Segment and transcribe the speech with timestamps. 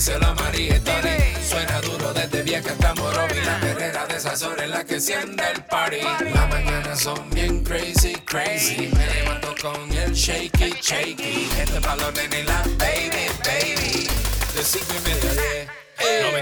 [0.00, 1.18] díselo a María y Tony.
[1.46, 3.38] Suena duro desde vieja hasta Morovi.
[3.44, 6.00] La perrera de esas horas en la que enciende el party.
[6.32, 8.90] Las mañanas son bien crazy, crazy.
[8.96, 11.50] Me levanto con el shaky, shaky.
[11.58, 14.08] Este balón en la baby, baby.
[14.54, 15.68] De cinco y media a diez.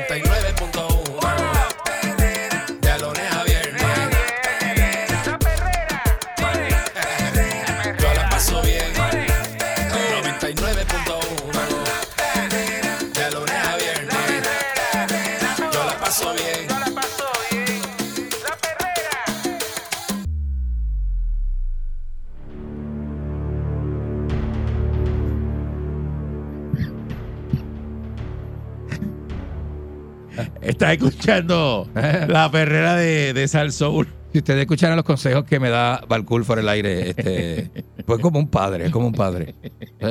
[0.06, 1.77] 99.1
[30.69, 31.88] Está escuchando
[32.28, 34.06] la perrera de, de Sal Soul.
[34.33, 37.70] Si ustedes escucharan los consejos que me da Balcool por el aire, este,
[38.05, 39.55] pues como un padre, es como un padre.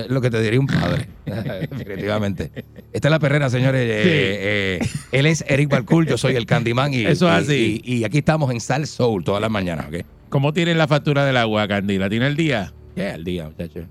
[0.10, 1.08] Lo que te diría un padre,
[1.70, 2.52] definitivamente.
[2.92, 3.82] Esta es la perrera, señores.
[3.88, 7.82] Eh, eh, él es Eric Balcool, yo soy el Candyman y, Eso es y- así.
[7.84, 10.04] Y, y aquí estamos en Sal Soul todas las mañanas, ¿ok?
[10.30, 12.00] ¿Cómo tiene la factura del agua, Candy?
[12.00, 12.74] ¿La tiene el día?
[12.96, 13.86] ¿Qué al día, muchachos?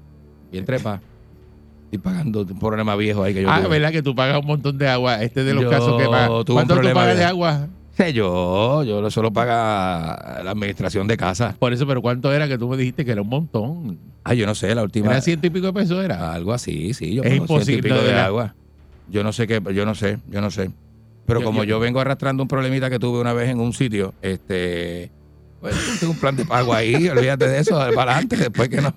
[0.51, 1.01] Bien trepa.
[1.97, 3.69] Estoy pagando un problema viejo ahí que yo Ah, tuve.
[3.71, 5.23] ¿verdad que tú pagas un montón de agua?
[5.23, 6.29] Este es de los Yo casos que pagas.
[6.47, 7.69] ¿Cuánto tú pagas de- de agua?
[7.97, 11.57] Sé yo, yo lo solo paga la administración de casa.
[11.59, 13.99] Por eso, pero ¿cuánto era que tú me dijiste que era un montón?
[14.23, 15.11] Ah, yo no sé, la última.
[15.13, 16.05] ¿Era ciento y pico de pesos?
[16.05, 16.33] Era?
[16.35, 17.15] Algo así, sí.
[17.15, 18.55] Yo Es pongo ciento y imposible, pico de agua.
[19.09, 20.71] Yo no sé qué, yo no sé, yo no sé.
[21.25, 23.73] Pero Yo- como yo- yo, vengo arrastrando un problemita que tuve una vez en un
[23.73, 25.11] sitio, este,
[25.75, 28.95] pues tengo un plan de pago ahí, olvídate de eso, para adelante, después que no.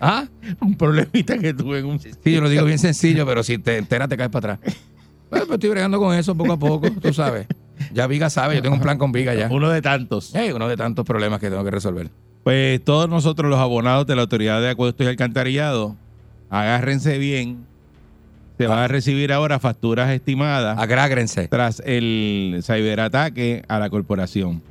[0.00, 0.26] Ah,
[0.60, 2.00] Un problemita que tuve en un...
[2.00, 4.74] sí, yo lo digo bien sencillo, pero si te enteras te caes para atrás.
[5.28, 7.46] Pues, pues, estoy bregando con eso poco a poco, tú sabes.
[7.92, 9.48] Ya Viga sabe, yo tengo un plan con Viga ya.
[9.50, 10.30] Uno de tantos.
[10.34, 12.10] Hey, uno de tantos problemas que tengo que resolver.
[12.44, 15.96] Pues todos nosotros los abonados de la Autoridad de Acueductos y Alcantarillado,
[16.48, 17.66] agárrense bien.
[18.56, 21.48] Se van a recibir ahora facturas estimadas Agrágrense.
[21.48, 24.62] tras el ciberataque a la corporación.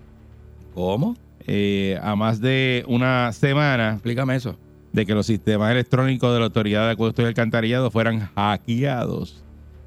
[0.73, 1.15] ¿Cómo?
[1.47, 4.57] Eh, a más de una semana Explícame eso.
[4.93, 9.43] de que los sistemas electrónicos de la Autoridad de Acueductos y Alcantarillado fueran hackeados.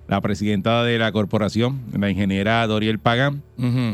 [0.07, 3.43] La presidenta de la corporación, la ingeniera Doriel Pagán,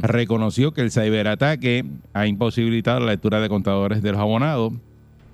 [0.03, 4.73] reconoció que el ciberataque ha imposibilitado la lectura de contadores de los abonados.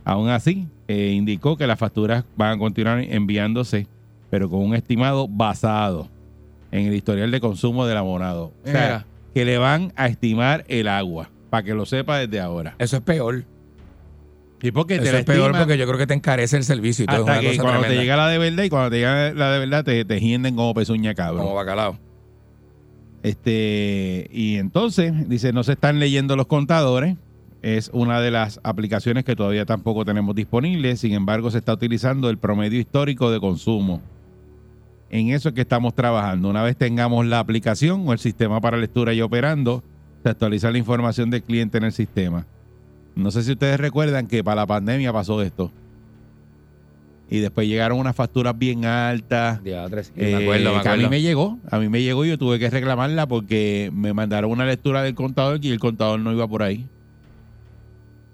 [0.05, 3.87] Aún así, eh, indicó que las facturas van a continuar enviándose,
[4.31, 6.09] pero con un estimado basado
[6.73, 8.53] en el historial de consumo del abonado.
[8.65, 9.07] O sea, Mira.
[9.35, 12.77] que le van a estimar el agua, para que lo sepa desde ahora.
[12.79, 13.45] Eso es peor.
[14.63, 17.21] Y porque Eso es peor porque yo creo que te encarece el servicio y todo.
[17.21, 19.33] hasta es una que cosa cuando te llega la de verdad y cuando te llega
[19.33, 21.43] la de verdad te, te hienden como pezuña cabro.
[21.43, 21.99] Como bacalao.
[23.23, 27.17] Este, y entonces, dice, no se están leyendo los contadores.
[27.63, 31.01] Es una de las aplicaciones que todavía tampoco tenemos disponibles.
[31.01, 34.01] Sin embargo, se está utilizando el promedio histórico de consumo.
[35.11, 36.49] En eso es que estamos trabajando.
[36.49, 39.83] Una vez tengamos la aplicación o el sistema para lectura y operando,
[40.23, 42.47] se actualiza la información del cliente en el sistema.
[43.15, 45.71] No sé si ustedes recuerdan que para la pandemia pasó esto.
[47.33, 49.61] Y después llegaron unas facturas bien altas.
[49.63, 49.71] Sí,
[50.17, 51.11] Eh, me acuerdo, me que a mí acuerdo.
[51.11, 54.67] me llegó, a mí me llegó y yo tuve que reclamarla porque me mandaron una
[54.67, 56.87] lectura del contador y el contador no iba por ahí.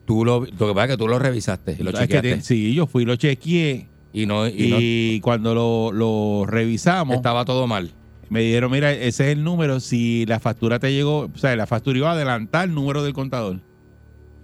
[0.07, 2.37] Tú lo, lo que pasa es que tú lo revisaste y lo que chequeaste.
[2.37, 7.17] te- sí, yo fui, lo chequeé y no, y y, no cuando lo, lo revisamos,
[7.17, 7.91] estaba todo mal.
[8.29, 11.67] Me dijeron, mira, ese es el número, si la factura te llegó, o sea, la
[11.67, 13.61] factura iba a adelantar el número del contador.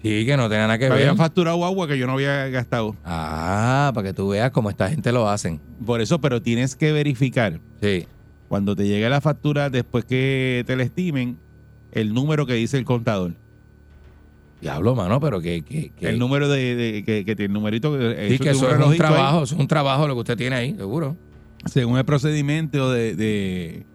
[0.02, 0.98] Sí, que no tenía nada que Me ver.
[1.02, 2.96] habían facturado agua que yo no había gastado.
[3.04, 5.60] Ah, para que tú veas cómo esta gente lo hacen.
[5.86, 8.06] Por eso, pero tienes que verificar Sí.
[8.48, 11.38] cuando te llegue la factura después que te la estimen,
[11.92, 13.34] el número que dice el contador.
[14.60, 15.62] Diablo, mano, pero que...
[15.62, 17.96] que, que El número de, de- que, que tiene el numerito.
[18.28, 19.12] sí, que eso es un relojito ahí.
[19.12, 21.16] trabajo, eso es un trabajo lo que usted tiene ahí, seguro.
[21.66, 23.86] Según el procedimiento de, de,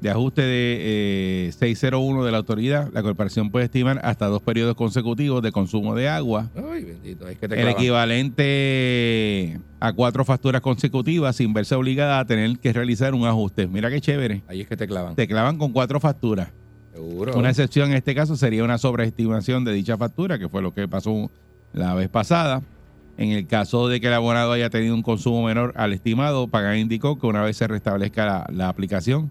[0.00, 4.74] de ajuste de eh, 601 de la autoridad, la corporación puede estimar hasta dos periodos
[4.74, 6.50] consecutivos de consumo de agua.
[6.56, 7.80] Ay, bendito, es que te El clavan.
[7.80, 13.66] equivalente a cuatro facturas consecutivas sin verse obligada a tener que realizar un ajuste.
[13.66, 14.42] Mira qué chévere.
[14.48, 15.14] Ahí es que te clavan.
[15.14, 16.48] Te clavan con cuatro facturas.
[16.92, 17.36] Seguro.
[17.36, 20.86] Una excepción en este caso sería una sobreestimación de dicha factura, que fue lo que
[20.88, 21.30] pasó
[21.72, 22.62] la vez pasada.
[23.16, 26.78] En el caso de que el abonado haya tenido un consumo menor al estimado, Pagan
[26.78, 29.30] indicó que una vez se restablezca la, la aplicación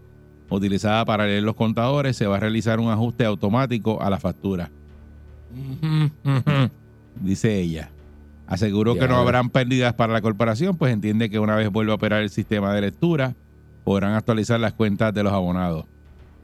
[0.49, 4.69] utilizada para leer los contadores, se va a realizar un ajuste automático a la factura.
[7.21, 7.89] Dice ella.
[8.47, 11.95] Aseguró que no habrán pérdidas para la corporación, pues entiende que una vez vuelva a
[11.95, 13.35] operar el sistema de lectura,
[13.83, 15.85] podrán actualizar las cuentas de los abonados.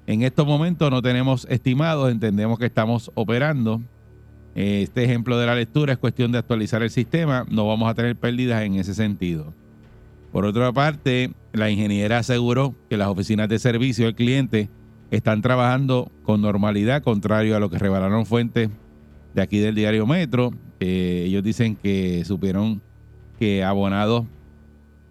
[0.07, 3.81] En estos momentos no tenemos estimados, entendemos que estamos operando.
[4.59, 8.17] Este ejemplo de la lectura es cuestión de actualizar el sistema, no vamos a tener
[8.17, 9.53] pérdidas en ese sentido.
[10.33, 14.67] Por otra parte, la ingeniera aseguró que las oficinas de servicio al cliente
[15.11, 18.69] están trabajando con normalidad, contrario a lo que revelaron fuentes
[19.33, 20.51] de aquí del diario Metro.
[20.81, 22.81] Eh, ellos dicen que supieron
[23.39, 24.25] que abonados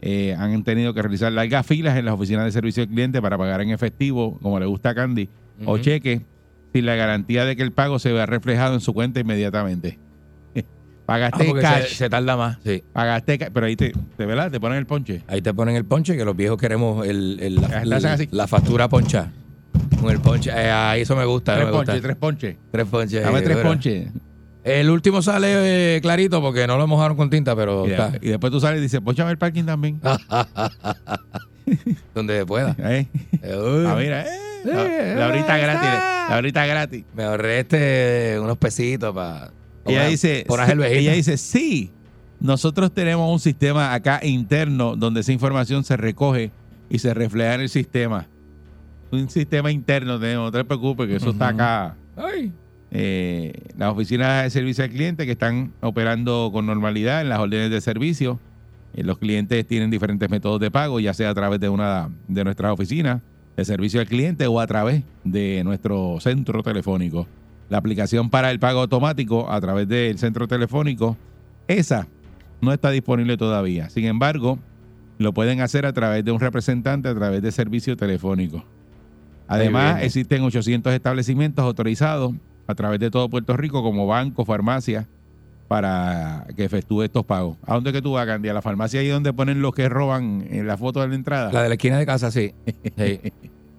[0.03, 3.39] eh, han tenido que realizar largas filas en las oficinas de servicio al cliente para
[3.39, 5.31] pagar en efectivo, como le gusta a Candy,
[5.65, 5.81] o Ujú.
[6.73, 9.99] Sin la garantía de que el pago se vea reflejado en su cuenta inmediatamente.
[11.11, 12.59] Ah, Pagaste porque cash, se, se tarda más.
[12.63, 12.83] Sí.
[12.93, 14.51] pagaste pero ahí te, te, ¿verdad?
[14.51, 15.23] te ponen el ponche.
[15.27, 19.33] Ahí te ponen el ponche, que los viejos queremos el, el- la, factura poncha.
[20.03, 20.51] Con el ponche.
[20.51, 21.55] Eh, ahí eso me gusta.
[21.55, 22.57] Tres ponches, tres ponches.
[22.71, 23.23] Tres ponches.
[23.23, 24.09] Dame tres ponches.
[24.65, 28.13] El último sale eh, clarito porque no lo mojaron con tinta, pero Y, está.
[28.21, 29.99] y después tú sales y dices, ponchame el parking también.
[32.15, 32.77] Donde pueda.
[32.79, 33.07] ¿Eh?
[33.43, 33.85] Eh, uy.
[33.87, 35.91] Ah, mira, eh, la, la horita gratis.
[36.31, 37.05] La horita gratis.
[37.15, 39.51] Me ahorré este unos pesitos para.
[39.87, 41.91] Ella dice, Por sí, ella ella dice, sí,
[42.41, 46.51] nosotros tenemos un sistema acá interno donde esa información se recoge
[46.91, 48.27] y se refleja en el sistema.
[49.11, 51.97] Un sistema interno tenemos, no te preocupes, que eso está acá.
[52.17, 52.53] Ay.
[52.91, 57.71] Eh, las oficinas de servicio al cliente que están operando con normalidad en las órdenes
[57.71, 58.39] de servicio.
[58.99, 62.43] Eh, los clientes tienen diferentes métodos de pago, ya sea a través de una de
[62.43, 63.23] nuestras oficinas
[63.57, 67.29] de servicio al cliente o a través de nuestro centro telefónico.
[67.69, 71.17] La aplicación para el pago automático a través del centro telefónico,
[71.69, 72.09] esa
[72.61, 73.89] no está disponible todavía.
[73.89, 74.59] Sin embargo,
[75.19, 78.65] lo pueden hacer a través de un representante, a través de servicio telefónico.
[79.47, 82.35] Además, existen 800 establecimientos autorizados
[82.67, 85.07] a través de todo Puerto Rico como bancos, farmacias,
[85.69, 87.57] para que efectúe estos pagos.
[87.67, 88.49] ¿A dónde que tú vas, Candy?
[88.49, 91.53] ¿A la farmacia ahí donde ponen los que roban en la foto de la entrada?
[91.53, 92.53] La de la esquina de casa, sí.
[92.97, 93.21] Sí.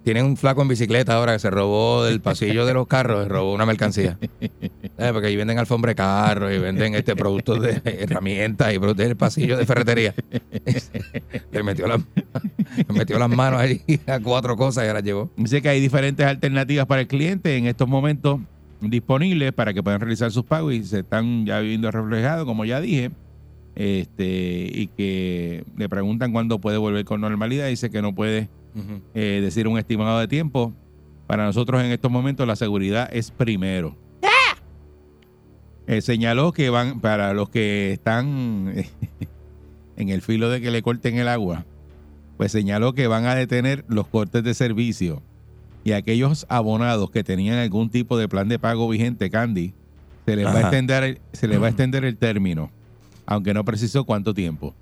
[0.02, 3.28] Tienen un flaco en bicicleta ahora que se robó del pasillo de los carros, se
[3.28, 4.16] robó una mercancía.
[5.02, 9.06] Eh, Porque ahí venden alfombra de carros y venden este productos de herramientas y productos
[9.06, 10.14] del pasillo de ferretería.
[11.52, 11.96] Le metió, la-
[12.76, 15.30] le metió las manos ahí a cuatro cosas y ahora llevó.
[15.36, 18.40] Dice que hay diferentes alternativas para el cliente en estos momentos
[18.80, 22.80] disponibles para que puedan realizar sus pagos y se están ya viendo reflejados, como ya
[22.80, 23.10] dije.
[23.76, 27.68] Este, y que le preguntan cuándo puede volver con normalidad.
[27.68, 28.48] Dice que no puede
[29.14, 30.72] eh, decir un estimado de tiempo.
[31.26, 33.96] Para nosotros en estos momentos la seguridad es primero.
[35.86, 38.72] Eh, señaló que van, para los que están
[39.96, 41.64] en el filo de que le corten el agua,
[42.36, 45.22] pues señaló que van a detener los cortes de servicio
[45.84, 49.72] y aquellos abonados que tenían algún tipo de plan de pago vigente, Candy,
[50.26, 52.70] se les va a extender el, se les va a extender el término,
[53.26, 54.74] aunque no precisó cuánto tiempo.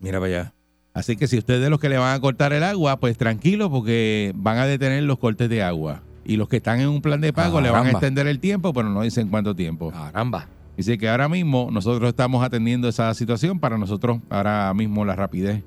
[0.00, 0.52] Mira para allá.
[0.92, 3.16] Así que si usted es de los que le van a cortar el agua, pues
[3.18, 6.02] tranquilo porque van a detener los cortes de agua.
[6.24, 8.72] Y los que están en un plan de pago le van a extender el tiempo,
[8.72, 9.92] pero no dicen cuánto tiempo.
[9.92, 10.48] Caramba.
[10.76, 13.60] Dice que ahora mismo nosotros estamos atendiendo esa situación.
[13.60, 15.62] Para nosotros ahora mismo la rapidez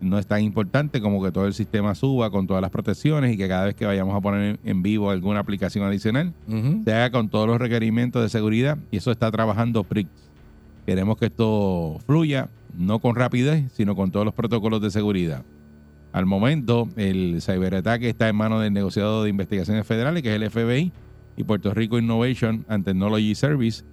[0.00, 3.36] no es tan importante como que todo el sistema suba con todas las protecciones y
[3.36, 6.32] que cada vez que vayamos a poner en vivo alguna aplicación adicional,
[6.84, 10.08] se haga con todos los requerimientos de seguridad y eso está trabajando PRIX.
[10.86, 15.42] Queremos que esto fluya, no con rapidez, sino con todos los protocolos de seguridad.
[16.12, 20.50] Al momento, el ciberataque está en manos del negociado de investigaciones federales, que es el
[20.50, 20.92] FBI,
[21.36, 23.84] y Puerto Rico Innovation and Technology Service,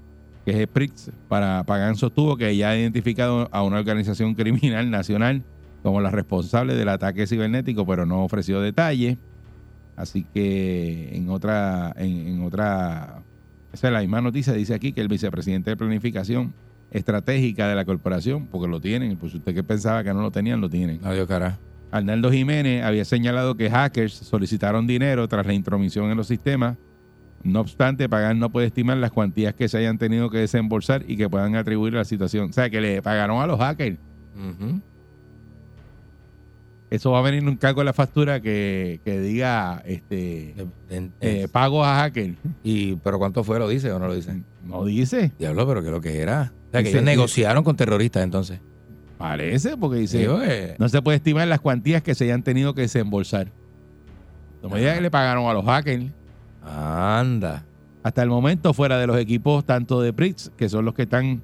[0.43, 4.89] que es el PRIX, para Pagan sostuvo que ya ha identificado a una organización criminal
[4.89, 5.43] nacional
[5.87, 9.17] como la responsable del ataque cibernético, pero no ofreció detalles.
[9.95, 13.23] Así que en otra, en, en otra,
[13.71, 16.53] esa es la misma noticia, dice aquí que el vicepresidente de planificación
[16.91, 20.59] estratégica de la corporación, porque lo tienen, pues usted que pensaba que no lo tenían,
[20.59, 20.99] lo tienen.
[21.05, 21.57] Adiós, cara.
[21.89, 26.75] Arnaldo Jiménez había señalado que hackers solicitaron dinero tras la intromisión en los sistemas.
[27.43, 31.15] No obstante, Pagan no puede estimar las cuantías que se hayan tenido que desembolsar y
[31.15, 32.49] que puedan atribuir a la situación.
[32.49, 33.97] O sea, que le pagaron a los hackers.
[34.35, 34.81] Ujú.
[36.89, 40.51] Eso va a venir en un cargo en la factura que, que diga este
[40.89, 42.35] En- eh, en- pago a hacker.
[42.63, 43.59] y, ¿Pero cuánto fue?
[43.59, 44.41] ¿Lo dice o no lo dice?
[44.63, 45.31] No dice.
[45.37, 46.53] Diablo, pero ¿qué es lo que era?
[46.69, 48.59] O sea, que Dice- ellos negociaron con terroristas entonces.
[49.17, 52.73] Parece, porque dice, Digo, eh, no se puede estimar las cuantías que se hayan tenido
[52.73, 53.47] que desembolsar.
[54.63, 56.05] No me diga que le pagaron a los hackers.
[56.63, 57.63] Anda.
[58.03, 61.41] Hasta el momento, fuera de los equipos tanto de PRIX, que son los que están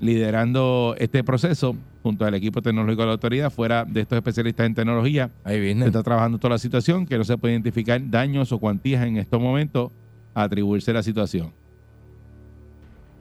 [0.00, 4.74] liderando este proceso, junto al equipo tecnológico de la autoridad, fuera de estos especialistas en
[4.74, 5.86] tecnología, Ahí se viene.
[5.86, 9.40] está trabajando toda la situación, que no se puede identificar daños o cuantías en estos
[9.40, 9.90] momentos
[10.34, 11.52] a atribuirse a la situación.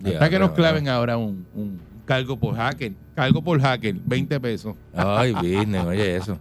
[0.06, 2.94] Hasta que nos claven ahora un, un cargo por hacker.
[3.16, 4.76] Cargo por hacker, 20 pesos.
[4.96, 6.38] Ay, business, oye eso.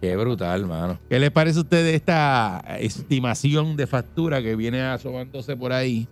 [0.00, 0.98] Qué brutal, mano.
[1.08, 6.08] ¿Qué les parece a usted de esta estimación de factura que viene asomándose por ahí?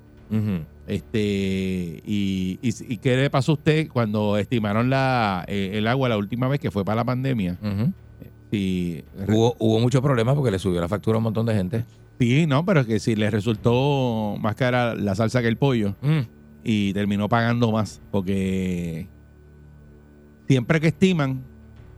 [0.87, 6.09] Este, y, y, y qué le pasó a usted cuando estimaron la, eh, el agua
[6.09, 7.59] la última vez que fue para la pandemia?
[8.51, 11.85] Sí, Hubo, hubo muchos problemas porque le subió la factura a un montón de gente.
[12.19, 16.21] sí, no, pero que si le resultó más cara la salsa que el pollo Mm.
[16.65, 19.07] y terminó pagando más porque
[20.49, 21.43] siempre que estiman,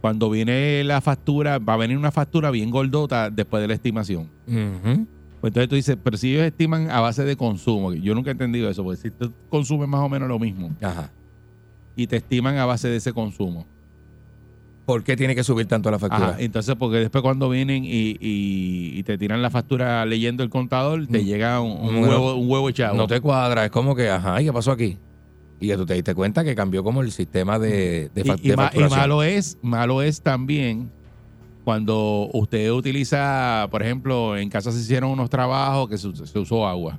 [0.02, 4.28] cuando viene la factura, va a venir una factura bien gordota después de la estimación.
[5.42, 8.32] Pues entonces tú dices, pero si ellos estiman a base de consumo, yo nunca he
[8.32, 11.12] entendido eso, porque si tú consumes más o menos lo mismo Ajá.
[11.96, 13.66] y te estiman a base de ese consumo.
[14.84, 16.30] ¿Por qué tiene que subir tanto la factura?
[16.30, 20.48] Ajá, entonces, porque después cuando vienen y, y- y te tiran la factura leyendo el
[20.50, 21.24] contador, te Mm.
[21.24, 22.94] llega un, un huevo, un huevo echado.
[22.96, 24.98] No te cuadra, es como que, ajá, ¿y qué pasó aquí?
[25.60, 28.56] Y ya tú te diste cuenta que cambió como el sistema de, de, y, de
[28.56, 28.90] ma- y facturación.
[29.00, 30.92] malo es, malo es también
[31.64, 36.66] cuando usted utiliza, por ejemplo, en casa se hicieron unos trabajos que se, se usó
[36.66, 36.98] agua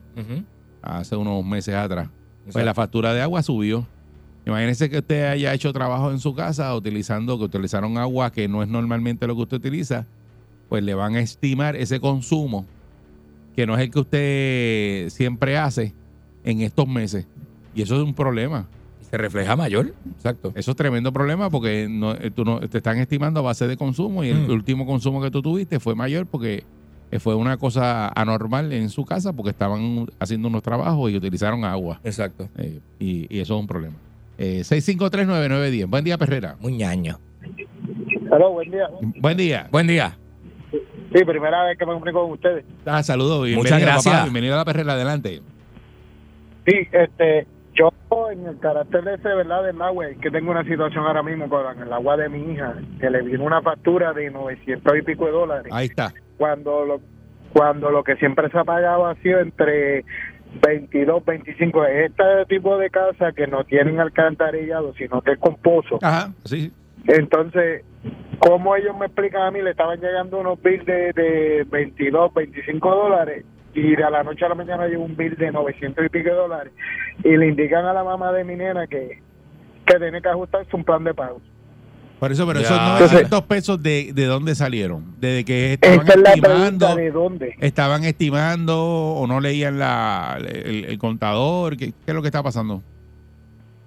[0.82, 2.10] hace unos meses atrás.
[2.52, 3.88] Pues la factura de agua subió.
[4.46, 8.62] Imagínese que usted haya hecho trabajo en su casa utilizando, que utilizaron agua que no
[8.62, 10.06] es normalmente lo que usted utiliza,
[10.68, 12.66] pues le van a estimar ese consumo,
[13.56, 15.94] que no es el que usted siempre hace
[16.44, 17.26] en estos meses.
[17.74, 18.68] Y eso es un problema.
[19.14, 19.94] Se refleja mayor.
[20.16, 20.52] Exacto.
[20.56, 23.78] Eso es tremendo problema porque no, eh, tú no, te están estimando a base de
[23.78, 24.50] consumo y el Mm.
[24.50, 26.64] último consumo que tú tuviste fue mayor porque
[27.12, 31.64] eh, fue una cosa anormal en su casa porque estaban haciendo unos trabajos y utilizaron
[31.64, 32.00] agua.
[32.04, 32.50] Exacto.
[32.58, 33.94] Eh, y, y eso es un problema.
[34.40, 35.86] Eh, 6539910.
[35.88, 36.56] Buen día, Perrera.
[36.60, 37.20] Muy ñaño.
[38.32, 38.88] Hola, buen día.
[39.22, 39.68] Buen día.
[39.72, 40.18] Buen día.
[40.72, 42.66] Sí, primera vez que me comunico con ustedes.
[42.84, 43.48] Ah, saludos.
[43.50, 44.06] Muchas gracias.
[44.12, 44.24] papá.
[44.24, 44.94] Bienvenido a la Perrera.
[44.94, 45.40] Adelante.
[46.66, 47.90] Sí, este, yo
[48.32, 49.64] en el carácter de ese, ¿verdad?
[49.64, 52.76] Del agua, es que tengo una situación ahora mismo con el agua de mi hija,
[53.00, 56.14] que le vino una factura de 900 y pico de dólares, Ahí está.
[56.38, 57.02] cuando lo
[57.52, 60.04] cuando lo que siempre se ha pagado ha sido entre
[60.66, 61.86] 22, 25.
[61.86, 66.00] Este tipo de casa que no tienen alcantarillado, sino que es con pozo.
[66.02, 66.32] Ajá.
[66.46, 66.72] Sí.
[67.06, 67.84] Entonces,
[68.40, 72.90] como ellos me explican a mí, le estaban llegando unos bills de, de 22, 25
[72.90, 76.10] dólares y de a la noche a la mañana llegó un bill de 900 y
[76.10, 76.74] pico de dólares
[77.24, 79.20] y le indican a la mamá de mi nena que,
[79.86, 81.42] que tiene que ajustarse un plan de pago.
[82.20, 82.66] Por eso, pero Ya.
[82.68, 82.80] esos
[83.12, 85.16] 900 pesos, de, ¿de dónde salieron?
[85.20, 86.56] ¿Desde que estaban Esta es la estimando?
[86.86, 87.56] pregunta de dónde.
[87.60, 88.82] ¿Estaban estimando
[89.16, 91.76] o no leían la, el, el contador?
[91.76, 92.82] ¿Qué, qué es lo que está pasando?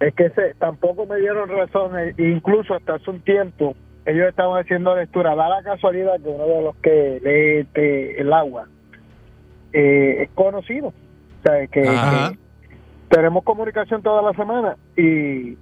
[0.01, 3.75] Es que se, tampoco me dieron razón, e incluso hasta hace un tiempo
[4.05, 5.35] ellos estaban haciendo lectura.
[5.35, 8.67] Da la casualidad que uno de los que lee este, el agua
[9.73, 10.89] eh, es conocido.
[10.89, 12.37] O sea, que,
[13.09, 15.57] tenemos comunicación toda la semana y,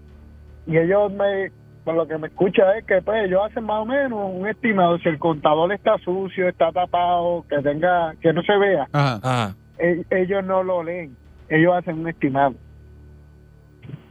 [0.66, 1.50] y ellos me,
[1.84, 4.98] por lo que me escucha es que pues ellos hacen más o menos un estimado.
[4.98, 9.20] Si el contador está sucio, está tapado, que tenga, que no se vea, Ajá.
[9.22, 9.56] Ajá.
[9.78, 11.16] e- ellos no lo leen.
[11.48, 12.54] Ellos hacen un estimado.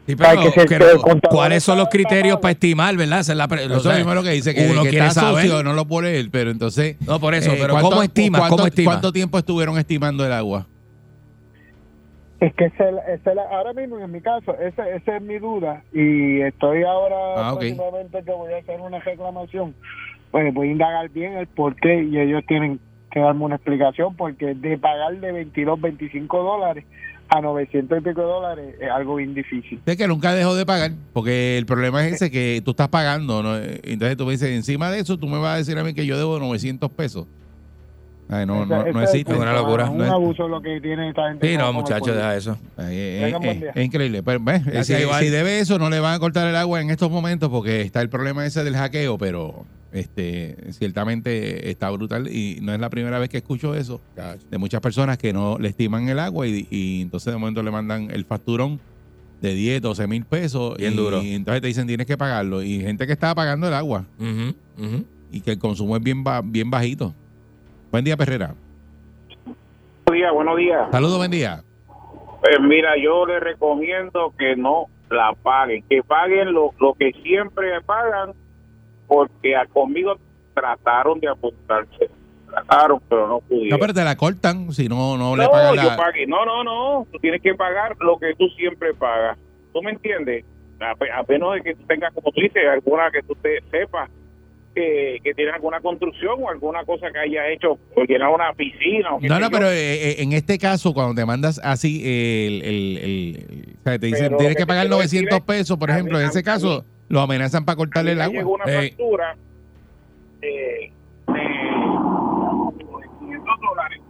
[0.05, 3.21] Sí, pero, que ¿cuáles son los criterios para estimar, verdad?
[3.21, 4.89] Esa es la pre- o Eso sea, mismo es lo que dice, que, uno que
[4.89, 5.43] quiere está saber.
[5.45, 6.97] sucio, no lo puede él, pero entonces...
[7.07, 8.39] No, por eso, eh, pero ¿cuánto- ¿cómo estima?
[8.39, 8.91] ¿cuánto, ¿Cómo estima?
[8.91, 10.67] ¿Cuánto tiempo estuvieron estimando el agua?
[12.41, 12.83] Es que ese,
[13.13, 17.53] ese- ahora mismo, en mi caso, esa ese es mi duda y estoy ahora Ah,
[17.53, 17.59] ok.
[17.59, 19.73] próximamente que voy a hacer una reclamación.
[20.31, 22.81] Pues voy a indagar bien el por qué y ellos tienen
[23.11, 26.83] que darme una explicación porque de pagar de 22, 25 dólares
[27.29, 29.79] a 900 y pico de dólares es algo bien difícil.
[29.85, 33.41] Es que nunca dejó de pagar, porque el problema es ese que tú estás pagando,
[33.41, 33.57] ¿no?
[33.57, 36.05] Entonces tú me dices, encima de eso, tú me vas a decir a mí que
[36.05, 37.25] yo debo 900 pesos.
[38.29, 39.33] Ay, no, no, no es existe.
[39.33, 39.89] el Una locura.
[39.89, 41.49] Un No es- abuso lo que tiene esta gente.
[41.51, 42.57] Sí, no, muchachos, deja eso.
[42.77, 44.23] Ay, es, Tengan buen es- es increíble.
[44.23, 44.39] Pero.
[44.43, 44.93] Gracias, si,
[45.25, 48.01] si debe eso, no le van a cortar el agua en estos momentos porque está
[48.01, 53.19] el problema ese del hackeo, pero este ciertamente está brutal y no es la primera
[53.19, 54.01] vez que escucho eso
[54.49, 57.69] de muchas personas que no le estiman el agua y, y entonces de momento le
[57.71, 58.79] mandan el facturón
[59.41, 61.21] de 10, 12 mil pesos Bien y, duro.
[61.21, 64.05] y entonces te dicen tienes que pagarlo y gente que estaba pagando el agua
[65.31, 67.13] y que el consumo es bien, ba- bien bajito.
[67.91, 68.55] Buen día, Perrera.
[70.05, 70.91] Buenos días, buenos días.
[70.91, 71.63] Saludos, buen día.
[72.41, 77.81] Pues mira, yo les recomiendo que no la paguen, que paguen lo, lo que siempre
[77.85, 78.33] pagan,
[79.13, 80.15] porque a- conmigo
[80.53, 82.09] trataron de apuntarse,
[82.49, 83.69] trataron, pero no pudieron.
[83.69, 85.95] No, pero te la cortan si no, no, le No, pagan yo la...
[85.97, 86.25] pagué.
[86.27, 87.07] No, no, no.
[87.11, 89.37] Tú tienes que pagar lo que tú siempre pagas.
[89.73, 90.45] ¿Tú me entiendes?
[90.79, 94.09] A, menos de que tú tengas, como tú dices, alguna que tú te sepas
[94.75, 99.13] que, que tienen alguna construcción o alguna cosa que haya hecho, o llenar una piscina.
[99.13, 99.51] O No, no, yo.
[99.51, 103.83] pero eh, eh, en este caso, cuando te mandas así, eh, el, el- el- o
[103.83, 105.89] sea, te dicen, Pero tienes que que pagar te quiero decir 900 es, pesos, por
[105.91, 108.37] ejemplo, en ese caso, lo amenazan para cortarle el agua.
[108.39, 108.89] llegó una Ey.
[108.89, 109.37] factura
[110.41, 110.91] de,
[111.27, 114.01] de 500 dólares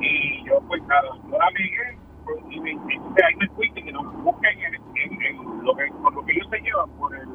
[0.00, 1.46] y yo pues nada, yo la
[2.24, 6.12] pues, y me ahí me fui que no busquen en, en, en lo que, por
[6.14, 7.28] lo que ellos se llevan por el,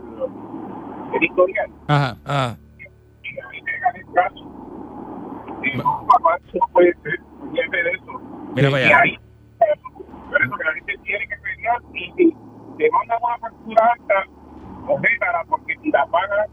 [1.15, 2.57] el historial Ajá.
[3.23, 4.43] Y ahí me gané el caso.
[5.63, 8.21] Y no, papá, eso no puede ser, no ser eso.
[8.55, 8.99] mira para Y allá.
[9.03, 9.17] ahí,
[10.29, 12.35] por eso que la gente tiene que pelear y si
[12.77, 14.25] te mandan una factura alta,
[14.87, 16.47] objétala, porque si la pagas,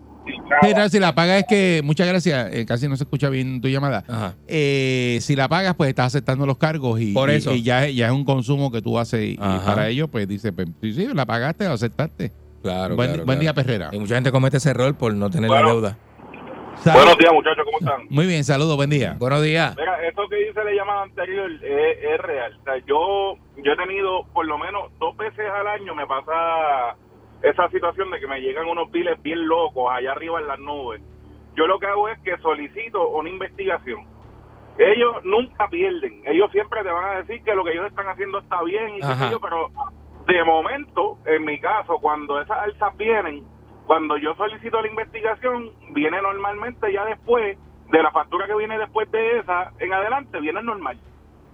[0.76, 3.68] no, si la pagas es que, muchas gracias, eh, casi no se escucha bien tu
[3.68, 4.04] llamada.
[4.46, 7.52] Eh, si la pagas, pues estás aceptando los cargos y, Por y- eso.
[7.52, 9.64] y ya, ya es un consumo que tú haces y, y Ajá.
[9.66, 12.32] para ello, pues dice, pues, sí, sí, la pagaste o aceptaste.
[12.62, 13.66] Claro, buen claro, buen día, claro.
[13.66, 13.90] Perrera.
[13.92, 15.64] Y mucha gente comete ese error por no tener Bueno.
[15.66, 15.98] la deuda.
[16.76, 18.06] Sal- Buenos días, muchachos, ¿cómo están?
[18.08, 19.16] Muy bien, saludos, buen día.
[19.18, 19.74] Buenos días.
[19.76, 22.56] Mira, eso que dice la llamada anterior es, es real.
[22.60, 26.96] O sea, yo, yo he tenido por lo menos dos veces al año me pasa
[27.42, 31.02] esa situación de que me llegan unos biles bien locos allá arriba en las nubes.
[31.54, 34.06] Yo lo que hago es que solicito una investigación.
[34.78, 36.22] Ellos nunca pierden.
[36.24, 39.00] Ellos siempre te van a decir que lo que ellos están haciendo está bien y
[39.40, 39.70] pero
[40.26, 43.44] de momento, en mi caso, cuando esas alzas vienen,
[43.86, 47.58] cuando yo solicito la investigación, viene normalmente ya después
[47.90, 50.98] de la factura que viene después de esa en adelante, viene normal.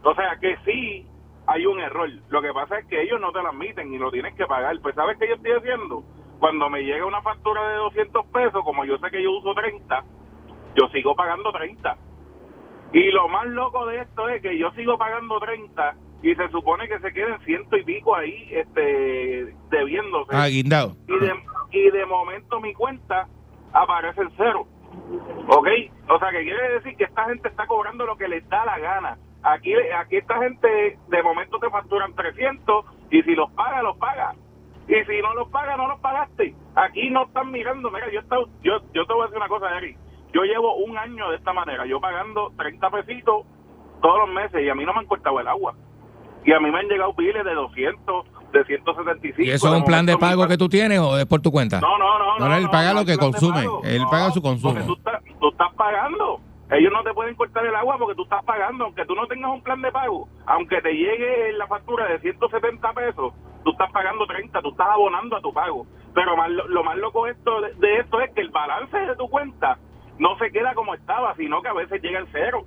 [0.02, 1.06] O sea que sí
[1.50, 2.08] hay un error.
[2.28, 4.78] Lo que pasa es que ellos no te lo admiten y lo tienes que pagar.
[4.82, 6.04] Pues ¿sabes qué yo estoy haciendo?
[6.38, 10.04] Cuando me llega una factura de 200 pesos, como yo sé que yo uso 30,
[10.76, 11.96] yo sigo pagando 30.
[12.92, 16.86] Y lo más loco de esto es que yo sigo pagando 30 y se supone
[16.88, 20.96] que se queden ciento y pico ahí este debiéndose Ah, guindado.
[21.06, 21.32] y de,
[21.72, 23.26] y de momento mi cuenta
[23.72, 24.66] aparece en cero.
[25.48, 25.68] ¿Ok?
[26.08, 28.78] O sea, que quiere decir que esta gente está cobrando lo que les da la
[28.78, 29.18] gana.
[29.42, 34.34] Aquí, aquí esta gente de momento te facturan 300 y si los paga, los paga.
[34.88, 36.54] Y si no los paga, no los pagaste.
[36.74, 37.90] Aquí no están mirando.
[37.90, 39.96] Mira, yo, estado- yo, yo te voy a decir una cosa, Eric.
[40.32, 41.86] Yo llevo un año de esta manera.
[41.86, 43.46] Yo pagando 30 pesitos
[44.02, 45.74] todos los meses y a mí no me han cortado el agua.
[46.44, 49.42] Y a mí me han llegado biles de 200, de 175.
[49.42, 51.50] ¿Y eso es un plan de pago pa- que tú tienes o es por tu
[51.50, 51.80] cuenta?
[51.80, 52.38] no, no, no.
[52.38, 53.66] No, no, él paga lo que consume.
[53.84, 54.80] Él paga su consumo.
[54.86, 56.40] Tú estás, tú estás pagando.
[56.70, 58.84] Ellos no te pueden cortar el agua porque tú estás pagando.
[58.84, 62.92] Aunque tú no tengas un plan de pago, aunque te llegue la factura de 170
[62.92, 63.32] pesos,
[63.64, 65.86] tú estás pagando 30, tú estás abonando a tu pago.
[66.14, 69.78] Pero más, lo, más loco esto de esto es que el balance de tu cuenta
[70.18, 72.64] no se queda como estaba, sino que a veces llega al cero.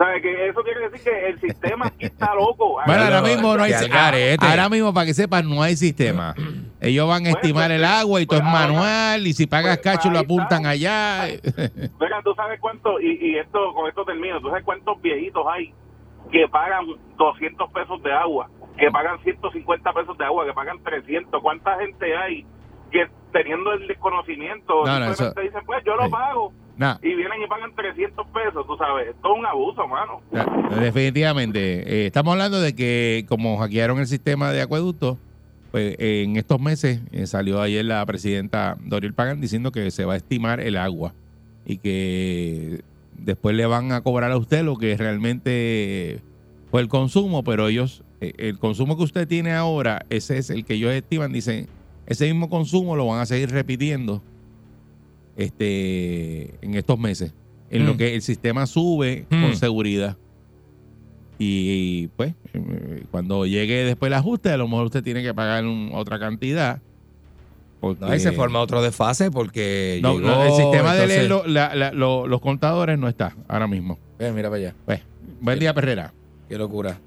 [0.00, 0.22] ¿Sabes?
[0.22, 2.78] Que eso quiere decir que el sistema aquí está loco.
[2.86, 4.46] Bueno, ahora no, mismo no hay que al si- garete.
[4.46, 6.34] Ahora mismo, para que sepan, no hay sistema.
[6.80, 9.26] Ellos van a estimar pues, el agua y todo es pues, ahora- manual.
[9.26, 10.70] Y si pagas pues, cacho, lo apuntan está.
[10.70, 11.26] allá.
[12.00, 15.74] Mira, tú sabes cuánto, y, y esto con esto termino, tú sabes cuántos viejitos hay
[16.32, 16.86] que pagan
[17.18, 21.42] 200 pesos de agua, que pagan 150 pesos de agua, que pagan 300.
[21.42, 22.46] ¿Cuánta gente hay
[22.90, 26.10] que teniendo el desconocimiento No, no, simplemente eso- dicen, pues yo lo Sí.
[26.10, 26.52] pago?
[26.80, 29.08] Nah, Y vienen y pagan 300 pesos, tú sabes.
[29.08, 30.22] Esto es un abuso, mano.
[30.30, 31.60] nah, definitivamente.
[31.86, 35.18] Eh, estamos hablando de que como hackearon el sistema de acueducto,
[35.72, 40.06] pues eh, en estos meses eh, salió ayer la presidenta Doriel Pagan diciendo que se
[40.06, 41.12] va a estimar el agua
[41.66, 42.80] y que
[43.18, 46.22] después le van a cobrar a usted lo que realmente
[46.70, 50.74] fue el consumo, pero ellos, el consumo que usted tiene ahora, ese es el que
[50.74, 51.66] ellos estiman, dicen,
[52.06, 54.22] ese mismo consumo lo van a seguir repitiendo
[55.36, 57.32] este en estos meses,
[57.70, 57.96] en lo Mm.
[57.98, 59.42] que el sistema sube Mm.
[59.42, 60.16] con seguridad.
[61.38, 65.64] Y, pues, eh, cuando llegue después el ajuste, a lo mejor usted tiene que pagar
[65.64, 66.80] un- otra cantidad.
[67.80, 71.30] Porque, No, ahí se forma otro desfase porque No, llegó, no, el sistema de leer
[71.30, 73.98] lo- la- la- lo- los contadores no está ahora mismo.
[74.18, 74.74] Ven, mira para allá.
[74.84, 75.00] Pues,
[75.40, 76.12] buen día, Perrera.
[76.46, 76.98] Qué locura.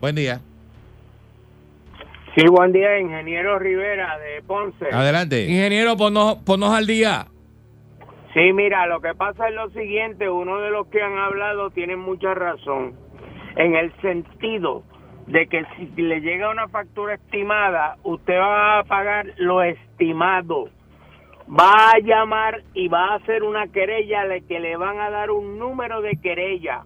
[0.00, 0.40] Buen día.
[2.34, 4.86] Sí, buen día, ingeniero Rivera de Ponce.
[4.90, 5.46] Adelante.
[5.46, 7.26] Ingeniero, ponnos, ponnos al día.
[8.34, 11.96] Sí, mira, lo que pasa es lo siguiente, uno de los que han hablado tiene
[11.96, 12.94] mucha razón,
[13.56, 14.84] en el sentido
[15.26, 20.70] de que si le llega una factura estimada, usted va a pagar lo estimado,
[21.48, 25.30] va a llamar y va a hacer una querella le- que le van a dar
[25.30, 26.82] un número de querella.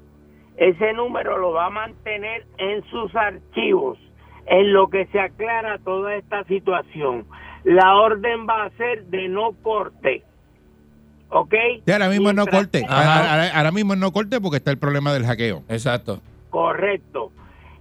[0.56, 3.98] Ese número lo va a mantener en sus archivos,
[4.46, 7.26] en lo que se aclara toda esta situación.
[7.64, 10.22] La orden va a ser de no corte.
[11.36, 11.54] ¿Ok?
[11.84, 12.84] Sí, ahora mismo no corte.
[12.88, 15.62] Ahora, ahora- ahora mismo no corte porque está el problema del hackeo.
[15.68, 16.20] Exacto.
[16.50, 17.32] Correcto.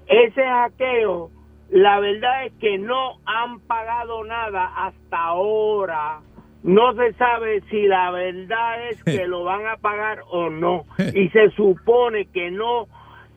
[0.07, 1.29] Ese hackeo,
[1.69, 6.19] la verdad es que no han pagado nada hasta ahora
[6.63, 10.85] no se sabe si la verdad es que lo van a pagar o no.
[11.13, 12.87] Y se supone que no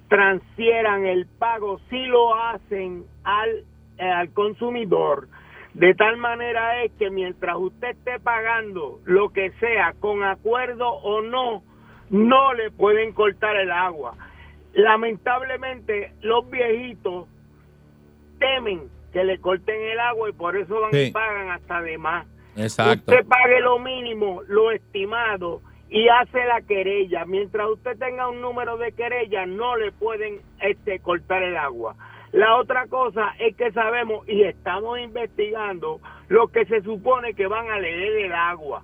[0.09, 3.49] transfieran el pago si lo hacen al,
[3.99, 5.29] eh, al consumidor.
[5.77, 11.21] De tal manera es que mientras usted esté pagando lo que sea, con acuerdo o
[11.21, 11.63] no,
[12.09, 14.15] no le pueden cortar el agua.
[14.73, 17.29] Lamentablemente, los viejitos
[18.39, 21.09] temen que le corten el agua y por eso van Sí.
[21.09, 22.27] y pagan hasta de más.
[22.57, 23.13] Exacto.
[23.13, 25.61] Usted pague lo mínimo, lo estimado
[25.91, 27.27] y hace la querella.
[27.27, 31.97] Mientras usted tenga un número de querella, no le pueden este, cortar el agua.
[32.33, 37.71] La otra cosa es que sabemos y estamos investigando lo que se supone que van
[37.71, 38.83] a leer el agua.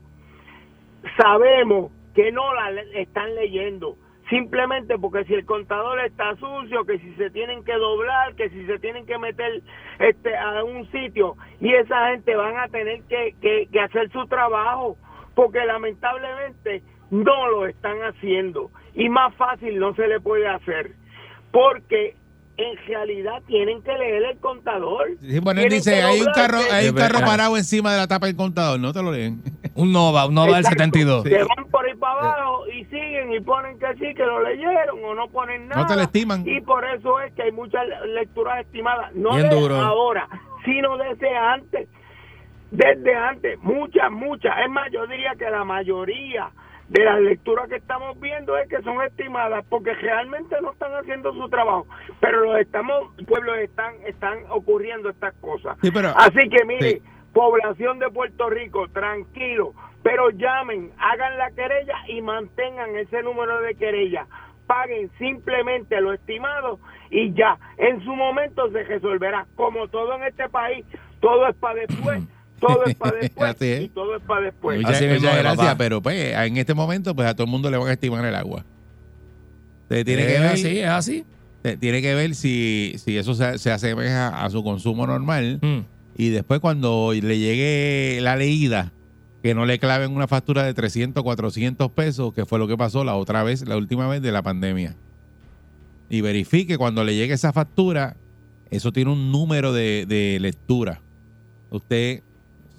[1.16, 3.96] Sabemos que no la están leyendo.
[4.30, 8.64] Simplemente porque si el contador está sucio, que si se tienen que doblar, que si
[8.66, 9.60] se tienen que meter
[9.98, 14.26] este a un sitio y esa gente van a tener que, que, que hacer su
[14.28, 14.96] trabajo
[15.34, 20.92] porque lamentablemente no lo están haciendo y más fácil no se le puede hacer
[21.50, 22.14] porque
[22.56, 25.08] en realidad tienen que leer el contador.
[25.20, 28.26] Sí, bueno, él dice, hay un carro, hay un carro parado encima de la tapa
[28.26, 29.42] del contador, no te lo leen.
[29.74, 30.84] Un Nova, un Nova del Exacto.
[30.84, 31.22] 72.
[31.22, 35.02] Se van por ahí para abajo y siguen y ponen que sí, que lo leyeron
[35.02, 35.80] o no ponen nada.
[35.80, 36.46] No te lo estiman.
[36.46, 39.76] Y por eso es que hay muchas lecturas estimadas, no Bien de duro.
[39.80, 40.28] ahora,
[40.66, 41.88] sino desde antes.
[42.70, 44.52] Desde antes, muchas, muchas.
[44.62, 46.50] Es más, yo diría que la mayoría
[46.92, 51.32] de las lecturas que estamos viendo es que son estimadas porque realmente no están haciendo
[51.32, 51.86] su trabajo.
[52.20, 55.78] Pero los estamos, pueblos están, están ocurriendo estas cosas.
[55.82, 57.02] Sí, pero- Así que mire, Sí.
[57.32, 63.74] población de Puerto Rico, tranquilo, pero llamen, hagan la querella y mantengan ese número de
[63.74, 64.26] querella.
[64.66, 66.78] Paguen simplemente lo estimado
[67.10, 69.46] y ya, en su momento se resolverá.
[69.54, 70.84] Como todo en este país,
[71.20, 72.22] todo es para después,
[72.66, 73.80] todo es para después Así es.
[73.82, 74.80] y todo es para después.
[74.80, 75.74] Muchas, Así gracias, papá.
[75.76, 78.34] pero pues en este momento pues a todo el mundo le van a estimar el
[78.34, 78.64] agua.
[79.82, 81.24] Usted tiene que ver, así, es así.
[81.80, 85.80] tiene que ver si, si eso se, se asemeja a su consumo normal Mm.
[86.16, 88.92] y después cuando le llegue la leída
[89.42, 93.02] que no le claven una factura de 300, 400 pesos, que fue lo que pasó
[93.02, 94.94] la otra vez, la última vez de la pandemia.
[96.08, 98.16] Y verifique cuando le llegue esa factura,
[98.70, 101.00] eso tiene un número de, de lectura.
[101.70, 102.22] Usted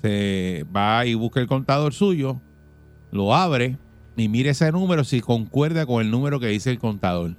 [0.08, 2.42] va y busca el contador suyo,
[3.12, 3.78] lo abre
[4.16, 7.36] y mire ese número si concuerda con el número que dice el contador.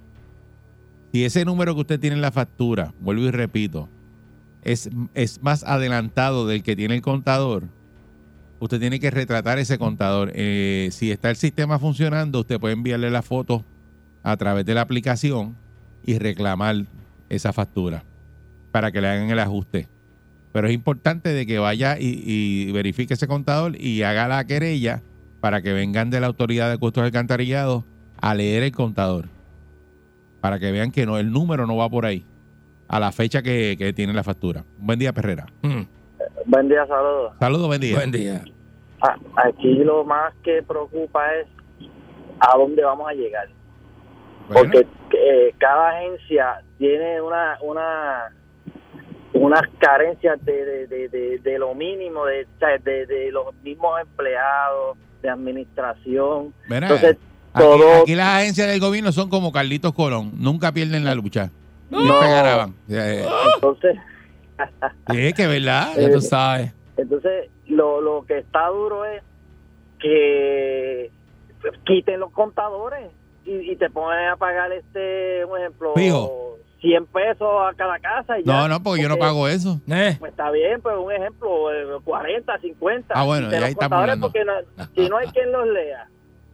[1.12, 3.88] Si ese número que usted tiene en la factura, vuelvo y repito,
[4.62, 7.64] es, es más adelantado del que tiene el contador,
[8.59, 10.33] usted tiene que retratar ese contador.
[10.35, 13.64] Eh, si está el sistema funcionando, usted puede enviarle la foto
[14.22, 15.57] a través de la aplicación
[16.05, 16.87] y reclamar
[17.29, 18.05] esa factura
[18.72, 19.88] para que le hagan el ajuste.
[20.55, 25.03] Pero es importante de que vaya y, y verifique ese contador y haga la querella
[25.40, 27.83] para que vengan de la autoridad de costos alcantarillados
[28.21, 29.25] a leer el contador.
[30.40, 32.25] Para que vean que no, el número no va por ahí.
[32.87, 34.64] A la fecha que, que tiene la factura.
[34.79, 35.47] Buen día, Perrera.
[35.62, 35.83] Mm.
[36.47, 37.33] Buen día, saludos.
[37.40, 37.97] Saludos, buen día.
[37.97, 38.45] Buen día.
[39.03, 39.17] Ah,
[39.49, 41.49] aquí lo más que preocupa es
[42.38, 43.49] a dónde vamos a llegar.
[44.51, 44.87] Bueno, porque
[45.19, 48.31] eh, cada agencia tiene una una
[49.35, 52.47] unas carencias de, de, de, de- de lo mínimo de,
[52.85, 57.16] de, de los mismos empleados de administración Verá, entonces
[57.53, 60.33] aquí, todo aquí las agencias del gobierno son como Carlitos Colón.
[60.38, 61.51] Nunca pierden la lucha.
[61.90, 62.01] No.
[62.01, 62.75] Nunca ganaban.
[62.88, 63.97] Eh, entonces
[65.14, 65.88] Es que verdad.
[65.99, 66.73] Ya tú sabes.
[66.97, 69.23] entonces lo, lo que está duro es
[69.99, 71.11] que
[71.87, 73.11] quiten los contadores
[73.44, 76.59] y, y te ponen a pagar este un ejemplo Fijo.
[76.85, 78.53] 100 pesos a cada casa y ya.
[78.53, 79.81] No, no, porque yo no pago eso.
[79.88, 83.14] Eh, Pues está bien, pero un ejemplo, eh, 40, 50.
[83.16, 84.27] Ah, bueno, Y de ya hablando.
[84.31, 84.53] Porque no-
[84.94, 86.07] si no hay quien los lea,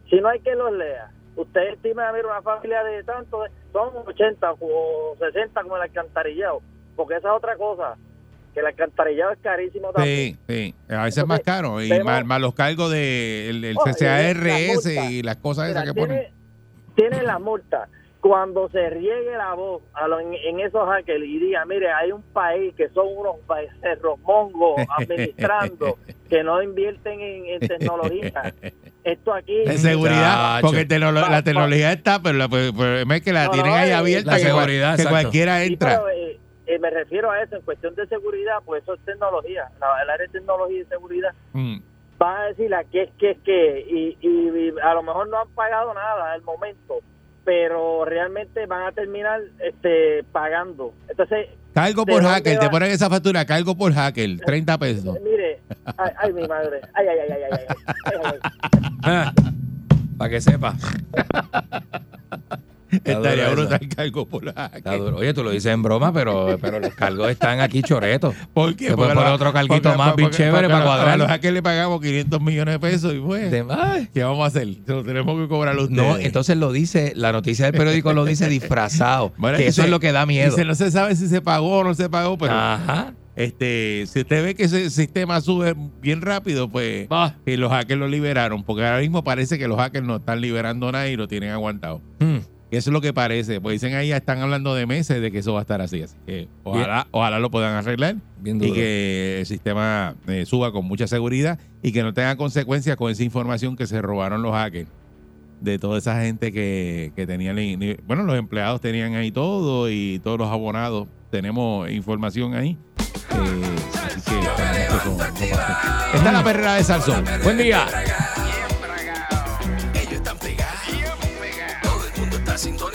[0.09, 4.53] si no hay quien los lea, usted estima, mira, una familia de tanto, son 80
[4.59, 6.61] o 60 como el alcantarillado,
[6.95, 7.95] porque esa es otra cosa,
[8.53, 10.37] que el alcantarillado es carísimo también.
[10.47, 10.93] Sí, sí.
[10.95, 11.81] A veces es más caro.
[11.81, 14.37] Y más, más los cargos del el, el Oh, y las CCARS
[14.75, 15.11] multas.
[15.11, 16.17] y las cosas Mira, esas que ponen.
[16.17, 16.33] tiene,
[17.09, 17.87] tiene la multa.
[18.21, 22.11] Cuando se riegue la voz a lo- en, en esos hackers y diga, mire, hay
[22.11, 23.37] un país que son unos
[23.81, 25.97] cerros mongos administrando,
[26.29, 28.53] que no invierten en, en tecnología.
[29.03, 29.61] Esto aquí...
[29.65, 30.67] En seguridad, Chacho.
[30.67, 33.71] porque Pa- la pa- tecnología está, pero, la, pero- pero es que la No, tienen
[33.71, 35.89] no, ahí eh, abierta la que, seguridad, que cualquiera Sí, entra.
[35.89, 39.67] pero, eh, eh, me refiero a eso, en cuestión de seguridad, pues eso es tecnología.
[39.79, 41.77] La- el área de tecnología y seguridad Mm.
[42.19, 45.27] van a decir a qué es que es que y, y, y a lo mejor
[45.27, 46.99] no han pagado nada al momento
[47.43, 50.93] pero realmente van a terminar este, pagando.
[51.09, 51.47] Entonces.
[51.73, 55.17] Cargo por hacker, te ponen esa factura, cargo por hacker, 30 pesos.
[55.23, 55.59] Mire,
[55.97, 57.65] ay, ay mi madre, ay, ay, ay, ay, ay.
[59.03, 59.31] ay, ay.
[60.17, 60.75] Para que sepa.
[62.91, 65.17] Estaría brutal cargo por la Está duro.
[65.17, 68.35] Oye, tú lo dices en broma, pero, pero los cargos están aquí choretos.
[68.53, 68.89] ¿Por qué?
[68.89, 71.09] Se puede poner otro carguito más bien chévere para cuadrar.
[71.09, 74.09] A los hackers le pagamos 500 millones de pesos y De- ay.
[74.13, 74.67] ¿qué vamos a hacer?
[74.85, 75.91] Se lo tenemos que cobrar ustedes.
[75.97, 79.31] No, entonces lo dice, la noticia del periódico lo dice disfrazado.
[79.41, 80.49] Bueno, que eso es lo que da miedo.
[80.51, 83.13] Dice, no se sabe si se pagó o no se pagó, pero Ajá.
[83.35, 87.35] este, si usted ve que ese sistema sube bien rápido, pues Va.
[87.45, 90.91] que los hackers lo liberaron, porque ahora mismo parece que los hackers no están liberando
[90.91, 92.01] nada y lo tienen aguantado.
[92.19, 92.37] Hmm.
[92.71, 95.39] Eso es lo que parece, pues dicen ahí ya están hablando de meses de que
[95.39, 99.39] eso va a estar así, así que ojalá, ojalá lo puedan arreglar Bien y que
[99.41, 103.75] el sistema eh, suba con mucha seguridad y que no tenga consecuencias con esa información
[103.75, 104.87] que se robaron los hackers
[105.59, 107.57] de toda esa gente que, que tenían,
[108.07, 112.77] bueno, los empleados tenían ahí todo y todos los abonados tenemos información ahí.
[112.99, 115.51] Eh, así que esperamos que eso no pase.
[116.13, 117.25] Esta es la perrera de Salsón.
[117.43, 117.85] Buen día.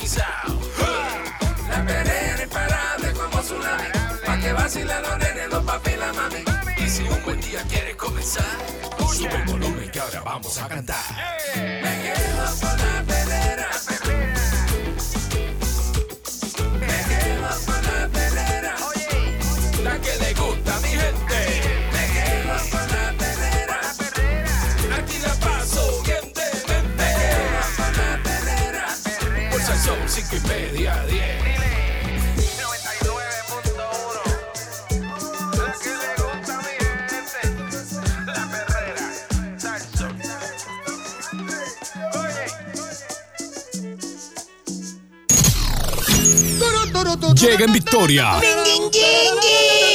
[0.07, 0.61] Sintonizado.
[1.69, 3.85] La perrera imparable como tsunami.
[4.25, 6.45] Pa' que vacilen los nenes, los papi y la mami.
[6.79, 8.45] Y si un buen día quieres comenzar,
[9.13, 10.97] sube el volumen que ahora vamos a cantar.
[11.57, 13.69] Me quedo con la perrera.
[16.81, 18.75] Me quedo con la perrera.
[19.83, 20.26] La que le
[30.47, 31.05] perrera
[39.59, 40.17] Salsón
[47.35, 48.41] Llega en victoria.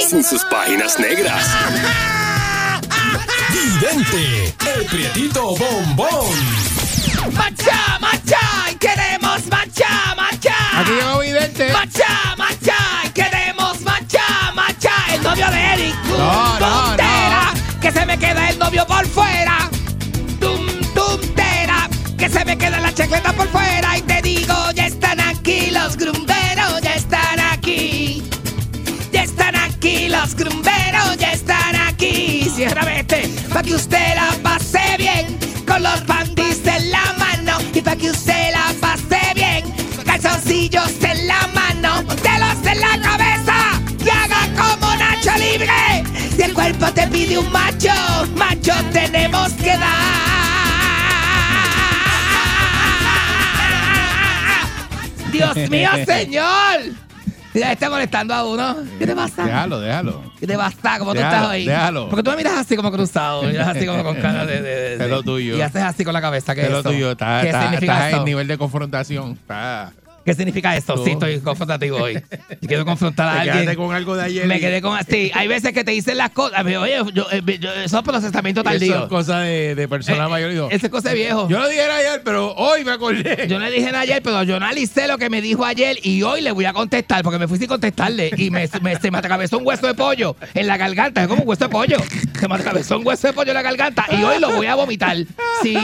[0.09, 1.45] Sin sus páginas negras.
[3.51, 6.29] Vidente, el prietito bombón.
[7.31, 7.80] ¡Macha, macha!
[10.81, 11.71] Aquí llegó Vidente.
[11.73, 12.75] ¡Macha, macha!
[13.13, 14.91] ¡Queremos macha, macha!
[15.13, 15.95] El novio de Eric.
[16.07, 19.69] tum, No, no, Que se me queda el novio por fuera.
[20.39, 20.65] Tum,
[20.95, 21.87] tuntera.
[22.17, 23.95] Que se me queda la chacleta por fuera.
[23.95, 26.81] Y te digo, ya están aquí los grumberos.
[26.81, 28.23] Ya están aquí.
[29.11, 32.49] Ya están aquí los grumberos, ya están aquí.
[32.55, 34.40] Cierra vete, pa' que usted la
[40.51, 42.03] Calzoncillos en la mano.
[42.21, 43.81] Telos en la cabeza.
[44.03, 46.03] Y haga como Nacho Libre.
[46.35, 47.89] Si el cuerpo te pide un macho,
[48.35, 50.11] macho tenemos que dar.
[55.31, 56.79] Dios mío, señor.
[57.53, 58.77] Mira, está molestando a uno.
[58.97, 59.43] ¿Qué te pasa?
[59.45, 60.23] Déjalo, déjalo.
[60.39, 60.99] ¿Qué te pasa?
[60.99, 61.65] ¿Cómo tú Déjalo, estás hoy?
[61.65, 62.09] déjalo.
[62.09, 64.61] Porque tú me miras así como cruzado, miras así como con cara de...
[64.61, 65.57] de- de- Es lo tuyo.
[65.57, 66.55] Y haces así con la cabeza.
[66.55, 66.89] ¿Qué Es es lo eso?
[66.89, 67.11] tuyo.
[67.11, 68.17] Está, ¿Qué está, significa está eso?
[68.19, 69.31] en nivel de confrontación.
[69.33, 69.91] Está.
[70.25, 70.93] ¿Qué significa esto?
[70.95, 71.03] Tú.
[71.05, 72.21] Sí, estoy confrontativo hoy.
[72.67, 73.53] Quiero confrontar a alguien.
[73.59, 74.45] quedaste con algo de ayer.
[74.47, 74.97] Me quedé con...
[75.09, 76.63] Sí, hay veces que te dicen las cosas.
[76.63, 79.03] Oye, yo, eh, yo- eso es procesamiento Eso tardío.
[79.03, 80.51] es cosa de, de persona Eh, mayor.
[80.51, 81.47] Digo, Ese es cosa de viejo.
[81.49, 83.47] yo lo dije ayer, pero hoy me acordé.
[83.47, 86.51] Yo le dije ayer, pero yo analicé lo que me dijo ayer y hoy le
[86.51, 89.65] voy a contestar porque me fui sin contestarle y me, me- se me atravesó un
[89.67, 91.21] hueso de pollo en la garganta.
[91.23, 91.97] Es como un hueso de pollo.
[92.39, 94.75] Se me atravesó un hueso de pollo en la garganta y hoy lo voy a
[94.75, 95.17] vomitar.
[95.63, 95.75] Sí,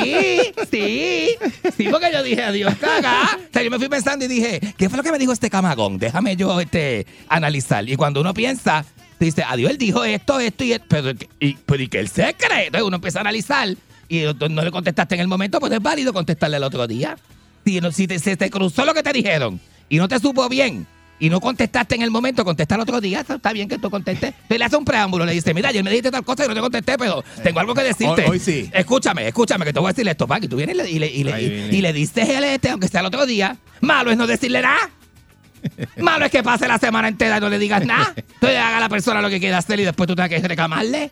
[0.72, 1.30] sí,
[1.78, 3.24] sí, porque yo dije, adiós, caga.
[3.36, 5.50] O sea, yo me fui pensando y dije, ¿qué fue lo que me dijo este
[5.50, 5.98] camagón?
[5.98, 7.88] Déjame yo este, analizar.
[7.88, 8.86] Y cuando uno piensa,
[9.20, 10.86] dice, adiós, él dijo esto, esto y esto.
[10.90, 12.66] Pero, y, pero, ¿y qué él se cree?
[12.68, 13.70] Entonces uno empieza a analizar
[14.10, 17.18] y no le contestaste en el momento, pues es válido contestarle el otro día.
[17.66, 19.60] Si, no- si te, se te cruzó lo que te dijeron
[19.90, 20.88] y no te supo bien
[21.20, 24.30] y no contestaste en el momento, contesta el otro día, está, bien que tú contestes.
[24.34, 26.54] Entonces le hace un preámbulo, le dice, mira, ayer me dijiste tal cosa y no
[26.54, 28.24] te contesté, pero tengo algo que decirte.
[28.24, 28.70] Hoy- hoy sí.
[28.74, 31.00] Escúchame, escúchame, que te voy a decir esto, pa, que tú vienes y le, y
[31.00, 31.76] le, y le- Ahí y- viene.
[31.78, 33.58] y le dices el este, aunque sea el otro día.
[33.82, 34.90] Malo es no decirle nada.
[35.98, 38.14] Malo es que pase la semana entera y no le digas nada.
[38.16, 41.12] Entonces haga a la persona lo que quiera hacer y después tú tengas que reclamarle.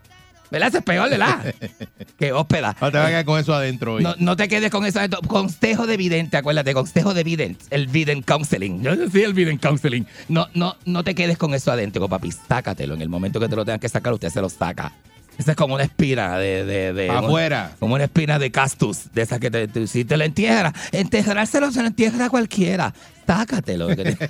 [0.51, 0.69] ¿Verdad?
[0.69, 1.53] Eso es peor, ¿verdad?
[2.19, 2.75] que hóspeda.
[2.79, 4.03] No te quedar con eso adentro hoy.
[4.03, 4.99] No, no te quedes con eso.
[4.99, 5.19] adentro.
[5.21, 7.65] Consejo de vidente, acuérdate, consejo de vidente.
[7.69, 8.81] El vident counseling.
[8.81, 10.05] Yo sí, el vident counseling.
[10.29, 12.31] No, no, no te quedes con eso adentro, papi.
[12.31, 12.93] Sácatelo.
[12.93, 14.91] En el momento que te lo tengan que sacar, usted se lo saca.
[15.37, 16.63] Esa es como una espina de...
[16.65, 17.71] de, de afuera.
[17.79, 19.11] Como una espina de castus.
[19.13, 20.73] De esa que te, te- si te la entierra.
[20.91, 22.93] Enterrárselo se lo entierra cualquiera.
[23.27, 23.89] Sácatelo.
[23.89, 24.29] lo que te-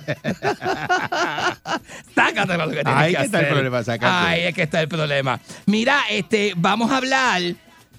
[2.14, 4.26] Sácatelo lo que tienes Ahí que que está el problema, sácatelo.
[4.28, 5.40] Ahí es que está el problema.
[5.66, 7.42] Mira, este, vamos a hablar.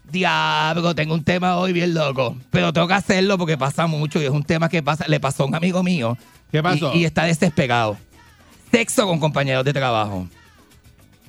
[0.09, 2.37] Diablo, tengo un tema hoy bien loco.
[2.49, 5.43] Pero tengo que hacerlo porque pasa mucho y es un tema que pasa, le pasó
[5.43, 6.17] a un amigo mío.
[6.51, 6.93] ¿Qué pasó?
[6.93, 7.97] Y, y está despegado.
[8.71, 10.27] Sexo con compañeros de trabajo.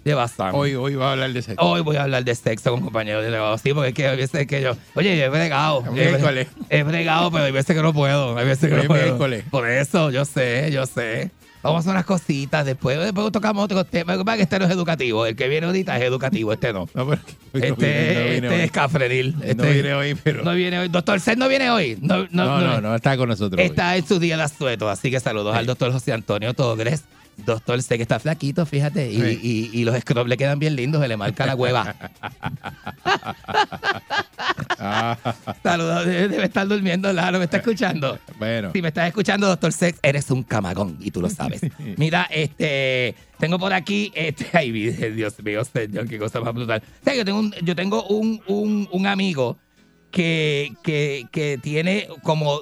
[0.09, 0.51] De Bazán.
[0.55, 1.63] Hoy, hoy va a hablar de sexo.
[1.65, 3.59] Hoy voy a hablar de sexo con compañeros de trabajo.
[3.59, 5.83] Sí, porque es que hay veces que yo, oye, yo he bregado.
[5.93, 6.49] Miércoles.
[6.71, 8.37] he bregado, pero hay veces que no puedo.
[8.37, 9.03] Hay veces que Hoy no puedo.
[9.05, 9.45] miércoles.
[9.51, 11.31] Por eso, yo sé, yo sé.
[11.61, 12.97] Vamos a hacer unas cositas después.
[13.01, 14.17] Después tocamos otros temas.
[14.17, 15.27] Lo que este no es educativo.
[15.27, 16.89] El que viene ahorita es educativo, este no.
[16.95, 17.21] No, pero
[17.53, 18.61] es que hoy no Este, vine, no este hoy.
[18.61, 19.37] es cafrenil.
[19.39, 20.45] No Este vine hoy, pero.
[20.45, 20.89] no viene hoy.
[20.89, 21.99] Doctor Seth no viene hoy.
[22.01, 23.61] No, no, No, no, no, está con nosotros.
[23.61, 23.67] hoy.
[23.67, 27.03] Está en su día de asueto, así que saludos al doctor José Antonio Togres.
[27.45, 29.41] Doctor, sé que está flaquito, fíjate, y, Sí.
[29.73, 31.95] y- y los scrubs le quedan bien lindos, se le marca la hueva.
[35.63, 38.19] Saludos, debe debe estar durmiendo, Lalo, ¿me está escuchando?
[38.39, 38.71] bueno.
[38.73, 41.61] Si me estás escuchando, doctor Sex, eres un camagón y tú lo sabes.
[41.97, 46.83] Mira, este, tengo por aquí, este, ay, Dios mío, señor, qué cosa más brutal.
[47.01, 49.59] O sea, yo tengo un, yo tengo un, un, un amigo
[50.11, 52.61] que, que, que tiene como,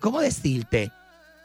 [0.00, 0.90] ¿cómo decirte?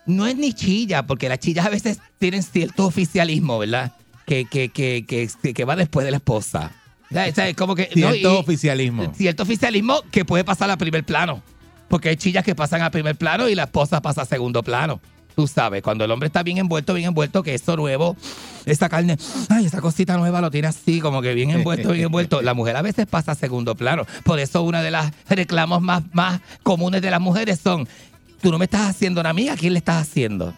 [0.07, 3.93] No es ni chilla, porque las chillas a veces tienen cierto oficialismo, ¿verdad?
[4.25, 6.71] Que, que, que, que, que va después de la esposa.
[7.11, 9.13] O sea, como que, Cierto oficialismo.
[9.15, 11.41] cierto oficialismo que puede pasar a primer plano.
[11.87, 14.99] Porque hay chillas que pasan a primer plano y la esposa pasa a segundo plano.
[15.35, 18.17] Tú sabes, cuando el hombre está bien envuelto, bien envuelto, que eso nuevo,
[18.65, 19.17] esa carne,
[19.49, 22.41] ay, esa cosita nueva lo tiene así, como que bien envuelto, bien envuelto.
[22.41, 24.05] La mujer a veces pasa a segundo plano.
[24.23, 27.87] Por eso una de las reclamos más, más comunes de las mujeres son,
[28.41, 30.53] tú no me estás haciendo una amiga, ¿a quién le estás haciendo?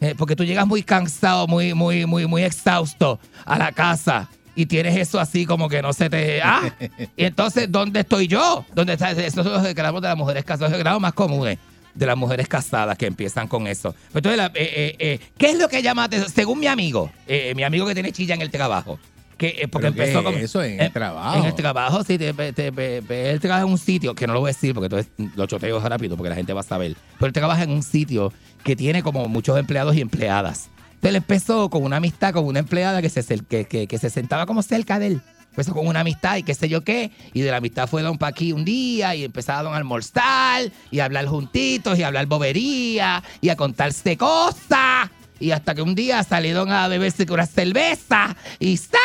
[0.00, 4.64] Eh, porque tú llegas muy cansado, muy, muy, muy, muy exhausto a la casa y
[4.66, 6.40] tienes eso así como que no se te...
[6.42, 6.72] Ah,
[7.16, 8.64] y entonces, ¿dónde estoy yo?
[8.74, 9.12] ¿Dónde está?
[9.12, 11.58] Los reclamos de las mujeres casadas, los reclamos más comunes
[11.94, 13.94] de las mujeres casadas que empiezan con eso.
[14.14, 16.08] Entonces, eh, eh, ¿qué es lo que llama?
[16.32, 17.10] Según mi amigo,
[17.54, 18.98] mi amigo que tiene chilla en el trabajo,
[19.40, 20.34] que, eh, porque ¿Pero qué empezó con...
[20.34, 21.38] eso en eh, el trabajo?
[21.38, 24.34] En el trabajo, sí, te- te- te- te- él trabaja en un sitio, que no
[24.34, 26.94] lo voy a decir porque entonces lo choteo rápido porque la gente va a saber.
[27.18, 30.68] Pero él trabaja en un sitio que tiene como muchos empleados y empleadas.
[30.86, 34.10] Entonces él empezó con una amistad con una empleada que se, que, que- que se
[34.10, 35.20] sentaba como cerca de él.
[35.52, 37.10] Empezó con una amistad y qué sé yo qué.
[37.32, 41.06] Y de la amistad fue Don Paqui un día y empezaron a almorzar y a
[41.06, 45.10] hablar juntitos y a hablar bobería y a contarse cosas.
[45.40, 48.98] Y hasta que un día salieron a beberse con una cerveza y ¡sa!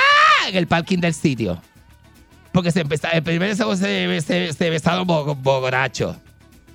[0.50, 1.62] en el parking del sitio.
[2.52, 6.18] Porque se empezaron, el primer se, se, se, se besaron bo- borrachos.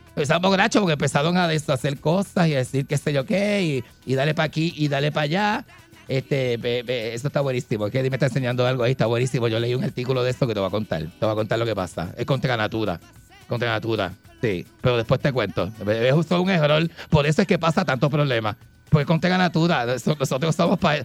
[0.09, 4.11] Empezaron borrachos porque empezaron a deshacer cosas y a decir qué sé yo qué, y,
[4.11, 5.64] y dale para aquí y dale para allá.
[6.09, 7.87] Este, ve, eso está buenísimo.
[7.87, 9.46] Es que me está enseñando algo ahí, está buenísimo.
[9.46, 11.03] Yo leí un artículo de esto que te voy a contar.
[11.03, 12.12] Te voy a contar lo que pasa.
[12.16, 12.99] Es contra natura.
[13.46, 14.12] Contra natura.
[14.42, 14.66] Sí.
[14.81, 15.70] Pero después te cuento.
[15.87, 16.90] Es justo un error.
[17.11, 18.57] Por eso es que pasa tanto problema.
[18.90, 19.94] Porque contra natura.
[19.94, 21.05] Eso- Nosotros somos para.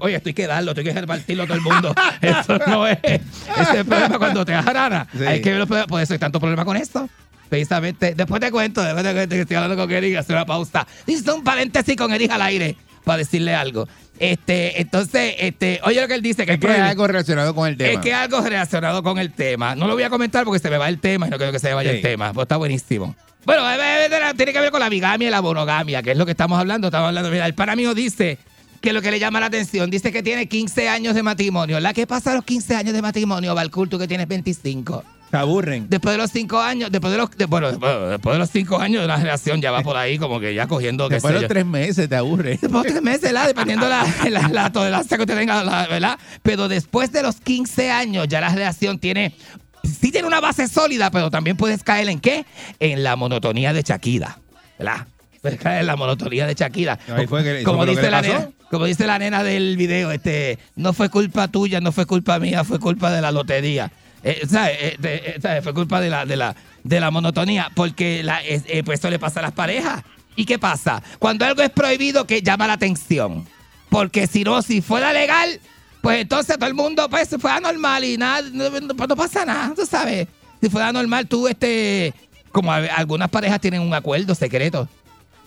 [0.00, 1.94] oye, esto hay que darlo, esto hay que repartirlo a todo el mundo.
[2.20, 2.98] Eso no es.
[3.02, 3.20] Ese
[3.60, 5.06] es el problema cuando te agarana.
[5.16, 5.24] Sí.
[5.24, 5.88] Hay que ver los problemas.
[5.88, 7.08] Por eso hay tanto problema con esto.
[7.48, 10.86] Precisamente, después te cuento, después te cuento que estoy hablando con Eric, hacer una pausa.
[11.06, 13.88] Dice un paréntesis con Eric al aire para decirle algo.
[14.18, 17.54] Este, entonces, este, oye lo que él dice, que Es que es prohibi- algo relacionado
[17.54, 17.92] con el tema.
[17.92, 19.74] es que algo relacionado con el tema.
[19.74, 21.58] No lo voy a comentar porque se me va el tema y no quiero que
[21.58, 21.96] se me vaya Sí.
[21.96, 22.32] el tema.
[22.32, 23.16] Pues está buenísimo.
[23.44, 26.16] Bueno, eh, eh, eh, tiene que ver con la bigamia y la monogamia, que es
[26.16, 26.88] lo que estamos hablando.
[26.88, 27.30] Estamos hablando.
[27.30, 28.38] Mira, el pana mío dice
[28.80, 31.80] que lo que le llama la atención, dice que tiene 15 años de matrimonio.
[31.80, 35.02] ¿La que pasa a los 15 años de matrimonio, Valcour, tú que tienes 25?
[35.32, 35.86] Se aburren.
[35.88, 38.78] Después de los 5 años, después de los, de- bueno, después, después de los 5
[38.78, 41.42] años una relación ya va por ahí como que ya cogiendo, Después de yo.
[41.44, 42.58] los tres meses te aburre.
[42.60, 43.46] Después de tres meses, ¿verdad?
[43.46, 46.18] Dependiendo la, la, la tolerancia que usted tenga, la- ¿verdad?
[46.42, 49.34] Pero después de los 15 años, ya la relación tiene.
[49.82, 52.44] Sí tiene una base sólida, pero también puedes caer en qué?
[52.78, 54.38] En la monotonía de Shakira,
[54.78, 55.06] ¿verdad?
[55.40, 56.98] Puedes caer en la monotonía de Shakira.
[56.98, 61.48] Que- como, dice la nena, como dice la nena del video, este, no fue culpa
[61.48, 63.90] tuya, no fue culpa mía, fue culpa de la lotería.
[64.24, 64.76] Eh, ¿sabes?
[64.80, 64.96] Eh,
[65.42, 65.60] eh.
[65.62, 66.54] Fue culpa de la, de la,
[66.84, 70.02] de la monotonía, porque la, es- eh, pues eso le pasa a las parejas.
[70.36, 71.02] ¿Y qué pasa?
[71.18, 73.46] Cuando algo es prohibido, que llama la atención.
[73.90, 75.60] Porque si no, si fuera legal,
[76.00, 79.72] pues entonces todo el mundo pues se fuera normal y nada, no, pues pasa nada,
[79.76, 80.26] tú sabes.
[80.60, 82.14] Si fuera normal, tú, este,
[82.50, 84.88] como algunas parejas tienen un acuerdo secreto.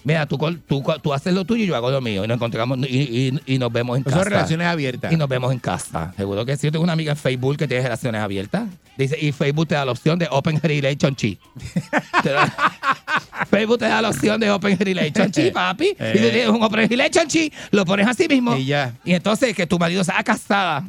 [0.06, 0.38] Mira, tú,
[0.68, 2.24] tú, tú haces lo tuyo y yo hago lo mío.
[2.24, 4.24] Y nos encontramos y, y- y nos vemos en Son casa.
[4.30, 5.12] relaciones abiertas.
[5.12, 6.14] Y nos vemos en casa.
[6.16, 6.68] Seguro que sí.
[6.68, 8.70] Yo tengo una amiga en Facebook que tiene relaciones abiertas.
[8.98, 11.40] Dice, y Facebook te da la opción de Open Relationship.
[13.50, 15.88] Facebook te da la opción de Open Relationship, papi.
[15.90, 18.56] Y tú tienes un Open Relationship, lo pones así mismo.
[18.56, 18.94] Y ya.
[19.04, 20.88] Y entonces que tu marido sea casada.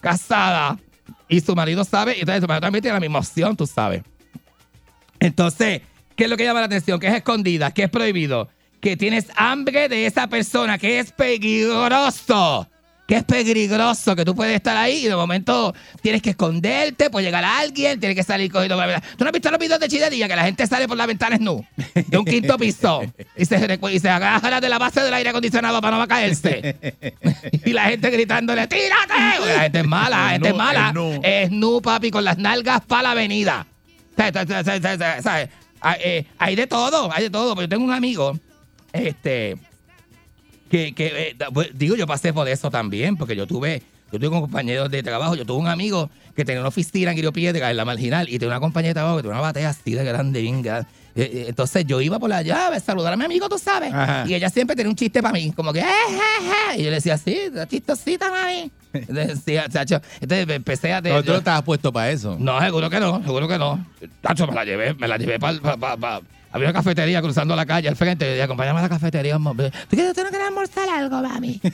[0.00, 0.78] Casada.
[1.28, 2.16] Y su marido sabe.
[2.16, 4.02] Y entonces tu marido también tiene la misma opción, tú sabes.
[5.20, 5.82] Entonces,
[6.18, 6.98] ¿qué es lo que llama la atención?
[6.98, 8.48] Que es escondida, que es prohibido.
[8.80, 12.68] Que tienes hambre de esa persona, que es peligroso.
[13.06, 17.24] que es peligroso, que tú puedes estar ahí y de momento tienes que esconderte, puede
[17.24, 19.14] llegar alguien, tienes que salir cogiendo por la ventana.
[19.16, 21.38] ¿Tú no has visto los videos de Chilería que la gente sale por la ventana
[21.38, 21.64] nu
[21.94, 23.00] de un quinto piso
[23.34, 26.76] y se, y se agarra de la base del aire acondicionado para no caerse?
[27.64, 29.14] y la gente gritándole, ¡tírate!
[29.54, 30.88] La gente es mala, la gente es mala.
[30.88, 31.20] es nu.
[31.22, 33.66] Es nu, papi, con las nalgas para la avenida.
[35.22, 35.48] ¿Sabes?
[35.80, 37.54] Hay, eh, hay de todo, hay de todo.
[37.54, 38.38] Pero yo tengo un amigo,
[38.92, 39.56] este,
[40.70, 44.30] que, que eh, pues, digo, yo pasé por eso también, porque yo tuve, yo tuve
[44.30, 47.76] compañeros de trabajo, yo tuve un amigo que tenía una oficina en Guirio Piedra, en
[47.76, 50.40] la marginal, y tenía una compañera de trabajo que tenía una batea así de grande,
[50.40, 50.88] bien grande.
[51.14, 53.92] Entonces yo iba por la llave a saludar a mi amigo, tú sabes.
[53.92, 54.24] Ajá.
[54.26, 56.76] Y ella siempre tenía un chiste para mí, como que, eh, eh, eh.
[56.80, 58.70] Y yo le decía, sí, la chistosita, mami.
[59.08, 60.00] Decía, chacho.
[60.20, 61.02] Entonces empecé a...
[61.02, 62.36] Pero tú yo- no estabas puesto para eso.
[62.38, 63.84] no, seguro que no, seguro que no.
[64.22, 65.58] Tacho, me la llevé, me la llevé para...
[66.50, 68.36] Había una cafetería cruzando la calle al frente.
[68.36, 69.34] Y acompáñame a la cafetería.
[69.34, 69.54] amor.
[69.56, 71.60] ¿Tú, quieres, ¿Tú no quieres almorzar algo, mami?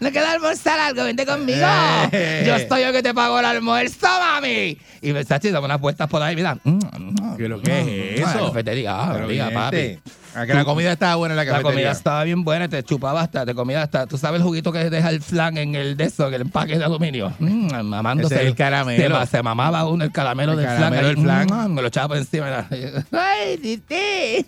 [0.00, 1.04] ¿No quieres almorzar algo?
[1.04, 1.66] Vente conmigo.
[2.12, 2.44] Eh.
[2.46, 4.78] Yo estoy yo que te pago el almuerzo, mami.
[5.02, 6.56] Y me está dame unas puestas por ahí, mira.
[6.64, 8.40] Mm, mm, ¿Qué lo que es mm, eso?
[8.40, 9.76] La cafetería, ah, diga, papi.
[9.76, 10.00] este,
[10.34, 11.72] a que la comida estaba buena en la La cafetería.
[11.72, 14.90] comida estaba bien buena, te chupaba hasta, te comía hasta, tú sabes el juguito que
[14.90, 17.32] deja el flan en el de eso, en el empaque de aluminio.
[17.38, 18.34] Mm, mamándose.
[18.34, 19.20] Ese es el caramelo.
[19.20, 21.38] Se, se mamaba uno el caramelo El del caramelo flan.
[21.40, 21.70] del flan.
[21.70, 22.66] mm, me lo echaba por encima.
[23.12, 24.46] ¡Ay, titi!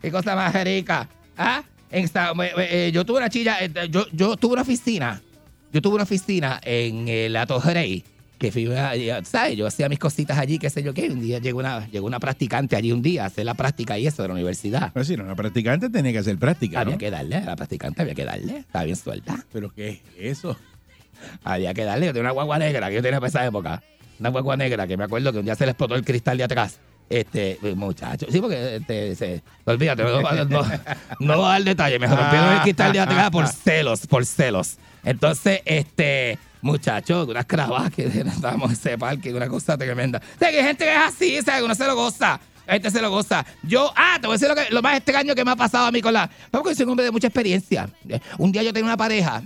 [0.00, 1.08] ¡Qué cosa más rica!
[1.36, 1.62] ¿Ah?
[1.90, 2.52] Esta- eh,
[2.88, 5.22] eh, yo tuve una chilla, eh, yo, yo tuve una oficina,
[5.72, 8.04] yo tuve una oficina en la Torre Rey,
[8.38, 8.68] que fui
[9.24, 9.56] ¿sabes?
[9.56, 11.10] Yo hacía mis cositas allí, qué sé yo qué.
[11.10, 14.06] Un día llegó una, llegó una practicante allí un día a hacer la práctica y
[14.06, 14.92] eso de la universidad.
[14.92, 16.98] Pues si no, la practicante tenía que hacer práctica, Había ¿no?
[16.98, 18.58] que darle a la practicante, había que darle.
[18.58, 19.44] Estaba bien suelta.
[19.52, 20.56] Pero ¿qué es eso?
[21.42, 22.06] Había que darle.
[22.06, 23.82] Yo tenía una guagua negra que yo tenía para esa época.
[24.20, 26.44] Una guagua negra que me acuerdo que un día se le explotó el cristal de
[26.44, 26.78] atrás.
[27.08, 28.26] Este, muchacho.
[28.30, 30.44] Sí, porque este, se, olvídate, no, no,
[31.20, 31.98] no, voy a dar detalle.
[31.98, 34.76] Me rompieron el cristal de atrás por celos, por celos.
[35.04, 40.20] Entonces, este, muchacho, unas cravas que estábamos en ese parque, una cosa tremenda.
[40.36, 42.40] O sea, que hay gente que es así, o sea, que uno se lo goza.
[42.68, 43.46] Gente se lo goza.
[43.62, 45.86] Yo, ah, te voy a decir lo, que, lo más extraño que me ha pasado
[45.86, 46.28] a mí con la.
[46.50, 47.88] Porque soy un hombre de mucha experiencia.
[48.36, 49.42] Un día yo tenía una pareja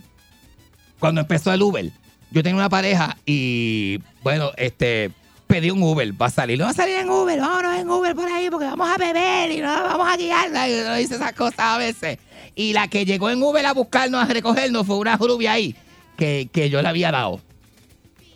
[1.02, 1.90] cuando empezó el Uber,
[2.30, 5.10] yo tenía una pareja y, bueno, este,
[5.52, 6.58] pedí un Uber para salir.
[6.58, 9.50] No va a salir en Uber, vámonos en Uber por ahí porque vamos a beber
[9.50, 10.68] y no vamos a guiarla.
[10.68, 12.18] Y uno dice esas cosas a veces.
[12.54, 15.74] Y la que llegó en Uber a buscarnos, a recogernos, fue una rubia ahí
[16.16, 17.40] que, que yo le había dado.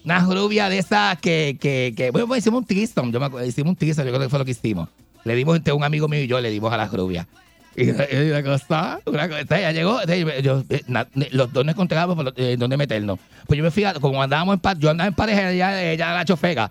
[0.04, 3.70] Una rubia de esas que, que, bueno, pues hicimos un threesome, yo me acuerdo, hicimos
[3.70, 4.88] un threesome, yo creo que fue lo que hicimos.
[5.24, 7.26] Le dimos entre un amigo mío y yo, le dimos a la rubia.
[7.74, 10.82] Y una cosa, una ella llegó, eh,
[11.30, 13.18] los dos nos encontrábamos eh, dónde meternos.
[13.46, 16.24] Pues yo me fui, como andábamos en pa- yo andaba en pareja, ella, ella la
[16.24, 16.70] chofega,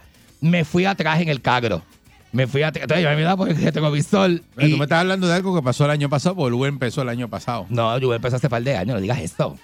[0.49, 1.81] me fui atrás en el cagro.
[2.31, 4.41] Me fui atrás, entonces yo me miraba por el retrovisor.
[4.55, 6.67] Pero y- Tú me estás hablando de algo que pasó el año pasado, porque Uber
[6.67, 7.65] empezó el año pasado.
[7.69, 9.57] no, yo empezó hace par de años, no digas eso.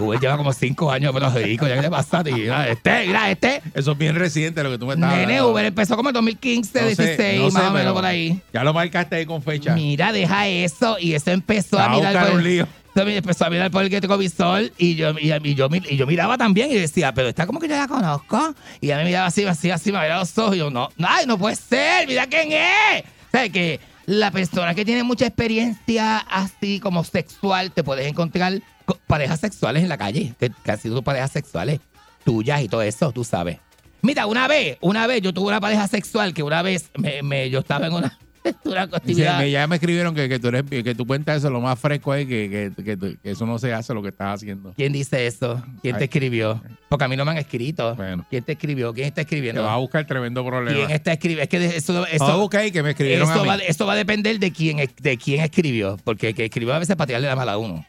[0.00, 3.30] Uber lleva como cinco años, pero rico, ya que le pasa, y mira, este, mira,
[3.30, 3.62] este.
[3.74, 5.52] Eso es bien reciente lo que tú me estás Nene, hablando.
[5.52, 8.40] Uber empezó como en 2015, No sé, 16, no sé, más o menos por ahí.
[8.52, 9.74] Ya lo marcaste ahí con fecha.
[9.76, 10.96] Mira, deja eso.
[10.98, 12.66] Y eso empezó a a mirar buscar por un lío.
[12.96, 16.70] Entonces empezó a mirar por el retrovisor y yo, y, yo, y yo miraba también
[16.70, 18.54] y decía, pero está como que yo la conozco.
[18.80, 21.26] Y ella me miraba así, así, así, me miraba los ojos y yo, no, ay,
[21.26, 23.02] no puede ser, mira quién es.
[23.02, 28.62] O sea, que la persona que tiene mucha experiencia así como sexual, te puedes encontrar
[28.86, 31.80] con parejas sexuales en la calle, que, que han sido parejas sexuales
[32.24, 33.58] tuyas y todo eso, tú sabes.
[34.00, 37.50] Mira, una vez, una vez yo tuve una pareja sexual que una vez me, me-
[37.50, 38.18] yo estaba en una,
[38.64, 41.78] una Dice, ya me escribieron que, que tú eres, que tú cuentas eso lo más
[41.78, 44.72] fresco es que, que, que eso no se hace lo que estás haciendo.
[44.76, 45.62] ¿Quién dice eso?
[45.82, 45.98] ¿Quién Ay.
[46.00, 46.62] te escribió?
[46.88, 47.94] Porque a mí no me han escrito.
[47.96, 48.24] Bueno.
[48.30, 48.92] ¿Quién te escribió?
[48.92, 49.62] ¿Quién está Te escribiendo?
[49.62, 50.76] vas a buscar tremendo problema.
[50.78, 51.42] ¿Quién está escribiendo?
[51.42, 53.48] Es que eso, eso, buscar ahí que me escribieron eso, a mí.
[53.48, 55.96] va, eso va a depender de quién, es- de quién escribió.
[56.04, 57.84] Porque el que escribió a veces para tirarle la mala a uno.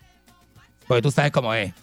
[0.88, 1.74] Porque tú sabes cómo es.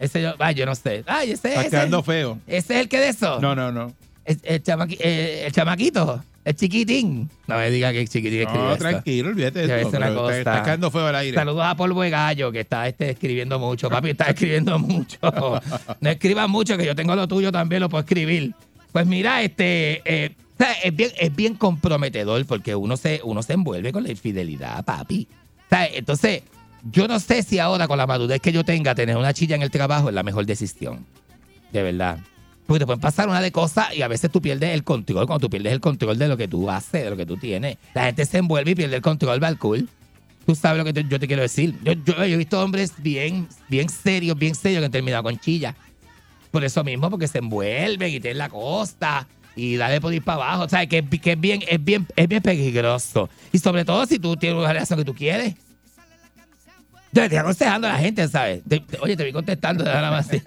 [0.00, 1.02] Ese yo, ay, yo no sé.
[1.06, 2.38] Ay, ese, Estás ese, quedando feo.
[2.46, 3.40] ese es el que de eso.
[3.40, 3.92] No, no, no.
[4.24, 6.22] El, el chamaqui- eh, el chamaquito.
[6.48, 7.28] El chiquitín.
[7.46, 9.90] No me diga que el chiquitín No, tranquilo, olvídate de eso.
[9.90, 10.38] cosa.
[10.38, 11.34] Estás quedando feo al aire.
[11.34, 13.90] Saludos a Polvo de Gallo, que está este, escribiendo mucho.
[13.90, 15.18] Papi, está escribiendo mucho.
[16.00, 18.54] No escribas mucho, que yo tengo lo tuyo también, lo puedo escribir.
[18.92, 20.34] Pues mira, este, eh,
[20.82, 25.28] es, bien, es bien comprometedor porque uno se, uno se envuelve con la infidelidad, papi.
[25.70, 26.44] Entonces,
[26.90, 29.62] yo no sé si ahora con la madurez que yo tenga, tener una chilla en
[29.62, 31.04] el trabajo es la mejor decisión.
[31.72, 32.20] De verdad.
[32.68, 35.26] Porque te pueden pasar una de cosas y a veces tú pierdes el control.
[35.26, 37.78] Cuando tú pierdes el control de lo que tú haces, de lo que tú tienes,
[37.94, 39.88] la gente se envuelve y pierde el control, al cool.
[40.44, 41.74] Tú sabes lo que yo te quiero decir.
[41.82, 45.38] Yo, yo- yo he visto hombres bien, bien serios, bien serios que han terminado con
[45.38, 45.74] chilla.
[46.50, 50.44] Por eso mismo, porque se envuelven y tienen la costa y dale por ir para
[50.44, 50.64] abajo.
[50.64, 53.30] O sea, que, que es, bien, es, bien, es bien peligroso.
[53.50, 55.54] Y sobre todo si tú tienes una relación que tú quieres.
[57.12, 58.62] Le estoy aconsejando a la gente, ¿sabes?
[58.68, 60.42] Te- te- oye, te vi contestando, déjala más así.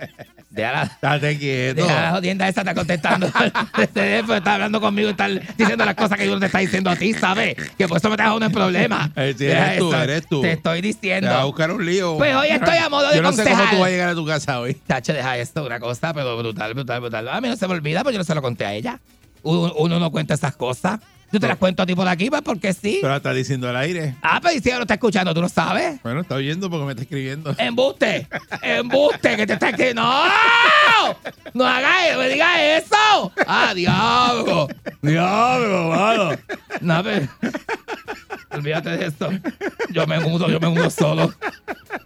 [0.50, 0.84] Déjala.
[0.84, 1.82] Estate quieto.
[1.82, 3.28] Deja la jodienda esa, está contestando.
[3.78, 6.90] Este está hablando conmigo y está diciendo las cosas que yo no te está diciendo
[6.90, 7.56] a ti, ¿sabes?
[7.78, 9.12] Que por eso me estás uno en problema.
[9.22, 10.42] Eh, sí, eres tú, eres tú.
[10.42, 11.30] Te estoy Te diciendo.
[11.30, 12.18] va a buscar un lío.
[12.18, 14.16] Pues hoy estoy a modo de Yo no sé cómo tú vas a llegar a
[14.16, 14.74] tu casa hoy.
[14.74, 17.28] Tacho, deja esto, una cosa, pero brutal, brutal, brutal.
[17.30, 19.00] A mí no se me olvida, pues yo no se lo conté a ella.
[19.44, 21.00] Uno, uno no cuenta esas cosas.
[21.32, 22.98] Yo te las cuento a ti por aquí, pues porque sí.
[23.02, 24.16] Pero la estás diciendo al aire.
[24.22, 26.02] Ah, pero y si lo está escuchando, tú lo sabes.
[26.04, 27.56] Bueno, está oyendo porque me está escribiendo.
[27.58, 28.28] ¡Embuste!
[28.62, 29.38] ¡Embuste!
[29.38, 30.02] ¡Que te está escribiendo!
[30.04, 31.16] ¡No!
[31.54, 32.20] ¡No hagas eso!
[32.20, 33.32] ¡Me digas eso!
[33.48, 34.68] ¡Ah, diablo!
[35.02, 36.32] ¡Diablo, mano!
[36.82, 37.28] No, pero...
[38.52, 39.30] Olvídate de esto.
[39.92, 41.34] Yo me mudo, yo me mudo solo.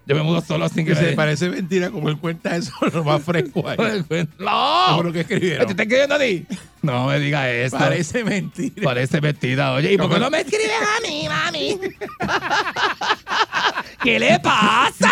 [0.06, 2.72] Yo me mudo solo sin que Que se me- parece mentira como él cuenta eso,
[2.94, 3.78] lo más fresco ahí.
[4.38, 4.86] ¡No!
[4.90, 5.66] Como lo que escribieron.
[5.66, 6.46] ¿Te está escribiendo a ti?
[6.86, 7.78] No me digas eso.
[7.78, 8.84] Parece mentira.
[8.84, 9.74] Parece mentira.
[9.74, 11.80] Oye, ¿y por qué no me escribes a mí, mami?
[14.04, 15.12] ¿Qué le pasa?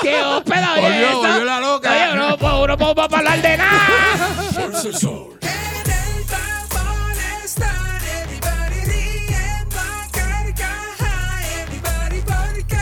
[0.00, 1.90] ¿Qué ópera oye Volvió, la loca.
[1.90, 4.28] Oye, no puedo, no puedo hablar de nada.
[4.52, 5.38] Fuerza el sol.
[5.42, 12.76] En el vapor están everybody riendo a carcaja, everybody porque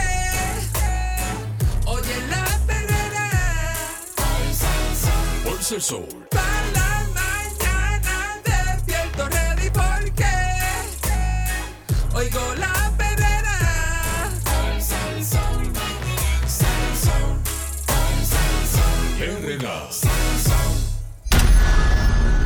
[1.86, 3.30] oye la perrera
[5.72, 6.06] el sol.
[6.30, 6.89] para
[12.20, 13.58] oigo la perrera.
[19.18, 19.88] Herrera.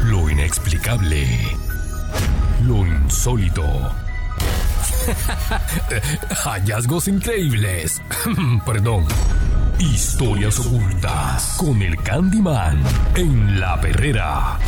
[0.05, 1.27] Lo inexplicable.
[2.63, 3.65] Lo insólito.
[6.45, 8.01] Hallazgos increíbles.
[8.67, 9.07] Perdón.
[9.79, 12.81] Historias ocultas con el Candyman
[13.17, 14.59] en la perrera.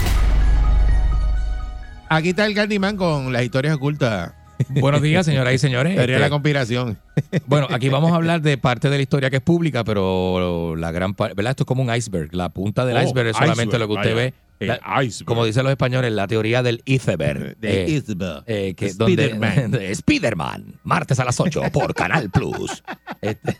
[2.08, 4.32] Aquí está el Candyman con las historias ocultas.
[4.80, 5.94] Buenos días, señoras y señores.
[5.96, 6.98] Sería Este, la conspiración.
[7.46, 10.90] bueno, aquí vamos a hablar de parte de la historia que es pública, pero la
[10.92, 11.50] gran parte, ¿verdad?
[11.50, 12.34] Esto es como un iceberg.
[12.34, 14.24] La punta del Oh, iceberg es solamente iceberg, lo que usted vaya.
[14.26, 14.34] ve.
[14.66, 14.80] La-.
[15.26, 17.56] Como dicen los españoles, la teoría del iceberg.
[17.60, 18.02] De Eh,
[18.46, 19.70] eh, que Spiderman.
[19.70, 22.82] donde Spiderman, martes a las 8 por Canal Plus.
[23.20, 23.58] Este,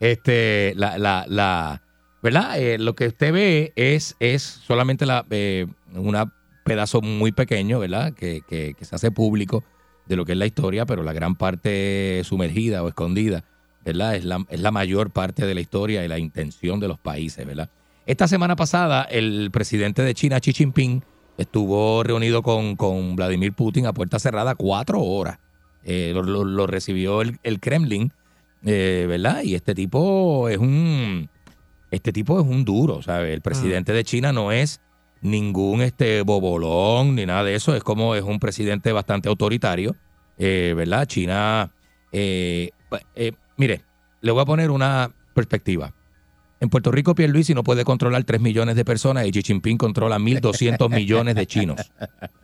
[0.00, 1.82] este, la, la, la,
[2.22, 2.58] ¿verdad?
[2.60, 6.32] Eh, lo que usted ve es, es solamente la, eh, una
[6.64, 8.12] pedazo muy pequeño, ¿verdad?
[8.12, 9.64] Que, que, que se hace público
[10.06, 13.44] de lo que es la historia, pero la gran parte sumergida o escondida,
[13.84, 14.16] ¿verdad?
[14.16, 17.46] Es la, es la mayor parte de la historia y la intención de los países,
[17.46, 17.68] ¿verdad?
[18.06, 21.02] Esta semana pasada, el presidente de China, Xi Jinping,
[21.38, 25.38] estuvo reunido con, con Vladimir Putin a puerta cerrada cuatro horas.
[25.84, 28.12] Eh, lo, lo- lo recibió el, el Kremlin,
[28.64, 29.42] eh, ¿verdad?
[29.42, 31.28] Y este tipo es un
[31.90, 33.32] este tipo es un duro, ¿sabes?
[33.32, 34.80] El presidente de China no es
[35.20, 39.96] ningún este bobolón ni nada de eso, es como es un presidente bastante autoritario,
[40.38, 41.06] eh, ¿verdad?
[41.06, 41.72] China,
[42.12, 42.70] eh,
[43.14, 43.82] eh, mire,
[44.20, 45.92] le voy a poner una perspectiva.
[46.58, 50.18] En Puerto Rico, Pierluisi no puede controlar 3 millones de personas y Xi Jinping controla
[50.18, 51.92] 1.200 millones de chinos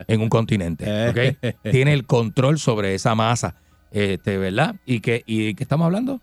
[0.06, 1.54] en un continente.
[1.62, 3.56] Tiene el control sobre esa masa,
[3.90, 4.76] este, ¿verdad?
[4.84, 6.20] ¿Y que y qué estamos hablando?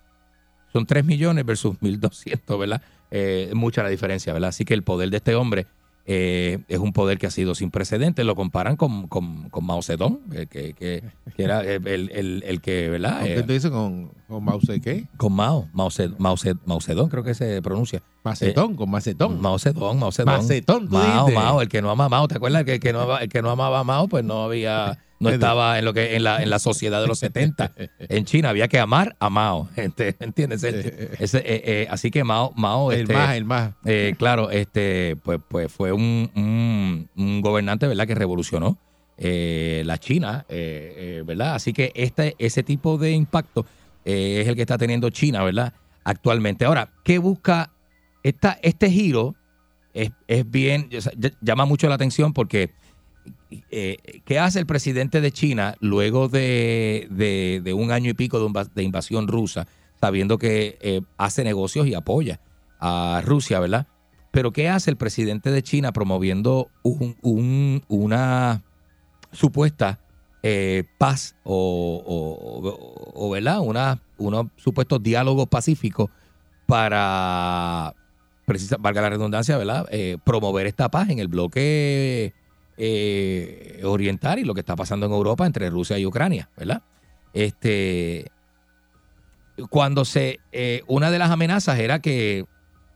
[0.71, 2.83] Son 3 millones versus 1.200, ¿verdad?
[3.09, 4.49] Es mucha la diferencia, ¿verdad?
[4.49, 5.65] Así que el poder de este hombre
[6.05, 8.25] eh, es un poder que ha sido sin precedentes.
[8.25, 11.03] Lo comparan con, con, con Mao Zedong, eh, que, que-
[11.35, 13.19] que era el, el- el que, ¿verdad?
[13.19, 15.05] ¿Con Eh, ¿Qué con, con Mouse qué?
[15.17, 18.01] con Mao, Mao, Zed- Mao, Zed- Mao Zedong creo que se pronuncia.
[18.23, 19.41] Macetón, con macetón.
[19.41, 20.35] Mao Zedong, Mao Zedong.
[20.37, 21.29] Macetón, Mao.
[21.29, 22.59] Mao, el que no ama a Mao, ¿te acuerdas?
[22.61, 25.29] El que, el que no, el que no amaba a Mao, pues no había, no
[25.29, 27.73] estaba en lo que, en la, en la sociedad de los 70.
[27.99, 30.63] En China había que amar a Mao, ¿entiendes?
[30.63, 33.71] Ese- ese, eh, eh, así que Mao, Mao, el este, más, el más.
[33.85, 38.05] eh, claro, este, pues, pues fue un, un- un gobernante, ¿verdad?
[38.05, 38.77] Que revolucionó
[39.17, 41.55] eh, la China, eh, eh, ¿verdad?
[41.55, 43.65] Así que este, ese tipo de impacto
[44.05, 45.73] eh, es el que está teniendo China, ¿verdad?
[46.03, 46.65] Actualmente.
[46.65, 47.69] Ahora, ¿qué busca
[48.23, 49.35] esta, este giro?
[49.93, 50.89] Es, es bien,
[51.41, 52.71] llama mucho la atención porque
[53.71, 58.45] eh, ¿qué hace el presidente de China luego de, de- un año y pico de,
[58.45, 59.67] inva- de invasión rusa,
[59.99, 62.39] sabiendo que eh, hace negocios y apoya
[62.79, 63.87] a Rusia, ¿verdad?
[64.31, 68.61] Pero ¿qué hace el presidente de China promoviendo un- una
[69.31, 69.99] supuesta
[70.43, 73.59] eh, paz o, o- o- o, ¿verdad?
[73.59, 76.09] Una, unos supuestos diálogos pacíficos
[76.65, 77.93] para,
[78.49, 79.87] precisa, valga la redundancia, ¿verdad?
[79.91, 82.33] Eh, promover esta paz en el bloque
[82.77, 86.81] eh, oriental y lo que está pasando en Europa entre Rusia y Ucrania, ¿verdad?
[87.31, 88.31] Este,
[89.69, 92.45] cuando se, eh, una de las amenazas era que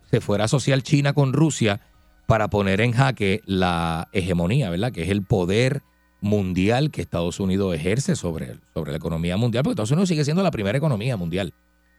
[0.10, 1.82] se fuera a asociar China con Rusia
[2.26, 4.91] para poner en jaque la hegemonía, ¿verdad?
[4.91, 5.84] Que es el poder
[6.20, 10.41] mundial que Estados Unidos ejerce sobre, sobre la economía mundial, porque Estados Unidos sigue siendo
[10.41, 11.54] la primera economía mundial.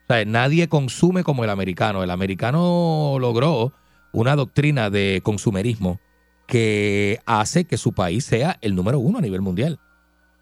[0.07, 2.03] O sea, nadie consume como el americano.
[2.03, 3.73] El americano logró
[4.11, 5.99] una doctrina de consumerismo
[6.47, 9.79] que hace que su país sea el número uno a nivel mundial.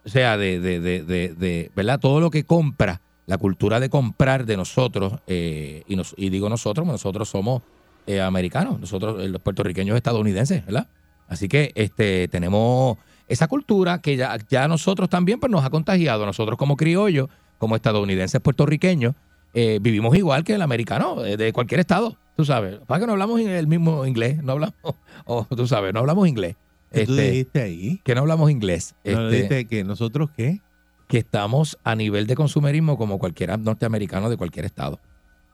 [0.05, 1.03] O sea, de, de, de,
[1.33, 1.99] de, ¿verdad?
[1.99, 6.49] Todo lo que compra, la cultura de comprar de nosotros, eh, y, nos- y digo
[6.49, 7.61] nosotros, nosotros somos
[8.05, 10.87] eh, americanos, nosotros, eh, los puertorriqueños estadounidenses, ¿verdad?
[11.29, 12.97] Así que este, tenemos
[13.29, 16.25] esa cultura que ya, ya nosotros también pues, nos ha contagiado.
[16.25, 19.15] Nosotros como criollos, como estadounidenses puertorriqueños,
[19.53, 22.79] eh, vivimos igual que el americano eh, de cualquier estado, tú sabes.
[22.87, 24.75] Para que no hablamos el mismo inglés, no hablamos,
[25.25, 26.55] o tú sabes, no hablamos inglés.
[26.91, 28.01] ¿Qué tú Este, dijiste ahí?
[28.03, 28.95] que no hablamos inglés.
[29.03, 30.59] ¿No Este, dijiste que nosotros qué?
[31.07, 34.99] que estamos a nivel de consumerismo como cualquier norteamericano de cualquier estado.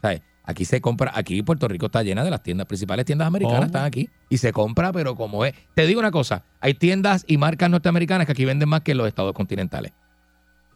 [0.02, 0.22] ¿Sabes?
[0.44, 3.86] Aquí se compra, aquí Puerto Rico está llena de las tiendas, principales tiendas americanas están
[3.86, 5.54] aquí y se compra, pero como es.
[5.76, 8.98] Te digo una cosa, hay tiendas y marcas norteamericanas que aquí venden más que en
[8.98, 9.92] los estados continentales.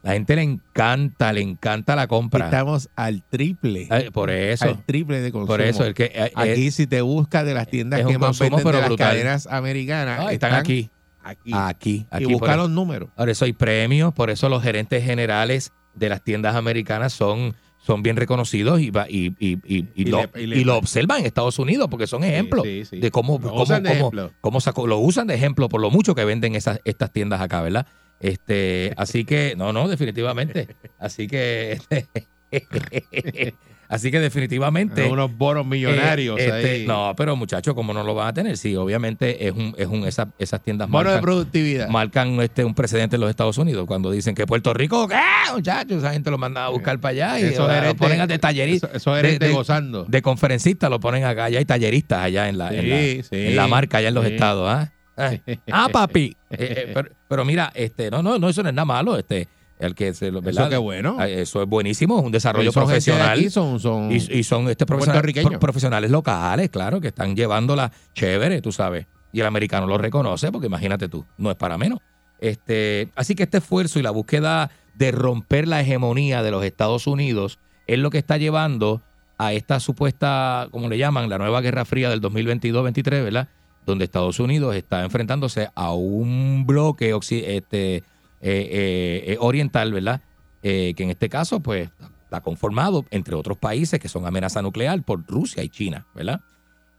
[0.04, 2.44] La gente le encanta, le encanta la compra.
[2.44, 3.88] Estamos al triple.
[4.12, 5.46] Por eso, Al triple de consumo.
[5.46, 8.28] por eso, el que eh, Aquí si te buscas de las tiendas es que más
[8.28, 9.08] consumo, venden de pero las brutal.
[9.12, 10.90] cadenas americanas, ah, están aquí,
[11.22, 11.50] Aquí.
[11.54, 12.24] aquí, aquí.
[12.24, 12.56] y por busca eso.
[12.58, 13.08] los números.
[13.16, 18.02] Por eso hay premios, por eso los gerentes generales de las tiendas americanas son, son
[18.02, 21.20] bien reconocidos y, va- y, y, y, y lo, le- y le- y lo observan
[21.20, 23.00] en Estados Unidos porque son ejemplos Sí, sí, sí.
[23.00, 25.90] de cómo, Lo cómo, usan de cómo- cómo sacó- lo usan de ejemplo por lo
[25.90, 27.86] mucho que venden esas, estas tiendas acá, ¿verdad?
[28.24, 30.68] Este, así que, no, no, definitivamente.
[30.98, 31.78] Así que,
[33.88, 35.04] así que definitivamente.
[35.06, 36.86] unos bonos millonarios eh, este, ahí.
[36.86, 38.56] no, pero muchachos, ¿cómo no lo van a tener?
[38.56, 41.88] Sí, obviamente es un, es un, esa- esas tiendas Bono de marcan- productividad.
[41.88, 45.16] marcan este un precedente en los Estados Unidos cuando dicen que Puerto Rico, ¿qué?
[45.52, 48.26] Muchachos, esa gente lo manda a buscar para allá y Esos lo gerentes- ponen a
[48.26, 50.04] de tallerista, esos gerentes de- de- gozando.
[50.06, 53.36] de conferencista, lo ponen acá, allá hay talleristas allá en la, en la, Sí, sí.
[53.48, 54.32] en la marca, allá en los Sí.
[54.32, 54.92] estados, ¿ah?
[55.16, 55.32] Ah,
[55.70, 56.36] Ah, papi.
[56.50, 59.48] Eh, eh, pero, pero mira, este, no, no, no, eso no es nada malo, este,
[59.78, 60.62] el que se lo, ¿verdad?
[60.64, 61.16] Eso qué bueno.
[61.18, 63.50] Ah, Eso es buenísimo, es un desarrollo Son profesional.
[63.50, 68.72] son, son Y, y son este profesional- profesionales locales, claro, que están llevándola chévere, tú
[68.72, 69.06] sabes.
[69.32, 71.98] Y el americano lo reconoce, porque imagínate tú, no es para menos.
[72.40, 77.06] Este, así que este esfuerzo y la búsqueda de romper la hegemonía de los Estados
[77.06, 79.02] Unidos es lo que está llevando
[79.38, 83.48] a esta supuesta, como le llaman, la nueva Guerra Fría del 2022-23, ¿verdad?
[83.86, 88.02] Donde Estados Unidos está enfrentándose a un bloque este, eh,
[88.40, 90.20] eh, eh, oriental, ¿verdad?
[90.62, 91.90] Que en este caso, pues,
[92.24, 96.40] está conformado, entre otros países que son amenaza nuclear, por Rusia y China, ¿verdad?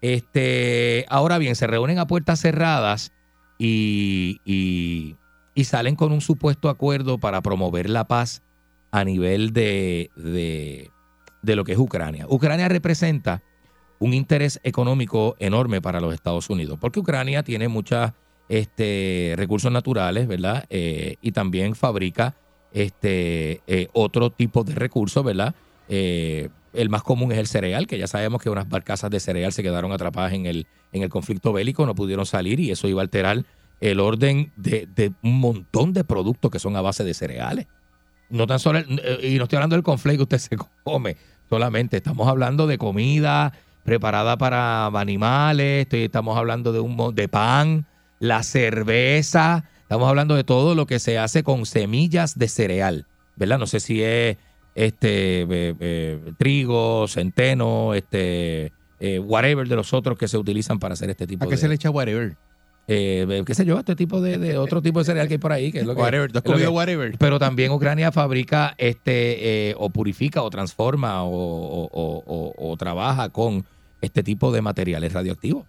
[0.02, 3.12] Este, ahora bien, se reúnen a puertas cerradas
[3.58, 5.16] y, y-
[5.64, 8.44] salen con un supuesto acuerdo para promover la paz
[8.92, 10.12] a nivel de,
[11.42, 12.28] de lo que es Ucrania.
[12.30, 13.42] Ucrania representa
[14.00, 18.12] un interés económico enorme para los Estados Unidos, porque Ucrania tiene muchos
[18.50, 20.66] este, recursos naturales, ¿verdad?
[20.70, 22.36] Eh, y también fabrica
[22.72, 25.56] este, eh, otro tipo de recursos, ¿verdad?
[25.88, 29.54] Eh, el más común es el cereal, que ya sabemos que unas barcazas de cereal
[29.54, 33.02] se quedaron atrapadas en el, en el conflicto bélico, no pudieron salir y eso iba
[33.02, 33.46] a alterar
[33.80, 37.68] el orden de, de un montón de productos que son a base de cereales.
[38.30, 41.16] No tan solo, el- y no estoy hablando del conflicto que usted se come,
[41.50, 43.54] solamente estamos hablando de comida
[43.90, 47.86] preparada para animales, estoy- estamos hablando de un de pan,
[48.20, 53.06] la cerveza, estamos hablando de todo lo que se hace con semillas de cereal,
[53.36, 53.60] ¿verdad?
[53.60, 54.38] No sé si es
[54.74, 60.94] este eh, eh, trigo, centeno, este eh, whatever de los otros que se utilizan para
[60.94, 62.36] hacer este tipo ¿A qué de se le echa whatever?
[62.88, 65.52] eh, qué sé yo, este tipo de, de otro tipo de cereal que hay por
[65.52, 66.32] ahí, que es lo que, Whatever.
[66.32, 67.18] ¿Tú has es lo que- whatever?
[67.18, 72.78] pero también Ucrania fabrica este eh, o purifica o transforma o, o- o- o- o
[72.78, 73.66] trabaja con
[74.02, 75.66] este tipo de materiales radioactivos.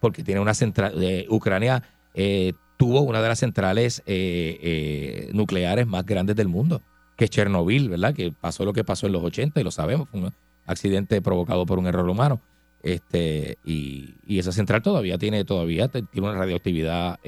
[0.00, 1.82] Porque tiene una central, eh, Ucrania
[2.14, 6.82] eh, tuvo una de las centrales eh, nucleares más grandes del mundo,
[7.16, 8.14] que es Chernobyl, ¿verdad?
[8.14, 10.32] Que pasó lo que pasó en los 80 y lo sabemos, fue un
[10.66, 12.40] accidente provocado por un error humano.
[12.82, 17.18] Este, y, y esa central todavía tiene, todavía tiene una radioactividad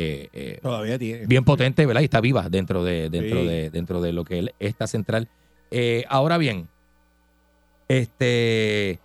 [0.62, 1.26] Todavía tiene.
[1.26, 2.02] bien potente, ¿verdad?
[2.02, 3.46] Y está viva dentro de, dentro Sí.
[3.48, 5.28] de, dentro de lo que es esta central.
[6.08, 6.68] Ahora bien,
[7.88, 9.00] este,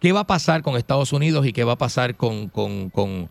[0.00, 3.30] ¿qué va a pasar con Estados Unidos y qué va a pasar con, con, con,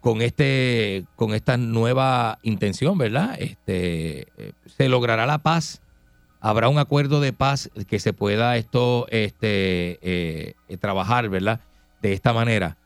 [0.00, 3.36] con este, con esta nueva intención, ¿verdad?
[3.38, 5.80] Este, eh, ¿se logrará la paz?
[6.40, 11.60] ¿Habrá un acuerdo de paz que se pueda esto este, eh, trabajar, ¿verdad?
[12.02, 12.76] De esta manera.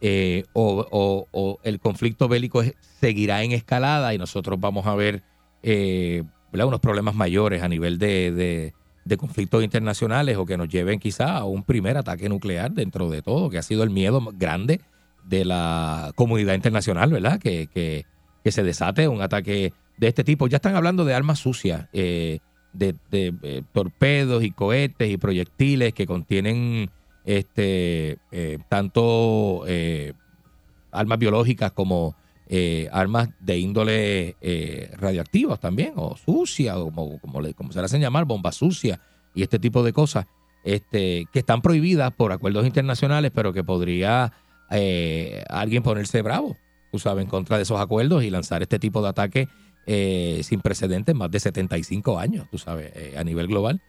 [0.00, 2.62] Eh, o, o- el conflicto bélico
[3.00, 5.22] seguirá en escalada y nosotros vamos a ver
[5.62, 8.74] eh, unos problemas mayores a nivel de-
[9.04, 13.22] de conflictos internacionales o que nos lleven quizá a un primer ataque nuclear dentro de
[13.22, 14.80] todo, que ha sido el miedo grande
[15.24, 17.38] de la comunidad internacional, ¿verdad?
[17.38, 18.06] Que, que,
[18.42, 20.48] que se desate un ataque de este tipo.
[20.48, 21.88] Ya están hablando de armas sucias.
[21.92, 22.40] eh,
[22.72, 26.90] de, eh, torpedos y cohetes y proyectiles que contienen
[27.26, 29.64] este eh, tanto
[30.90, 32.16] armas biológicas como
[32.48, 37.84] eh, armas de índole eh, radioactivas también, o sucia, o como, como, le- se le
[37.84, 38.98] hacen llamar, bombas sucias
[39.34, 40.26] y este tipo de cosas,
[40.64, 44.32] este, que están prohibidas por acuerdos internacionales, pero que podría
[44.70, 46.56] eh, alguien ponerse bravo,
[46.90, 49.48] tú sabes, en contra de esos acuerdos y lanzar este tipo de ataque
[49.86, 53.80] eh, sin precedentes, más de 75 años, tú sabes, a nivel global.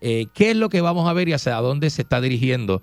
[0.00, 2.82] ¿Qué es lo que vamos a ver y hacia dónde se está dirigiendo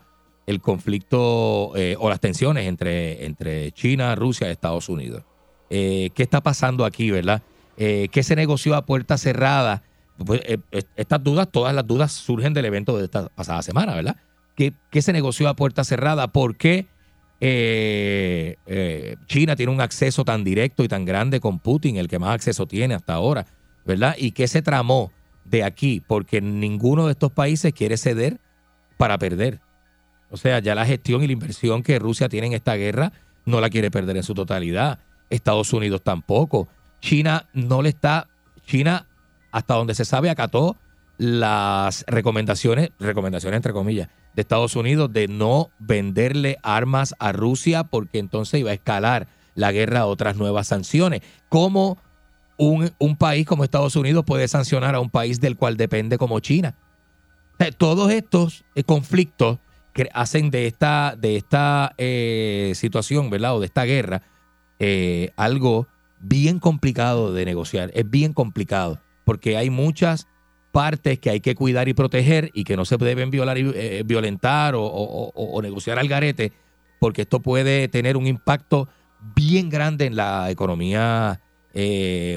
[0.49, 5.23] el conflicto eh, o las tensiones entre, entre China, Rusia y Estados Unidos?
[5.69, 7.43] Eh, ¿Qué está pasando aquí, verdad?
[7.77, 9.83] Eh, ¿Qué se negoció a puerta cerrada?
[10.17, 10.41] Pues,
[10.95, 14.17] estas dudas, todas las dudas surgen del evento de esta pasada semana, ¿verdad?
[14.55, 16.29] ¿Qué, qué se negoció a puerta cerrada?
[16.29, 16.87] ¿Por qué
[19.27, 22.65] China tiene un acceso tan directo y tan grande con Putin, el que más acceso
[22.65, 23.45] tiene hasta ahora,
[23.85, 24.15] ¿verdad?
[24.17, 25.11] ¿Y qué se tramó
[25.45, 26.01] de aquí?
[26.05, 28.39] Porque ninguno de estos países quiere ceder
[28.97, 29.61] para perder.
[30.29, 33.11] O sea, ya la gestión y la inversión que Rusia tiene en esta guerra
[33.45, 34.99] no la quiere perder en su totalidad.
[35.29, 36.67] Estados Unidos tampoco.
[37.01, 38.27] China no le está.
[38.65, 39.07] China,
[39.51, 40.77] hasta donde se sabe, acató
[41.17, 48.19] las recomendaciones, recomendaciones entre comillas, de Estados Unidos de no venderle armas a Rusia porque
[48.19, 51.21] entonces iba a escalar la guerra a otras nuevas sanciones.
[51.49, 51.97] ¿Cómo
[52.57, 56.39] un, un país como Estados Unidos puede sancionar a un país del cual depende como
[56.39, 56.75] China?
[57.77, 59.57] Todos estos eh, conflictos
[60.13, 63.55] hacen de esta, de esta eh, situación, ¿verdad?
[63.55, 64.21] O de esta guerra,
[64.79, 65.87] eh, algo
[66.21, 67.91] bien complicado de negociar.
[67.93, 70.27] Es bien complicado porque hay muchas
[70.71, 74.03] partes que hay que cuidar y proteger y que no se deben violar y, eh,
[74.05, 76.51] violentar o, o- negociar al garete
[76.99, 78.87] porque esto puede tener un impacto
[79.35, 81.41] bien grande en la economía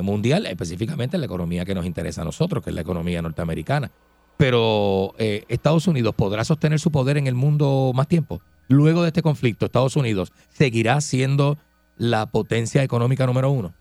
[0.03, 3.91] mundial, específicamente en la economía que nos interesa a nosotros, que es la economía norteamericana.
[4.37, 8.41] Pero eh, Estados Unidos podrá sostener su poder en el mundo más tiempo.
[8.69, 11.59] Luego de este conflicto, Estados Unidos seguirá siendo
[11.97, 13.75] la potencia económica número uno.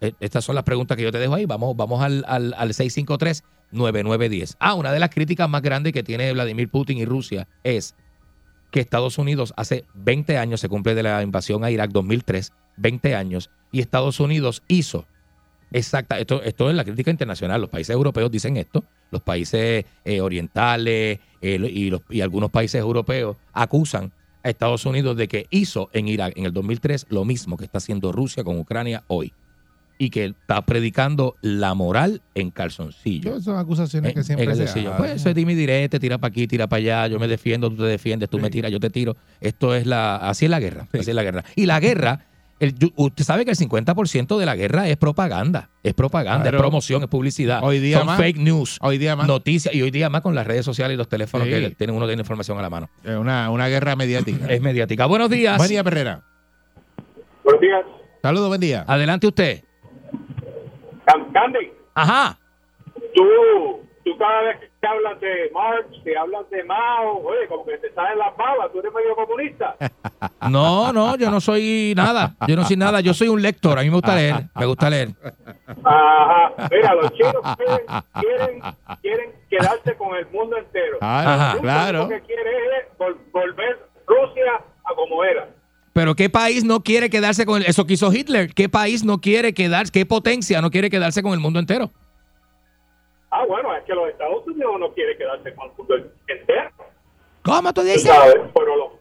[0.00, 1.46] Eh, Estas son las preguntas que yo te dejo ahí.
[1.46, 4.56] Vamos, vamos al, al, al 653-9910.
[4.58, 7.94] Ah, una de las críticas más grandes que tiene Vladimir Putin y Rusia es
[8.70, 13.14] que Estados Unidos hace 20 años, se cumple de la invasión a Irak 2003, 20
[13.14, 15.06] años, y Estados Unidos hizo
[15.70, 20.20] exacta, esto, esto es la crítica internacional, los países europeos dicen esto, los países eh,
[20.20, 25.90] orientales eh, y, los, y algunos países europeos acusan a Estados Unidos de que hizo
[25.92, 29.32] en Irak en el 2003 lo mismo que está haciendo Rusia con Ucrania hoy
[29.98, 33.30] y que está predicando la moral en calzoncillo.
[33.30, 34.82] Todas son acusaciones que siempre en se.
[34.96, 37.76] Pues eso es dime direte, tira para aquí, tira para allá, yo me defiendo, tú
[37.76, 39.16] te defiendes, tú me tiras, yo te tiro.
[39.40, 41.44] Esto es la, así es la guerra, así es la guerra.
[41.54, 42.26] Y la guerra,
[42.60, 46.56] el- usted sabe que el 50% de la guerra es propaganda, es propaganda, Claro.
[46.58, 48.18] es promoción, es publicidad, Hoy día son más.
[48.18, 49.26] fake news, Hoy día más.
[49.26, 51.52] noticias y hoy día más con las redes sociales y los teléfonos Sí.
[51.52, 52.88] que tienen uno tiene información a la mano.
[53.04, 54.46] Es una, una guerra mediática.
[54.46, 55.06] Es mediática.
[55.06, 55.56] Buenos días.
[55.58, 56.22] Buen día, Perrera.
[57.44, 57.80] Buenos días.
[58.22, 58.84] Saludos, buen día.
[58.88, 59.62] Adelante usted.
[61.04, 62.38] Can- Candy, Ajá.
[63.14, 63.22] tú,
[64.04, 67.92] tú cada vez que hablas de Marx, que hablas de Mao, oye, como que te
[67.92, 69.76] salen las babas, tú eres medio comunista.
[70.48, 72.36] No, no, yo no soy nada.
[72.46, 73.00] Yo no soy nada.
[73.00, 73.78] Yo soy un lector.
[73.78, 74.44] A mí me gusta leer.
[74.54, 75.08] Me gusta leer.
[75.84, 76.52] Ajá.
[76.70, 77.86] Mira, los chinos quieren,
[78.20, 78.60] quieren,
[79.02, 80.98] quieren quedarse con el mundo entero.
[81.00, 81.52] Ajá.
[81.54, 81.98] Rusia claro.
[82.04, 84.52] Lo que quiere es vol- volver Rusia
[84.84, 85.48] a como era.
[85.92, 88.52] Pero ¿qué país no quiere quedarse con el, eso que hizo Hitler?
[88.54, 91.90] ¿Qué país no quiere quedarse, qué potencia no quiere quedarse con el mundo entero?
[93.30, 95.96] Ah, bueno, es que los Estados Unidos no quiere quedarse con el mundo
[96.28, 96.70] entero.
[97.42, 98.02] ¿Cómo tú dices?
[98.02, 98.98] sabes, pero lo,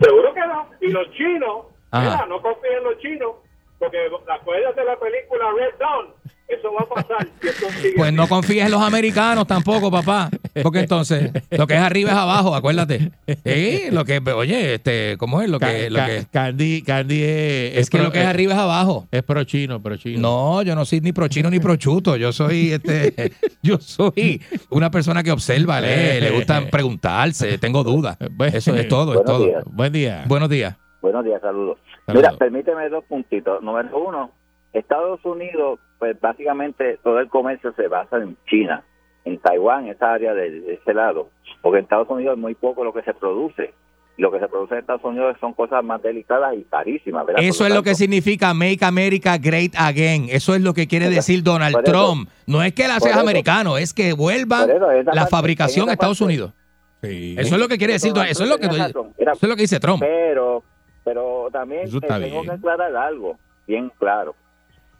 [0.00, 0.68] seguro que no.
[0.80, 3.36] Y los chinos, mira, no confíen en los chinos,
[3.78, 6.14] porque acuérdate de la película Red Dawn,
[6.48, 7.28] eso va a pasar.
[7.40, 10.28] si esto sigue Pues no confíes en los americanos tampoco, papá.
[10.62, 13.10] Porque entonces, lo que es arriba es abajo, acuérdate.
[13.44, 15.48] Sí, lo que, oye, este, ¿cómo es?
[15.50, 18.58] Lo que, lo que, Candy, Candy es, es que pro- lo que es arriba es
[18.58, 19.06] abajo.
[19.10, 20.20] Es pro chino, pro chino.
[20.20, 22.16] No, yo no soy ni pro chino ni pro chuto.
[22.16, 23.32] Yo soy este,
[23.62, 24.40] yo soy
[24.70, 28.16] una persona que observa, lee, le gusta preguntarse, tengo dudas.
[28.52, 29.44] Eso es todo, es Buenos todo.
[29.46, 29.64] días.
[29.66, 30.24] Buen día.
[30.26, 30.76] Buenos días.
[31.02, 31.78] Buenos días, saludos.
[32.06, 32.28] Saludos.
[32.30, 33.62] Mira, permíteme dos puntitos.
[33.62, 34.30] Número uno,
[34.74, 38.84] Estados Unidos, pues básicamente todo el comercio se basa en China,
[39.24, 41.30] en Taiwán, esa área de, de ese lado,
[41.62, 43.72] porque en Estados Unidos es muy poco lo que se produce.
[44.16, 47.42] Lo que se produce en Estados Unidos son cosas más delicadas y carísimas, ¿verdad?
[47.42, 50.26] Eso es lo que significa Make America Great Again.
[50.30, 52.28] Eso es lo que quiere decir Donald eso- Trump.
[52.46, 56.18] No es que la seas eso- americano, es que esa la parte- fabricación a Estados
[56.18, 56.52] parte- Unidos.
[57.02, 57.34] Sí.
[57.36, 58.12] Eso es lo que quiere decir.
[58.12, 58.66] Donald Eso es lo que.
[58.66, 60.00] Era- eso es lo que dice Trump.
[60.00, 60.62] Pero,
[61.02, 62.44] pero también eh, tengo bien.
[62.44, 64.36] que aclarar algo, bien claro.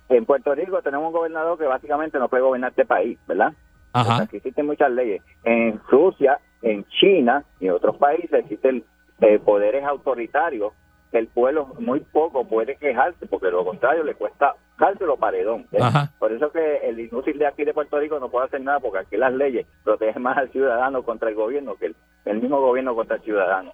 [0.08, 3.52] En Puerto Rico tenemos un gobernador que básicamente no puede gobernar este país, ¿verdad?
[3.94, 4.22] O sea, Ajá.
[4.24, 5.22] aquí existen muchas leyes.
[5.44, 8.84] En Rusia, en China y en otros países existen
[9.20, 10.72] eh, poderes autoritarios
[11.12, 15.66] que el pueblo muy poco puede quejarse porque lo contrario le cuesta cárcel o paredón.
[15.80, 16.10] Ajá.
[16.18, 18.98] Por eso que el inútil de aquí de Puerto Rico no puede hacer nada porque
[18.98, 22.96] aquí las leyes protegen más al ciudadano contra el gobierno que el, el mismo gobierno
[22.96, 23.72] contra el ciudadano.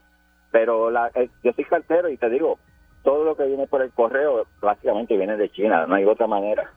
[0.51, 2.59] Pero la, eh, yo soy cartero y te digo,
[3.03, 6.71] todo lo que viene por el correo básicamente viene de China, no hay otra manera.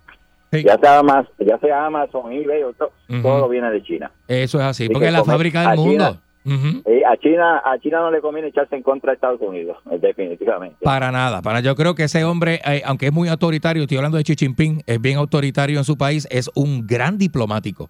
[0.51, 0.63] Sí.
[0.63, 3.21] Ya sea Amazon, ya sea Amazon, eBay, o to- Ujú.
[3.21, 4.11] todo viene de China.
[4.28, 6.19] Eso es así, Y porque que es la fábrica del mundo.
[6.45, 9.97] Eh, a China a China no le conviene echarse en contra de Estados Unidos, eh,
[9.99, 10.76] definitivamente.
[10.84, 14.17] Para nada, para yo creo que ese hombre, eh, aunque es muy autoritario, estoy hablando
[14.17, 17.89] de Xi Jinping, es bien autoritario en su país, es un gran diplomático.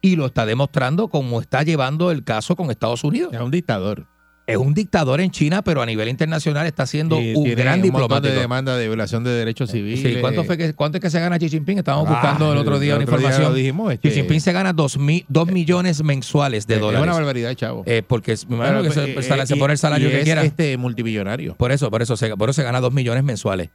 [0.00, 3.32] Y lo está demostrando como está llevando el caso con Estados Unidos.
[3.34, 4.06] Es un dictador.
[4.46, 7.82] Es un dictador en China, pero a nivel internacional está siendo Y un gran un
[7.82, 8.20] diplomático.
[8.34, 10.02] de demanda de violación de derechos civiles.
[10.02, 11.78] Sí, ¿cuánto, fue que, ¿Cuánto es que se gana Xi Jinping?
[11.78, 13.48] Estábamos Ah, buscando el otro día una otro información.
[13.50, 13.90] lo dijimos.
[13.94, 17.02] este, Xi Jinping se gana dos, mi- dos millones mensuales de es dólares.
[17.04, 17.84] una barbaridad, chavo.
[17.86, 20.08] Eh, porque es- me imagino Pero, que se, eh, se- se y- pone el salario
[20.08, 20.42] y que es, quiera.
[20.44, 21.54] este multimillonario.
[21.54, 23.70] Por eso, por eso, se, por eso se gana dos millones mensuales.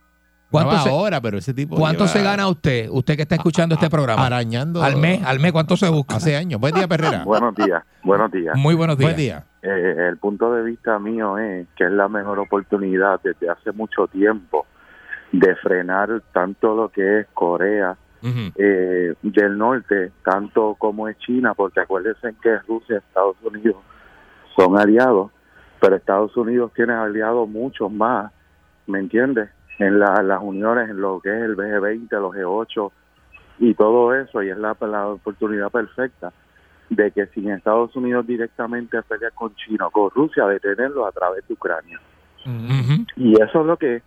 [0.52, 2.90] ¿Cuánto, No se, ahora, pero ese tipo ¿cuánto lleva se gana usted?
[2.90, 4.26] Usted que está escuchando este programa.
[4.26, 6.16] arañando Al mes, al mes, ¿cuánto se busca?
[6.16, 6.60] hace años.
[6.60, 7.24] Buen día, Perrera.
[7.26, 8.56] Buenos días, buenos días.
[8.58, 9.12] Muy buenos días.
[9.12, 9.46] Buen día.
[9.62, 14.08] Eh, el punto de vista mío es que es la mejor oportunidad desde hace mucho
[14.08, 14.66] tiempo
[15.32, 21.82] de frenar tanto lo que es Corea eh, del norte, tanto como es China, porque
[21.82, 23.78] acuérdense que Rusia y Estados Unidos
[24.56, 25.32] son aliados,
[25.80, 28.32] pero Estados Unidos tiene aliados muchos más,
[28.88, 29.50] ¿me entiendes?
[29.80, 32.92] En la- las uniones, en lo que es el BG20, los G8
[33.60, 36.32] y todo eso, y es la, la oportunidad perfecta
[36.90, 41.48] de que sin Estados Unidos directamente pelear con China o con Rusia, detenerlo a través
[41.48, 42.00] de Ucrania.
[43.16, 44.04] Y eso es lo que es,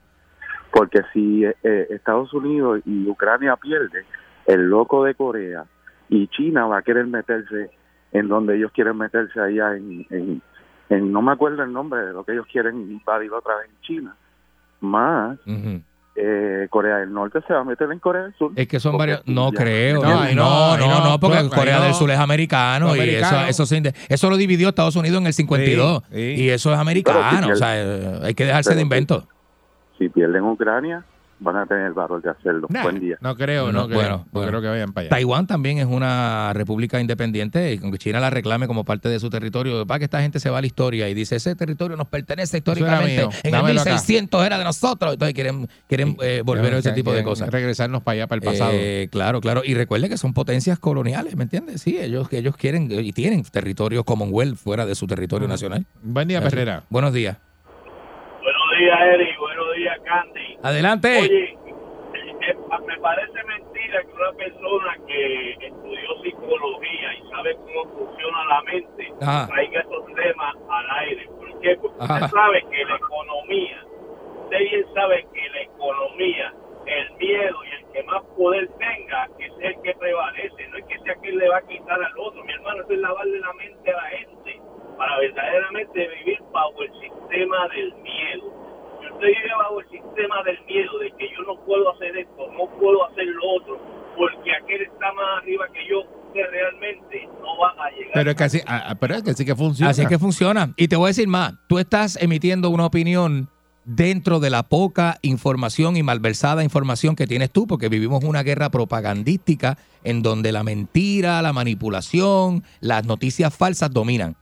[0.73, 4.05] porque si eh, eh, Estados Unidos y Ucrania pierde,
[4.47, 5.65] el loco de Corea
[6.09, 7.71] y China va a querer meterse
[8.13, 10.43] en donde ellos quieren meterse allá en, en,
[10.89, 13.81] en- no me acuerdo el nombre de lo que ellos quieren invadir otra vez en
[13.83, 14.17] China,
[14.83, 15.39] más
[16.15, 18.53] eh, Corea del Norte se va a meter en Corea del Sur.
[18.55, 19.23] Es que son varios.
[19.27, 20.03] No ya- creo.
[20.03, 21.85] No, No, ahí no, no, no, ahí no, no, porque Corea no.
[21.85, 23.47] del Sur es americano y eso, Americano.
[23.49, 26.03] eso, se inde- eso lo dividió Estados Unidos en el 52.
[26.11, 26.43] Sí, sí.
[26.43, 27.49] Y eso es americano.
[27.51, 29.27] O sea, eh, hay que dejarse pero de si- invento.
[29.99, 31.03] Si pierden Ucrania,
[31.43, 32.67] van a tener el valor de hacerlo.
[32.71, 33.17] Nah, Buen día.
[33.21, 33.99] No creo, no, No, creo.
[33.99, 34.49] bueno, no bueno.
[34.49, 35.11] creo que vayan para allá.
[35.11, 39.29] Taiwán también es una república independiente y aunque China la reclame como parte de su
[39.31, 42.09] territorio, para que esta gente se va a la historia y dice, ese territorio nos
[42.09, 43.91] pertenece históricamente, en el dámelo acá".
[43.91, 47.51] 1600 era de nosotros, entonces quieren, quieren eh, volver a ese tipo de cosas.
[47.51, 48.73] Regresarnos para allá, para el pasado.
[48.75, 49.63] Eh, claro, claro.
[49.65, 51.81] Y recuerde que son potencias coloniales, ¿me entiendes?
[51.83, 55.85] Sí, ellos, ellos quieren y tienen territorio Commonwealth fuera de su territorio nacional.
[56.03, 56.51] Buen día, Así.
[56.51, 56.85] Perrera.
[56.91, 57.37] Buenos días.
[58.43, 59.29] Buenos días, Eric.
[60.13, 60.59] Candy.
[60.63, 61.09] Adelante.
[61.21, 61.59] Oye,
[62.45, 62.57] eh,
[62.87, 69.13] me parece mentira que una persona que estudió psicología y sabe cómo funciona la mente
[69.23, 69.47] Ajá.
[69.47, 71.27] traiga esos temas al aire.
[71.29, 71.77] ¿Por qué?
[71.77, 72.15] Porque Ajá.
[72.15, 73.85] usted sabe que la economía,
[74.45, 76.55] usted bien sabe que la economía,
[76.87, 80.69] el miedo y el que más poder tenga es el que prevalece.
[80.69, 82.45] No es que sea quien le va a quitar al otro.
[82.45, 84.61] Mi hermano, eso es lavarle la mente a la gente
[84.99, 88.62] para verdaderamente vivir bajo el sistema del miedo.
[89.23, 92.67] Usted vive bajo el sistema del miedo de que yo no puedo hacer esto, no
[92.81, 93.81] puedo hacer lo otro,
[94.17, 98.11] porque aquel está más arriba que yo, usted realmente no va a llegar.
[98.15, 99.91] Pero es que así, ah, ah, pero es que sí que funciona.
[99.91, 100.75] Así es que funciona.
[100.77, 103.49] Y te voy a decir más, tú estás emitiendo una opinión
[103.85, 108.71] dentro de la poca información y malversada información que tienes tú, porque vivimos una guerra
[108.71, 114.37] propagandística en donde la mentira, la manipulación, las noticias falsas dominan.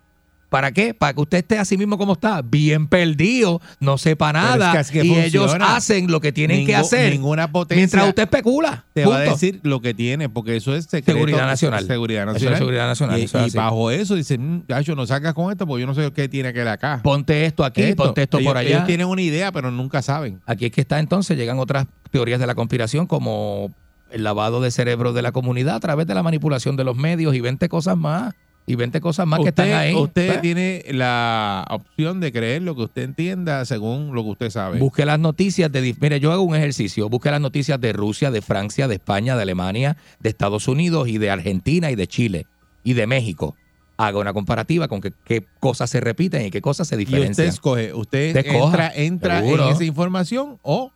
[0.50, 0.94] ¿Para qué?
[0.94, 4.84] Para que usted esté así mismo como está, bien perdido, no sepa Pero es nada
[4.84, 8.84] que que y ellos hacen lo que tienen que hacer Ninguna potencia mientras usted especula.
[8.92, 11.12] te va a decir lo que tiene, porque eso es secreto.
[11.12, 11.86] Seguridad nacional.
[11.86, 12.58] Seguridad Eso es nacional.
[12.58, 15.94] seguridad nacional, Y, eso bajo eso dicen, yo no salgas con esto porque yo no
[15.94, 17.00] sé qué tiene que ver acá.
[17.02, 18.68] Ponte esto aquí, ponte esto Ellos- por allá.
[18.70, 20.40] Ellos tienen una idea, pero nunca saben.
[20.46, 23.72] Aquí es que está entonces, llegan otras teorías de la conspiración como
[24.10, 27.36] el lavado de cerebro de la comunidad a través de la manipulación de los medios
[27.36, 28.34] y 20 cosas más.
[28.66, 29.94] Y 20 cosas más que están ahí.
[29.94, 34.78] usted tiene la opción de creer lo que usted entienda según lo que usted sabe.
[34.78, 35.94] Busque las noticias de...
[36.00, 37.08] Mire, yo hago un ejercicio.
[37.08, 41.18] Busque las noticias de Rusia, de Francia, de España, de Alemania, de Estados Unidos y
[41.18, 42.46] de Argentina y de Chile
[42.84, 43.56] y de México.
[43.96, 47.12] Haga una comparativa con qué, qué cosas se repiten y qué cosas se y usted
[47.12, 47.48] diferencian.
[47.48, 50.92] escoge, usted entra, entra en esa información o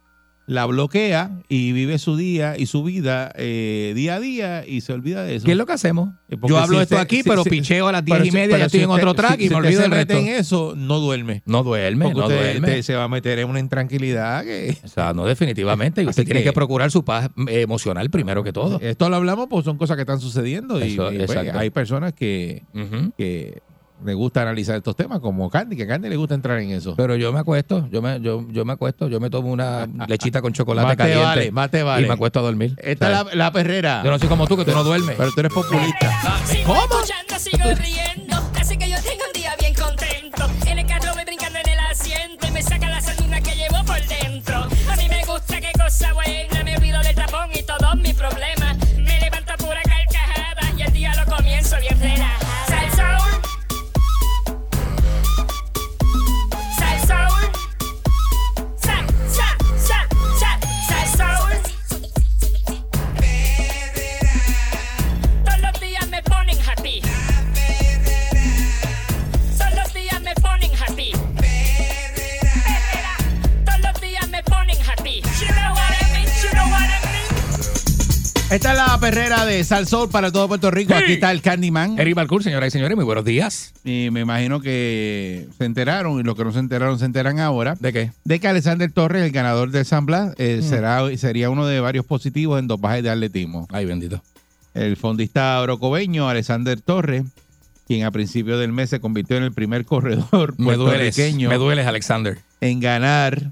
[0.47, 4.93] la bloquea y vive su día y su vida eh, día a día y se
[4.93, 5.47] olvida de eso.
[5.47, 6.11] ¿Qué es lo que hachemos?
[6.29, 8.15] Eh, porque Yo hablo si esto usted- aquí, si- pero si- picheo a las diez
[8.17, 10.15] pero y si- media, ya estoy en otro track y me olvido del resto.
[10.19, 11.43] en eso, no duerme.
[11.47, 12.69] No duerme, Porque no usted, duerme.
[12.69, 14.77] usted se va a meter en una intranquilidad que...
[14.85, 16.03] O sea, no definitivamente.
[16.03, 18.79] Y usted Así tiene que, que- procurar su paz eh, emocional primero que todo.
[18.81, 22.13] Esto lo hablamos pues son cosas que están sucediendo y, Eso, y, pues, hay personas
[22.13, 22.65] que,
[23.17, 23.63] que
[24.05, 26.95] le gusta analizar estos temas como Candy, que a Candy le gusta entrar en eso.
[26.97, 30.43] Pero yo me acuesto, yo me, yo, yo me acuesto, yo me tomo una lechita
[30.43, 31.25] con chocolate Más te caliente.
[31.25, 32.05] vale, más te vale.
[32.05, 32.75] Y me acuesto a dormir.
[32.83, 34.03] Esta es la, la perrera.
[34.05, 35.17] Yo no soy como tú, que tú no duermes.
[35.17, 36.39] Pero tú eres populista.
[36.47, 38.37] Sigo escuchando, sigo riendo.
[38.61, 40.51] Así que yo tengo un día bien contento.
[40.67, 43.85] En el carro voy brincando en el asiento y me saca la sardina que llevo
[43.85, 44.57] por dentro.
[44.91, 46.63] A mí me gusta qué cosa buena.
[46.65, 48.77] Me olvido del tapón y todos mis problemas.
[48.99, 52.44] Me levanto a pura carcajada y el día lo comienzo bien relajada.
[78.55, 80.95] Esta es la perrera de Sal Sol para todo Puerto Rico.
[80.95, 81.99] Aquí está el Candyman.
[81.99, 83.75] Eric Balcour, señoras y señores, muy buenos días.
[83.83, 87.75] Y me imagino que se enteraron, y los que no se enteraron se enteran ahora,
[87.81, 88.13] ¿De qué?
[88.23, 92.07] de que Alexander Torres, el ganador del San Blas, eh, será, sería uno de varios
[92.07, 93.67] positivos en dopaje de atletismo.
[93.73, 94.23] Ay, bendito.
[94.73, 97.25] El fondista orocobeño, Alexander Torres,
[97.89, 101.89] quien a principios del mes se convirtió en el primer corredor Me dueles, me dueles,
[101.89, 102.39] Alexander.
[102.61, 103.51] en ganar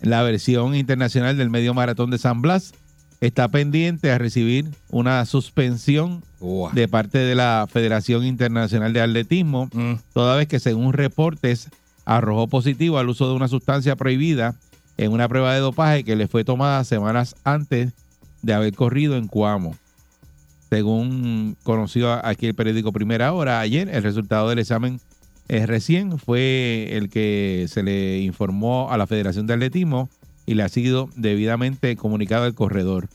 [0.00, 2.72] la versión internacional del medio maratón de San Blas,
[3.20, 6.22] está pendiente a recibir una suspensión
[6.72, 9.94] de parte de la Federación Internacional de Atletismo, Mm.
[10.14, 11.68] toda vez que según reportes
[12.06, 14.54] arrojó positivo al uso de una sustancia prohibida
[14.96, 17.92] en una prueba de dopaje que le fue tomada semanas antes
[18.42, 19.76] de haber corrido en Cuamo.
[20.70, 25.00] Según conoció aquí el periódico Primera Hora, ayer el resultado del examen
[25.48, 30.08] eh, recién fue el que se le informó a la Federación de Atletismo
[30.46, 33.08] y le ha sido debidamente comunicado al corredor.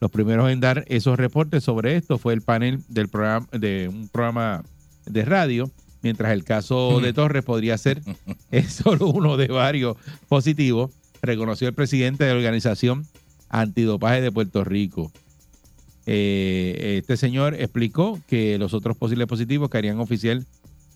[0.00, 4.08] Los primeros en dar esos reportes sobre esto fue el panel del programa, de un
[4.08, 4.64] programa
[5.06, 5.70] de radio,
[6.02, 8.02] mientras el caso de Torres podría ser
[8.68, 9.96] solo uno de varios
[10.28, 10.90] positivos,
[11.22, 13.06] reconoció el presidente de la organización
[13.48, 15.12] Antidopaje de Puerto Rico.
[16.06, 20.44] Eh, este señor explicó que los otros posibles positivos que harían oficial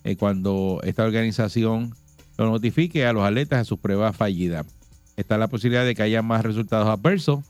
[0.02, 1.94] eh, cuando esta organización
[2.38, 4.66] lo notifique a los atletas de sus pruebas fallidas.
[5.16, 7.40] Está la posibilidad de que haya más resultados adversos.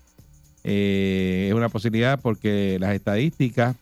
[0.65, 3.77] Eh, es una posibilidad porque las estadísticas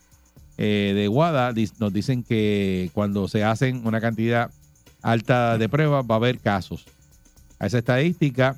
[0.58, 4.50] eh, de WADA nos dicen que cuando se hacen una cantidad
[5.02, 6.84] alta de pruebas va a haber casos.
[7.58, 8.56] A esa estadística,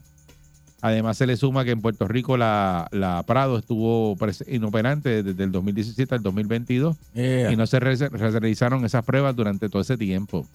[0.80, 4.16] además se le suma que en Puerto Rico la, la Prado estuvo
[4.48, 7.52] inoperante desde el 2017 al 2022 Yeah.
[7.52, 10.46] y no se re- realizaron esas pruebas durante todo ese tiempo.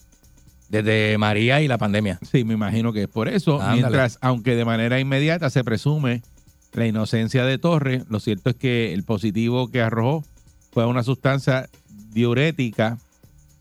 [0.72, 2.18] Desde María y la pandemia.
[2.32, 3.62] Sí, me imagino que es por eso.
[3.62, 3.82] Ándale.
[3.82, 6.22] Mientras, aunque de manera inmediata se presume
[6.74, 10.24] la inocencia de Torres, lo cierto es que el positivo que arrojó
[10.72, 11.68] fue una sustancia
[12.14, 12.98] diurética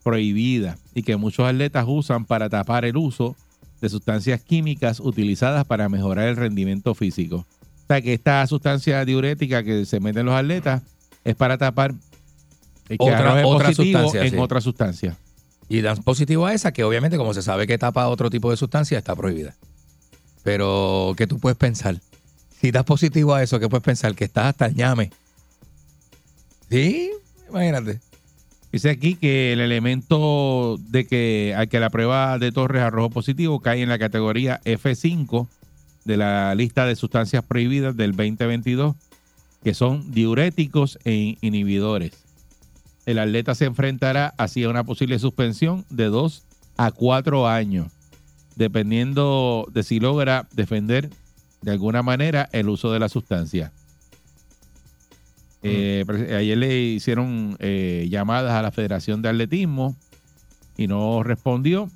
[0.04, 3.36] prohibida y que muchos atletas usan para tapar el uso
[3.80, 7.38] de sustancias químicas utilizadas para mejorar el rendimiento físico.
[7.38, 10.82] O sea que esta sustancia diurética que se mete en los atletas
[11.24, 11.94] es para tapar
[12.88, 14.36] y que Otra- otra positivo sustancia, en sí.
[14.38, 15.16] otra sustancia.
[15.70, 18.56] Y dan positivo a esa, que obviamente, como se sabe que tapa otro tipo de
[18.56, 19.54] sustancia, está prohibida.
[20.42, 22.00] Pero, ¿qué tú puedes pensar?
[22.60, 24.16] Si das positivo a eso, ¿qué puedes pensar?
[24.16, 25.12] Que estás hasta el ñame.
[26.68, 27.12] Sí,
[27.48, 28.00] imagínate.
[28.72, 33.60] Dice aquí que el elemento de que al que la prueba de Torres arrojó positivo
[33.60, 35.46] cae en la categoría F5
[36.04, 38.96] de la lista de sustancias prohibidas del 2022,
[39.62, 42.29] que son diuréticos e inhibidores.
[43.06, 46.44] El atleta se enfrentará así a una posible suspensión de 2
[46.76, 47.88] a 4 años,
[48.56, 51.10] dependiendo de si logra defender
[51.62, 53.72] de alguna manera el uso de la sustancia.
[55.62, 59.94] Eh, pre- ayer le hicieron eh, llamadas a la Federación de Atletismo
[60.78, 61.90] y no respondió.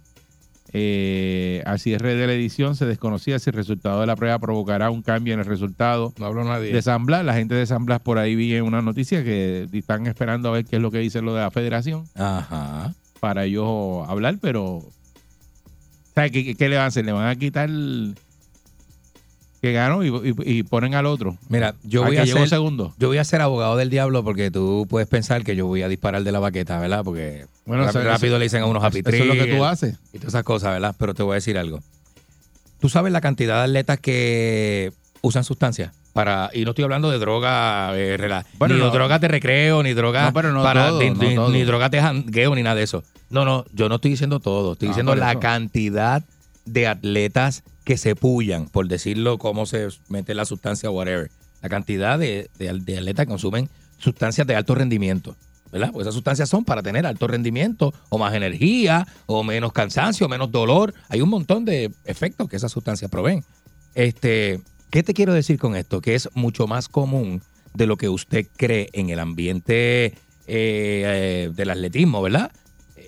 [0.77, 4.91] Eh, al cierre de la edición se desconocía si el resultado de la prueba provocará
[4.91, 6.73] un cambio en el resultado No habló nadie.
[6.73, 7.25] de San Blas.
[7.25, 10.53] La gente de San Blas por ahí vi en una noticia que están esperando a
[10.53, 12.93] ver qué es lo que dice lo de la federación Ajá.
[13.21, 14.83] para ellos hablar, pero
[16.13, 17.05] ¿sabes qué, qué le van a hacer?
[17.05, 18.17] Le van a quitar el-
[19.65, 21.37] que ganó y, y- y ponen al otro.
[21.49, 22.95] Mira, yo voy a llegó ser, segundo.
[22.99, 25.89] yo voy a ser abogado del diablo porque tú puedes pensar que yo voy a
[25.89, 27.03] disparar de la baqueta, ¿verdad?
[27.05, 29.97] Porque Bueno, rápido, le dicen a unos happy Eso es lo que tú haces.
[30.13, 30.95] y todas esas cosas, ¿verdad?
[30.99, 31.81] Pero te voy a decir algo.
[32.81, 34.93] Tú sabes la cantidad de atletas que
[35.23, 38.91] usan sustancias para y no estoy hablando de droga eh, rela- Bueno, ni no.
[38.91, 42.63] drogas de recreo ni drogas No, no para todo, ni, ni- drogas de jangueo ni
[42.63, 45.41] nada de eso no no yo no estoy diciendo todo estoy diciendo la eso.
[45.41, 46.23] cantidad
[46.65, 51.31] de atletas que se pullan por decirlo cómo se mete la sustancia whatever
[51.63, 55.37] la cantidad de, de- de atletas que consumen sustancias de alto rendimiento
[55.73, 55.89] ¿verdad?
[55.93, 60.53] Porque esas sustancias son para tener alto rendimiento o más energía o menos cansancio, menos
[60.53, 60.95] dolor.
[61.09, 63.43] Hay un montón de efectos que esas sustancias proveen.
[63.97, 64.61] Este,
[64.91, 66.01] ¿Qué te quiero decir con esto?
[66.01, 67.43] Que es mucho más común
[67.73, 70.13] de lo que usted cree en el ambiente eh,
[70.47, 72.53] eh, del atletismo, ¿verdad?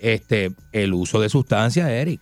[0.03, 2.21] Este, el uso de sustancias, Eric.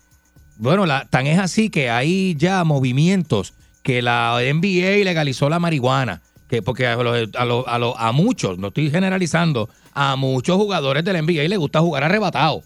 [0.57, 6.23] Bueno, la, tan es así que hay ya movimientos que la NBA legalizó la marihuana.
[6.49, 10.57] Que porque a, los- a, los- a, los- a muchos, no estoy generalizando, a muchos
[10.57, 12.63] jugadores del NBA les gusta jugar arrebatado.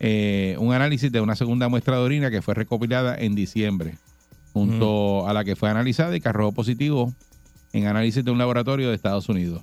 [0.00, 3.98] eh, un análisis de una segunda muestra de orina que fue recopilada en diciembre,
[4.54, 7.12] junto a la que fue analizada y que arrojó positivo
[7.74, 9.62] en análisis de un laboratorio de Estados Unidos.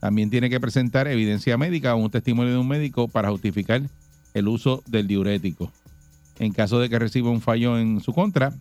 [0.00, 3.80] También tiene que presentar evidencia médica o un testimonio de un médico para justificar
[4.34, 5.72] el uso del diurético.
[6.40, 8.52] En caso de que reciba un fallo en su contra,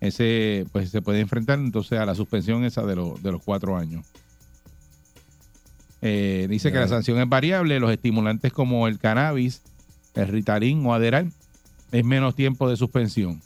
[0.00, 3.76] ese pues se puede enfrentar entonces a la suspensión esa de, los de los cuatro
[3.76, 4.04] años.
[6.02, 9.62] Eh, dice que la sanción es variable, los estimulantes como el cannabis,
[10.14, 11.32] el Ritalin o Aderal
[11.92, 13.40] es menos tiempo de suspensión.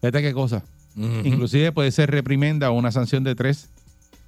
[0.00, 0.62] Fíjate qué cosa.
[0.96, 1.22] Ujú.
[1.24, 3.68] Inclusive puede ser reprimenda o una sanción de 3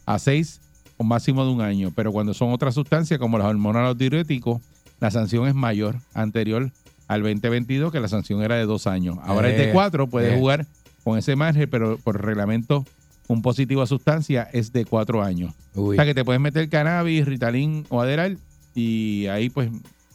[0.07, 0.61] a 6
[0.97, 3.99] o máximo de un año, pero cuando son otras sustancias como las hormonas o los
[3.99, 4.61] diuréticos,
[5.01, 6.71] la sanción es mayor, anterior
[7.09, 9.19] al 2022, que la sanción era de dos años.
[9.23, 10.39] Ahora es de Eh, cuatro, puede eh.
[10.39, 10.67] jugar
[11.03, 12.85] con ese margen, pero por reglamento
[13.27, 15.53] un positivo a sustancia es de cuatro años.
[15.75, 15.95] Uy.
[15.95, 18.39] O sea que te puedes meter cannabis, Ritalin o Aderal
[18.75, 19.71] y ahí pues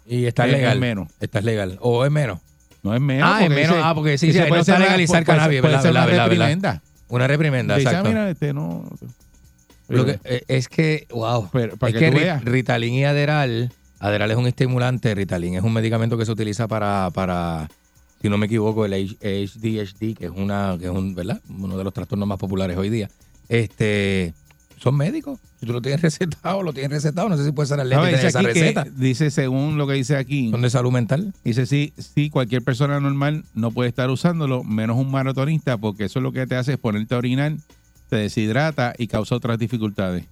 [0.09, 0.73] Y está es- legal.
[0.73, 1.07] es menos.
[1.19, 1.77] Está legal.
[1.81, 2.39] O es menos.
[2.83, 3.29] No es menos.
[3.31, 3.75] Ah, es menos.
[3.75, 6.81] dice- Ah, porque sí, sí, ahí no está legalizar puede- cannabis, puede una reprimenda.
[7.09, 8.09] Una reprimenda, Dice, ah, exacto.
[8.09, 8.85] mira, este no...
[9.87, 11.49] Lo que, eh, es que, wow.
[11.51, 12.39] Pero, para es que.
[12.43, 17.09] Ritalin y Aderal, Aderal es un estimulante, Ritalin es un medicamento que se utiliza para,
[17.11, 17.67] para
[18.21, 21.41] si no me equivoco, el HDHD, que es una, que es un, ¿verdad?
[21.49, 23.09] Uno de los trastornos más populares hoy día.
[23.47, 24.33] Este,
[24.79, 25.39] son médicos.
[25.59, 27.29] Si tú lo tienes recetado, lo tienes recetado.
[27.29, 28.85] No sé si puede ser No, dice, tener esa receta.
[28.95, 31.33] dice, según lo que dice aquí, Son de salud mental.
[31.43, 36.21] dice, sí, sí, cualquier persona normal no puede estar usándolo, menos un maratonista, porque eso
[36.21, 37.55] lo que te hace es ponerte a orinar,
[38.09, 40.25] te deshidrata y causa otras dificultades.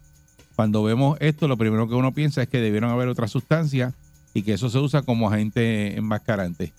[0.55, 3.93] Cuando vemos esto, lo primero que uno piensa es que debieron haber otras sustancias
[4.33, 6.74] y que eso se usa como agente enmascarante.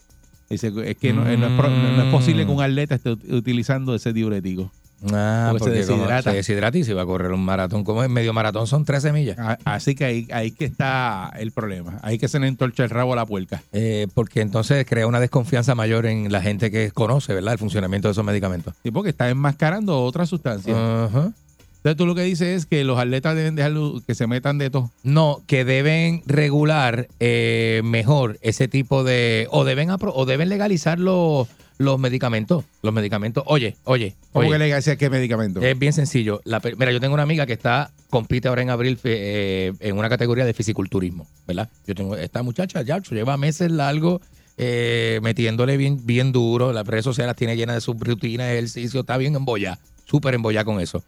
[0.51, 3.32] Dice, es que no, no es, pro- no es posible que un atleta esté ut-
[3.32, 4.73] utilizando ese diurético.
[5.12, 6.31] Ah, Porque se como deshidrata.
[6.31, 7.85] se deshidrata y se va a correr un maratón.
[7.85, 9.39] Como es medio maratón, son 13 millas.
[9.39, 11.99] A- Así que ahí, ahí que está el problema.
[12.03, 13.62] Ahí que se le entorcha el rabo a la puerca.
[13.73, 17.53] Eh, porque entonces crea una desconfianza mayor en la gente que conoce, ¿verdad?
[17.53, 18.75] El funcionamiento de esos medicamentos.
[18.83, 20.77] Sí, porque está enmascarando otras sustancias.
[20.77, 21.33] Ajá.
[21.77, 23.73] Entonces tú lo que dices es que los atletas deben dejar
[24.05, 24.91] que se metan de todo.
[25.05, 29.47] No, que deben regular eh, mejor ese tipo de.
[29.53, 31.47] O deben, apro- o deben legalizar los,
[31.79, 32.65] los medicamentos.
[32.83, 33.45] Los medicamentos.
[33.47, 34.17] Oye, oye.
[34.33, 35.61] ¿Cómo oye, que le decía qué medicamento?
[35.63, 36.41] Es bien sencillo.
[36.45, 40.09] La mira, yo tengo una amiga que está compite ahora en abril eh, en una
[40.09, 41.71] categoría de fisiculturismo, ¿verdad?
[41.87, 44.21] Yo tengo esta muchacha ya lleva meses largo
[44.57, 46.73] eh, metiéndole bien, bien duro.
[46.73, 49.01] Las redes sociales las tiene llenas de sus rutinas ejercicio.
[49.01, 51.05] Está bien embollada, súper embollada con eso.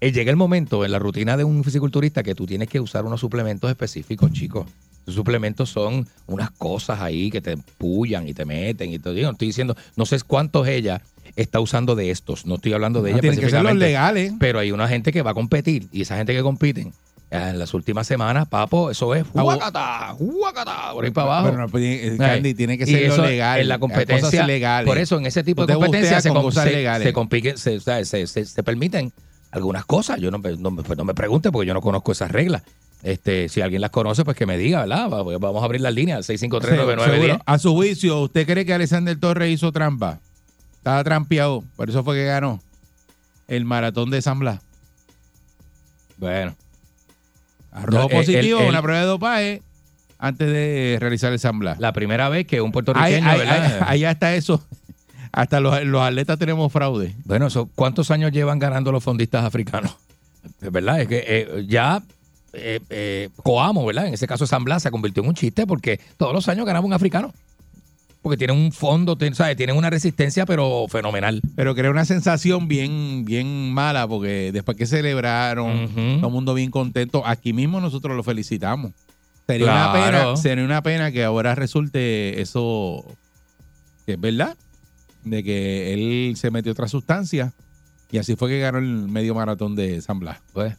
[0.00, 3.04] Eh, llega el momento en la rutina de un fisiculturista que tú tienes que usar
[3.04, 4.66] unos suplementos específicos, chicos.
[5.06, 9.30] Los suplementos son unas cosas ahí que te empullan y te meten y te digo,
[9.30, 11.00] estoy diciendo, no sé cuántos ella
[11.36, 12.44] está usando de estos.
[12.44, 14.32] No estoy hablando de No, ella tienen que ser los legales.
[14.40, 16.88] Pero hay una gente que va a competir y esa gente que compiten
[17.30, 21.46] eh, en las últimas semanas, papo, eso es Ah, huacata, huacata, por ahí para abajo.
[21.50, 23.60] Pero no, pues, eh, Candy, tiene que ser lo legal.
[23.60, 24.44] En la competencia.
[24.46, 24.88] Legales.
[24.88, 29.12] Por eso, en ese tipo de competencias se, com- se permiten
[29.56, 30.20] algunas cosas.
[30.20, 32.62] Yo no, me- no, me- pues no me pregunte porque yo no conozco esas reglas.
[33.02, 35.08] Este, si alguien las conoce, pues que me diga, ¿verdad?
[35.10, 37.04] Va- Vamos a abrir las líneas, 6539910.
[37.10, 37.38] Seguro.
[37.44, 40.18] A su juicio, ¿usted cree que Alexander Torres hizo trampa?
[40.78, 42.60] Estaba trampeado, por eso fue que ganó
[43.48, 44.60] el maratón de San Blas.
[46.16, 46.56] Bueno.
[47.72, 49.62] Arrojo No, positivo, el- el- una prueba de dopaje
[50.18, 51.78] antes de realizar el San Blas.
[51.78, 53.40] La primera vez que un puertorriqueño, ahí-
[53.86, 54.64] ahí hasta eso.
[55.32, 57.14] Hasta los, los atletas tenemos fraude.
[57.24, 59.96] Bueno, ¿cuántos años llevan ganando los fondistas africanos?
[60.62, 62.00] Es verdad, es que eh, ya
[62.52, 64.06] eh, eh, Coamo, ¿verdad?
[64.06, 66.86] En ese caso San Blas se convirtió en un chiste porque todos los años ganaba
[66.86, 67.32] un africano.
[68.22, 69.56] Porque tienen un fondo, ¿sabes?
[69.56, 71.40] Tienen una resistencia, pero fenomenal.
[71.54, 76.72] Pero crea una sensación bien, bien mala porque después que celebraron, todo el mundo bien
[76.72, 77.24] contento.
[77.24, 78.90] Aquí mismo nosotros lo felicitamos.
[79.46, 83.04] Sería, una pena, sería una pena que ahora resulte eso,
[84.06, 84.56] que es verdad,
[85.26, 87.52] de que él se metió otra sustancia
[88.10, 90.38] y así fue que ganó el medio maratón de San Blas.
[90.52, 90.74] Pues,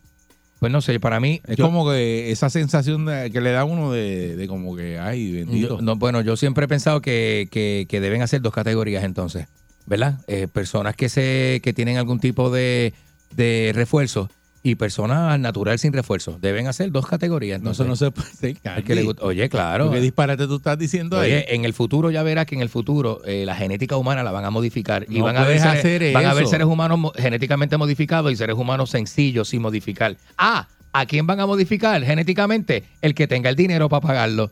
[0.60, 1.42] pues no sé, para mí.
[1.46, 4.98] Es yo- como que esa sensación de- que le da uno de, de como que,
[4.98, 5.78] ay, bendito.
[5.78, 9.48] Yo- no, bueno, yo siempre he pensado que, que- que deben hacer dos categorías entonces,
[9.86, 10.20] ¿verdad?
[10.28, 12.94] Eh, personas que se que tienen algún tipo de,
[13.36, 14.30] de refuerzo
[14.68, 16.38] y personas al natural sin refuerzo.
[16.42, 17.62] Deben hacer dos categorías.
[17.62, 19.92] No, eso no se puede hacer, Al que le gusta- Oye, claro.
[19.92, 21.32] ¿Qué disparate tú estás diciendo ahí?
[21.32, 24.32] Oye, en el futuro ya verás que en el futuro eh, la genética humana la
[24.32, 26.46] van a modificar y No van a, ver puedes seres, hacer van a eso.
[26.50, 30.16] seres humanos mo- genéticamente modificados y seres humanos sencillos sin modificar.
[30.38, 32.84] Ah, ¿a quién van a modificar genéticamente?
[33.02, 34.52] El que tenga el dinero para pagarlo.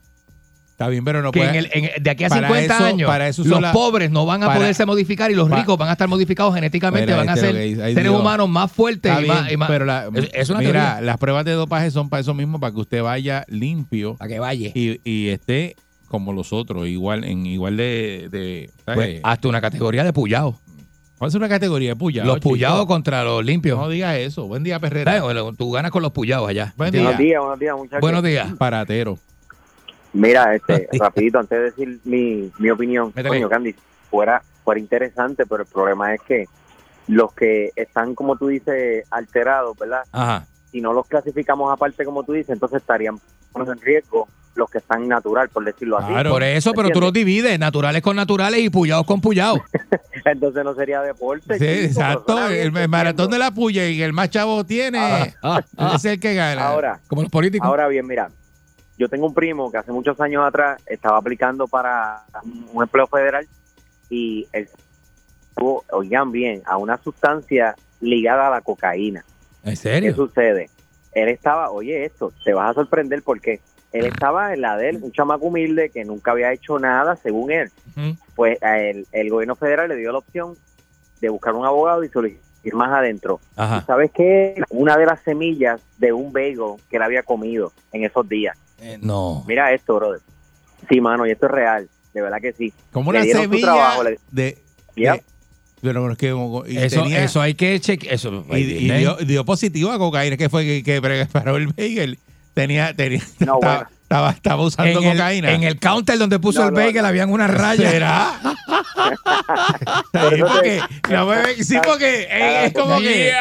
[0.76, 2.84] Está bien, pero no que puede- en el- en- de aquí a para 50 eso-
[2.86, 5.78] años para eso los la- pobres no van a para- poderse modificar y los ricos
[5.78, 8.20] van a estar modificados genéticamente, Mira, van a este ser dice, seres Dios.
[8.20, 11.02] humanos más fuertes Está y más, y más- pero la- es, es una mira, teoría.
[11.02, 14.16] las pruebas de dopaje son para eso mismo, para que usted vaya limpio.
[14.18, 14.72] Para que vaya.
[14.74, 15.78] Y, y esté
[16.10, 18.70] como los otros, igual, en igual de, de.
[18.84, 20.56] Pues, hasta una categoría de puyados.
[21.18, 22.28] ¿Cuál es una categoría de puyados?
[22.28, 22.88] los puyados chico?
[22.88, 23.80] contra los limpios.
[23.80, 24.46] No diga eso.
[24.48, 25.22] Buen día, Perrera.
[25.24, 26.74] Bueno, Tú ganas con los puyados allá.
[26.76, 27.26] Buen Buenos día.
[27.28, 28.02] días, buenos días, muchachos.
[28.02, 28.48] Buenos días.
[28.58, 29.18] Paratero.
[30.16, 33.76] Mira, este, rapidito, antes de decir mi, mi opinión, coño, Candy,
[34.10, 36.46] fuera, fuera interesante, pero el problema es que
[37.08, 40.04] los que están, como tú dices, alterados, ¿verdad?
[40.12, 40.48] Ajá.
[40.72, 43.20] Si no los clasificamos aparte, como tú dices, entonces estarían
[43.56, 46.14] en riesgo los que están natural, por decirlo así.
[46.30, 49.60] Por eso, pero tú los divides, naturales con naturales y puyados con puyados.
[50.26, 51.60] Entonces no sería deporte.
[51.60, 52.48] Sí, chico, exacto.
[52.48, 55.34] El, maratón de la puya y el más chavo tiene.
[55.44, 56.68] Ah, ah, es el que gana.
[56.68, 57.68] Ahora, Como los políticos.
[57.68, 58.30] Ahora bien, mira,
[58.98, 62.24] yo tengo un primo que hace muchos años atrás estaba aplicando para
[62.74, 63.48] un empleo federal
[64.10, 64.70] y él
[65.50, 69.24] estuvo, oigan bien, a una sustancia ligada a la cocaína.
[69.64, 70.16] ¿En ¿Qué serio?
[70.16, 70.70] sucede?
[71.14, 73.62] Él estaba, oye esto, te vas a sorprender porque
[73.92, 77.52] él estaba en la de él, un chamaco humilde que nunca había hecho nada, según
[77.52, 77.72] él.
[78.36, 80.56] Pues a él- el gobierno federal le dio la opción
[81.22, 82.44] de buscar un abogado y solicitar
[82.74, 83.40] más adentro.
[83.56, 83.84] Ajá.
[83.86, 84.62] ¿Sabes qué?
[84.70, 86.58] Una de las semillas de un bagel
[86.90, 88.58] que él había comido en esos días.
[88.80, 89.44] Eh, no.
[89.48, 90.20] Mira esto, brother.
[90.90, 91.90] Sí, mano, y esto es real.
[92.14, 92.74] De verdad que sí.
[92.92, 94.58] Como Le una semilla trabajo, le- de,
[94.96, 95.14] Yep.
[95.16, 95.24] de-
[95.82, 96.28] Pero es que.
[96.68, 98.14] y Eso, tenía- eso hay que chequear.
[98.14, 102.20] Eso, y, y dio, dio positivo a cocaína, que fue que, que preparó el bagel.
[102.54, 103.90] Tenía, tenía, No, estaba, bueno.
[104.04, 105.52] estaba, estaba usando en, el, cocaína.
[105.52, 107.08] en el counter donde puso No, el bagel no.
[107.10, 107.92] habían unas rayas.
[107.92, 108.40] ¿Será?
[110.12, 112.28] Por Sí, porque, sí, porque
[112.66, 113.32] es como que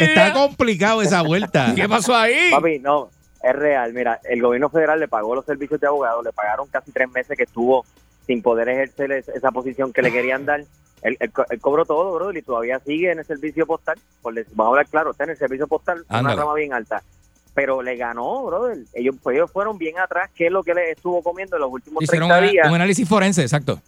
[0.00, 1.72] está complicado esa vuelta.
[1.76, 2.50] ¿Qué pasó ahí?
[2.50, 3.10] Papi, no,
[3.44, 3.92] es real.
[3.92, 7.36] Mira, el gobierno federal le pagó los servicios de abogado, le pagaron casi tres meses
[7.36, 7.84] que estuvo
[8.26, 10.60] sin poder ejercer es- esa posición que le querían dar.
[11.02, 13.98] Él, él él cobró todo, bro, y todavía sigue en el servicio postal.
[14.22, 17.02] Por decir- vamos a hablar claro, está en el servicio postal, una rama bien alta.
[17.54, 18.78] Pero le ganó, brother.
[18.94, 20.28] Ellos, pues, ellos fueron bien atrás.
[20.34, 22.68] ¿Qué es lo que le estuvo comiendo en los últimos Hicieron 30 un, días?
[22.68, 23.80] un análisis forense, exacto.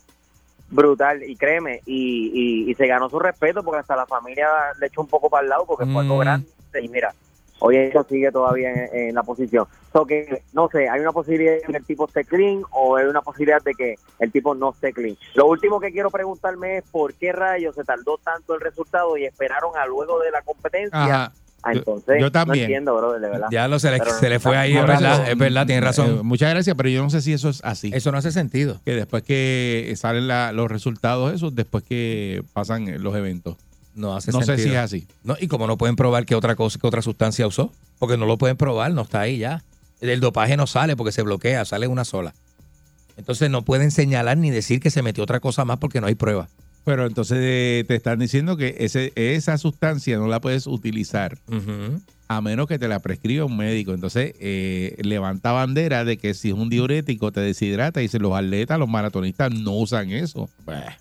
[0.69, 4.49] brutal y créeme y, y, y se ganó su respeto porque hasta la familia
[4.81, 6.21] le echó un poco para el lado porque fue algo Mm.
[6.21, 6.47] grande
[6.83, 7.15] y mira
[7.59, 11.55] hoy eso sigue todavía en, en la posición so que no sé hay una posibilidad
[11.55, 14.71] de que el tipo esté clean o hay una posibilidad de que el tipo no
[14.71, 18.61] esté clean lo último que quiero preguntarme es por qué rayos se tardó tanto el
[18.61, 21.33] resultado y esperaron a luego de la competencia Ajá.
[21.63, 22.59] Ah, entonces, yo también.
[22.59, 23.49] no entiendo, brother, de verdad.
[23.51, 25.25] Ya lo se le, Pero se le fue ahí, no, es verdad, no.
[25.27, 26.19] es verdad, tiene razón.
[26.19, 27.91] Eh, muchas gracias, pero yo no sé si eso es así.
[27.93, 28.81] Eso no hace sentido.
[28.85, 33.57] Que después que salen la- los resultados esos, después que pasan los eventos.
[33.97, 35.09] No hace No sé si es así.
[35.25, 38.27] No, y como no pueden probar que otra cosa, que otra sustancia usó, porque no
[38.27, 39.65] lo pueden probar, no está ahí ya.
[40.01, 42.35] El dopaje no sale porque se bloquea, sale una sola.
[43.17, 46.15] Entonces no pueden señalar ni decir que se metió otra cosa más porque no hay
[46.15, 46.49] prueba.
[46.85, 51.39] Pero entonces eh, te están diciendo que ese, esa sustancia no la puedes utilizar
[52.29, 53.95] a menos que te la prescriba un médico.
[53.95, 58.35] Entonces eh, levanta bandera de que si es un diurético te deshidrata y si los
[58.35, 60.49] atletas, los maratonistas no usan eso.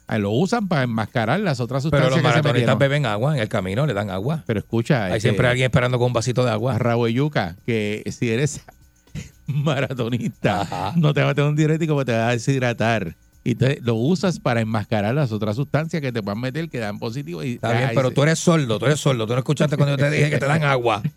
[0.08, 3.36] Ah, Lo usan para enmascarar las otras Pero sustancias los que se maratonistas beben agua
[3.36, 4.44] en el camino, le dan agua.
[4.46, 6.78] Pero escucha, Hay siempre alguien esperando con un vasito de agua.
[6.78, 8.62] Raúl Yuca, que si eres
[9.48, 13.16] maratonista, no te va a meter un diurético porque te va a deshidratar.
[13.46, 16.98] Y entonces lo usas para enmascarar las otras sustancias que te puedan meter que dan
[16.98, 17.44] positivo.
[17.44, 19.28] Y Está bien, ahí pero se- tú eres sordo, tú eres sordo.
[19.28, 21.02] Tú no escuchaste cuando yo te dije que te dan agua.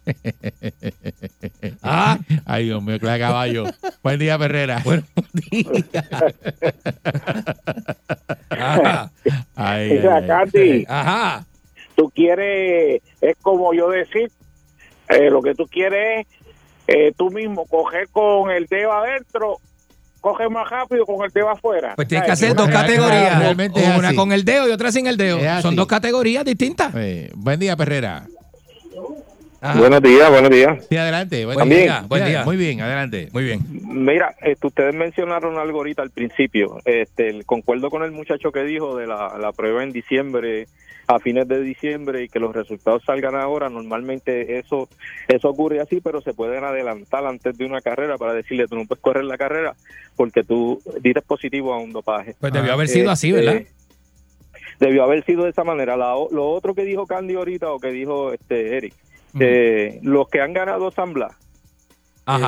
[1.83, 2.19] Ah.
[2.45, 3.65] Ay, Dios mío, de caballo.
[4.03, 4.83] Buen día, Perrera.
[4.85, 5.07] Buenos
[5.51, 6.05] días.
[8.51, 9.11] Ajá.
[9.55, 10.01] Ay.
[10.27, 11.47] Candy, Ajá.
[11.97, 14.31] tú quieres, es como yo decir,
[15.09, 16.27] eh, lo que tú quieres
[16.87, 19.59] es eh, tú mismo coger con el dedo adentro,
[20.21, 21.95] coge más rápido con el dedo afuera.
[21.97, 23.39] Pues tienes que hacer dos categorías.
[23.39, 24.17] realmente Una así.
[24.17, 25.39] con el dedo y otra sin el dedo.
[25.63, 26.93] Son dos categorías distintas.
[26.97, 28.25] Eh, buen día, Perrera.
[29.61, 29.77] Ajá.
[29.81, 30.87] Buenos días, buenos días.
[30.89, 31.45] Sí, adelante.
[31.45, 31.79] Buen, Buen día.
[31.79, 32.45] día, buen día.
[32.45, 33.29] Muy bien, adelante.
[33.33, 33.61] Muy bien.
[33.71, 36.81] Mira, este, ustedes mencionaron algo ahorita al principio.
[36.85, 40.69] Este, el- concuerdo con el muchacho que dijo de la, la prueba en diciembre,
[41.09, 43.69] a fines de diciembre, y que los resultados salgan ahora.
[43.71, 44.89] Normalmente eso
[45.27, 48.85] eso ocurre así, pero se pueden adelantar antes de una carrera para decirle tú no
[48.87, 49.75] puedes correr la carrera
[50.17, 52.35] porque tú diste positivo a un dopaje.
[52.39, 53.63] Pues debió haber sido así, ¿verdad?
[54.79, 55.97] Debió haber sido de esa manera.
[55.97, 58.95] La o- lo otro que dijo Candy ahorita o que dijo este Eric,
[59.41, 61.33] eh, los que han ganado San Blas,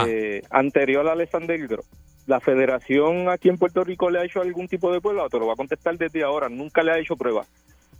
[0.06, 1.82] eh, anterior a Alexander Gro,
[2.26, 5.28] ¿la federación aquí en Puerto Rico le ha hecho algún tipo de prueba?
[5.30, 7.44] Te lo va a contestar desde ahora, nunca le ha hecho prueba.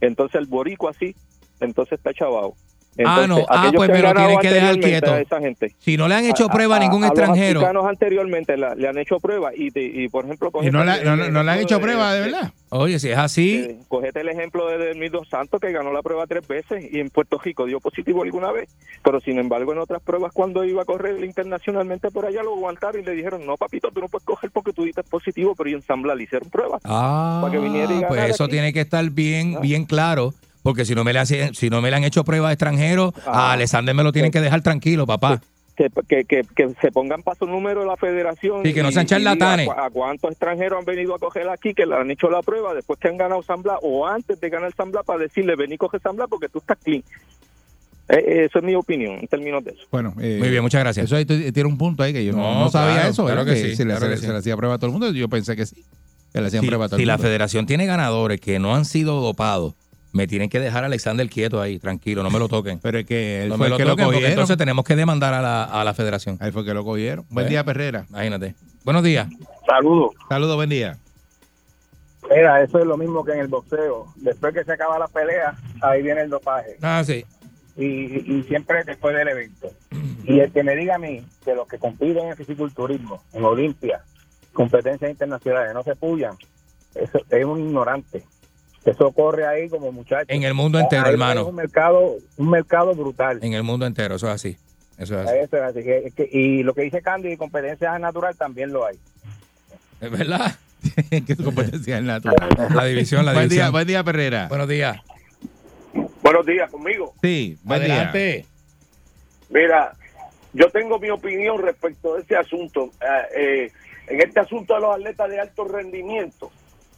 [0.01, 1.15] Entonces el boricua sí,
[1.61, 2.55] entonces está chavado.
[3.05, 3.47] Ah, no.
[3.49, 5.17] Ah, pues ganado tienen que dejar quieto.
[5.17, 5.75] esa gente.
[5.79, 7.61] Si no le han hecho prueba a a- ningún a los extranjero.
[7.61, 10.51] africanos anteriormente la- le han hecho prueba y, te- y por ejemplo...
[10.63, 12.53] ¿Y no, la- el- no, no- el no le han hecho prueba, de verdad?
[12.73, 16.03] Oye, si es así, eh, cogete el ejemplo de Delmir Dos Santos que ganó la
[16.03, 18.69] prueba tres veces y en Puerto Rico dio positivo alguna vez,
[19.03, 23.01] pero sin embargo en otras pruebas cuando iba a correr internacionalmente por allá lo aguantaron
[23.03, 25.75] y le dijeron, no papito, tú no puedes coger porque tú diste positivo, pero y
[25.75, 26.79] en San Blas le hicieron prueba.
[26.85, 28.53] Ah, Para que viniera y pues eso aquí.
[28.53, 30.33] tiene que estar bien, bien claro.
[30.63, 33.51] Porque si no me le hacen- si no me le han hecho pruebas extranjeros, a
[33.51, 33.53] Ah.
[33.53, 35.41] Alexander me lo tienen que dejar tranquilo, papá.
[35.77, 38.63] Que, que, que, que se pongan paso número de la federación.
[38.63, 39.67] Sí, que no sean charlatanes.
[39.71, 42.75] A, a cuántos extranjeros han venido a coger aquí que le han hecho la prueba
[42.75, 45.73] después que han ganado San Blas o antes de ganar San Blas para decirle, ven
[45.73, 47.03] y coge San Blas porque tú estás clean.
[48.11, 49.83] Eh, eh, eso es mi opinión en términos de eso.
[49.91, 51.07] Bueno, eh, Muy bien, muchas gracias.
[51.07, 53.55] Eso ahí tiene un punto ahí que yo no, sabía claro, eso, claro ¿verdad?
[53.55, 54.33] que sí, se, le, claro se- que se sí.
[54.33, 55.11] le hacía prueba a todo el mundo.
[55.13, 55.83] Yo pensé que sí.
[56.33, 57.27] Que le hacían Si, prueba a todo si el la mundo.
[57.29, 59.75] federación tiene ganadores que no han sido dopados,
[60.13, 62.79] me tienen que dejar a Alexander quieto ahí, tranquilo, no me lo toquen.
[62.83, 64.33] Pero es que él No fue me el lo que lo toquen porque cogieron.
[64.33, 66.37] entonces tenemos que demandar a la, a la federación.
[66.41, 67.25] Ahí fue que lo cogieron.
[67.31, 67.51] Buen ¿Eh?
[67.51, 68.07] día, Perrera.
[68.11, 68.55] Imagínate.
[68.85, 69.29] Buenos días.
[69.67, 70.11] Saludos.
[70.29, 70.97] Saludos, buen día.
[72.31, 74.07] Mira, eso es lo mismo que en el boxeo.
[74.17, 76.77] Después que se acaba la pelea, ahí viene el dopaje.
[76.83, 77.25] Ah, sí.
[77.77, 77.85] Y,
[78.39, 79.71] y siempre después del evento.
[80.25, 84.03] Y el que me diga a mí que los que compiten en fisiculturismo, en Olimpia,
[84.53, 86.37] competencias internacionales, no se pullan,
[86.95, 88.25] eso es un ignorante.
[88.85, 90.27] Eso corre ahí como muchachos.
[90.29, 91.43] En el mundo entero, Ahí hermano.
[91.43, 93.39] Es un mercado, un mercado brutal.
[93.43, 94.57] En el mundo entero, eso es así.
[94.97, 95.39] Eso es así.
[95.39, 98.87] Eso es así que- es que- y lo que dice Candy, competencias natural también lo
[98.87, 98.97] hay.
[100.01, 100.55] Es verdad.
[101.27, 102.49] que su competencia es natural.
[102.75, 103.67] La división, la buen división.
[103.67, 104.49] Día, buen día, Perrera.
[104.49, 104.99] Buenos días.
[106.23, 107.15] Buenos días, conmigo.
[107.23, 107.95] Sí, buen día.
[107.95, 108.47] Adelante.
[109.51, 109.93] Mira,
[110.53, 112.91] yo tengo mi opinión respecto a ese asunto.
[113.01, 113.73] Eh, eh,
[114.09, 116.51] en este asunto de los atletas de alto rendimiento,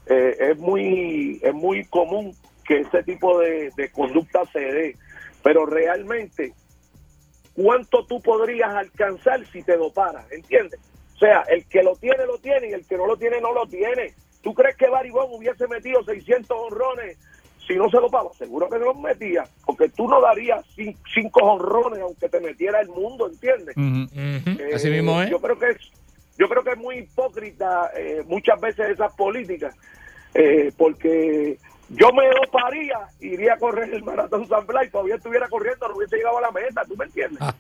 [0.07, 2.35] eh, es muy es muy común
[2.65, 4.97] que ese tipo de, de conducta se dé,
[5.43, 6.53] pero realmente,
[7.55, 10.31] ¿cuánto tú podrías alcanzar si te doparas?
[10.33, 10.81] ¿Entiendes?
[11.15, 13.53] O sea, el que lo tiene, lo tiene, y el que no lo tiene, no
[13.53, 14.15] lo tiene.
[14.43, 17.17] ¿Tú crees que Baribón hubiese metido 600 honrones
[17.67, 18.31] si no se dopaba?
[18.39, 22.81] Seguro que no los metía, porque tú no darías cin- cinco honrones aunque te metiera
[22.81, 23.77] el mundo, ¿entiendes?
[24.59, 25.31] Eh, Así mismo es.
[25.31, 25.77] Yo creo que es,
[26.39, 29.75] yo creo que es muy hipócrita eh, muchas veces esas políticas,
[30.35, 31.59] eh, porque
[31.91, 35.97] yo me doparía, iría a correr el maratón San Blas y todavía estuviera corriendo, no
[35.97, 37.39] hubiese llegado a la meta, ¿tú me entiendes?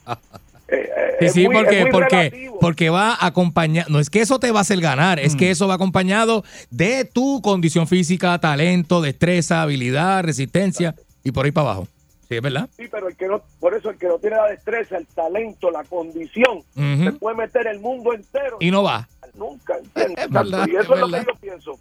[0.68, 0.88] Eh,
[1.20, 4.60] eh, Sí, sí, muy- porque, porque, porque va acompañado, no es que eso te va
[4.60, 5.36] a hacer ganar, es Mm.
[5.38, 10.94] que eso va acompañado de tu condición física, talento, destreza, habilidad, resistencia
[11.24, 11.88] y por ahí para abajo.
[12.32, 12.68] Sí, es verdad.
[12.76, 15.70] Sí, pero el que no, por eso el que no tiene la destreza, el talento,
[15.70, 17.04] la condición, Ujú.
[17.04, 18.56] se puede meter el mundo entero.
[18.60, 19.06] Y no va.
[19.36, 20.24] Nunca, ¿entiendes?
[20.24, 21.78] Es verdad, y eso es es, lo que yo pienso.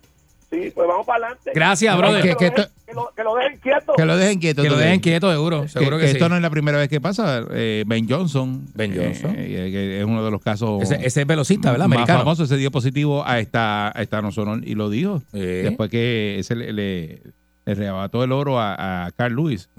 [0.50, 1.52] Sí, pues vamos para adelante.
[1.56, 2.22] Gracias, brother.
[2.22, 3.94] Que, Que- lo dejen- que lo, que lo dejen quieto.
[3.96, 4.62] Que lo dejen quieto.
[4.64, 5.68] Que lo dejen quieto, seguro.
[5.70, 6.12] Seguro que, sí.
[6.18, 7.46] esto no es la primera vez que pasa.
[7.52, 8.66] Eh, ben Johnson.
[8.76, 9.34] Ben Johnson.
[9.38, 10.82] eh, que es uno de los casos.
[10.84, 11.88] Ese, ese es velocista, ¿verdad?
[11.88, 12.20] más Americano.
[12.20, 15.22] famoso se dio positivo a esta, a esta Nosonol y lo dijo.
[15.32, 15.40] Sí.
[15.40, 17.22] Después que ese le, le,
[17.66, 19.70] le arrebató el oro a, a Carl Lewis.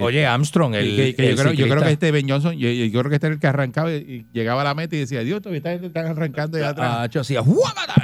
[0.00, 1.86] Oye, Armstrong, el, que- que el yo, creo, yo creo ciclista.
[1.86, 4.26] que este Ben Johnson, yo, yo creo que este era el que arrancaba y, y
[4.32, 6.90] llegaba a la meta y decía, Dios, todavía esta gente está arrancando allá atrás.
[6.92, 7.42] Ah, yo hacía.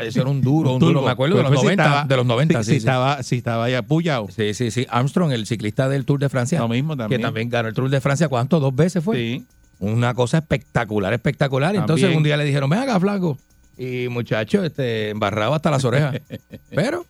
[0.02, 1.02] Eso era un duro, un duro.
[1.02, 1.82] Me acuerdo de Pues los pues, si 90.
[1.84, 2.76] estaba- de los 90, si, sí, si sí.
[2.78, 4.28] estaba, si estaba ya apoyado.
[4.30, 4.86] Sí, sí, sí.
[4.90, 6.58] Armstrong, el ciclista del Tour de Francia.
[6.58, 7.20] Lo mismo también.
[7.20, 8.60] Que también ganó el Tour de Francia, ¿cuánto?
[8.60, 9.16] ¿Dos veces fue?
[9.16, 9.44] Sí.
[9.80, 11.74] Una cosa espectacular, espectacular.
[11.74, 13.38] Entonces un día le dijeron, ven acá, flaco.
[13.76, 16.20] Y muchacho, este, embarrado hasta las orejas.
[16.70, 17.04] Pero,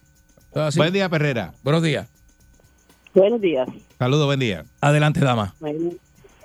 [0.63, 0.79] así.
[0.79, 1.53] Buen día, Perrera.
[1.63, 2.09] buenos días.
[3.15, 3.69] Buenos días.
[3.99, 4.65] Saludos, buen día.
[4.81, 5.55] Adelante, dama.
[5.61, 5.91] Bueno,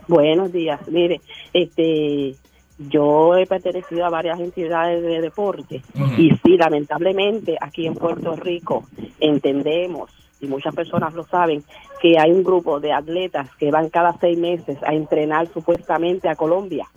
[0.08, 0.80] buenos días.
[0.88, 1.20] Mire,
[1.54, 2.36] este,
[2.78, 5.82] yo he pertenecido a varias entidades de deporte
[6.18, 8.86] y sí, lamentablemente aquí en Puerto Rico
[9.20, 10.10] entendemos
[10.40, 11.64] y muchas personas lo saben
[12.02, 16.36] que hay un grupo de atletas que van cada seis meses a entrenar supuestamente a
[16.36, 16.88] Colombia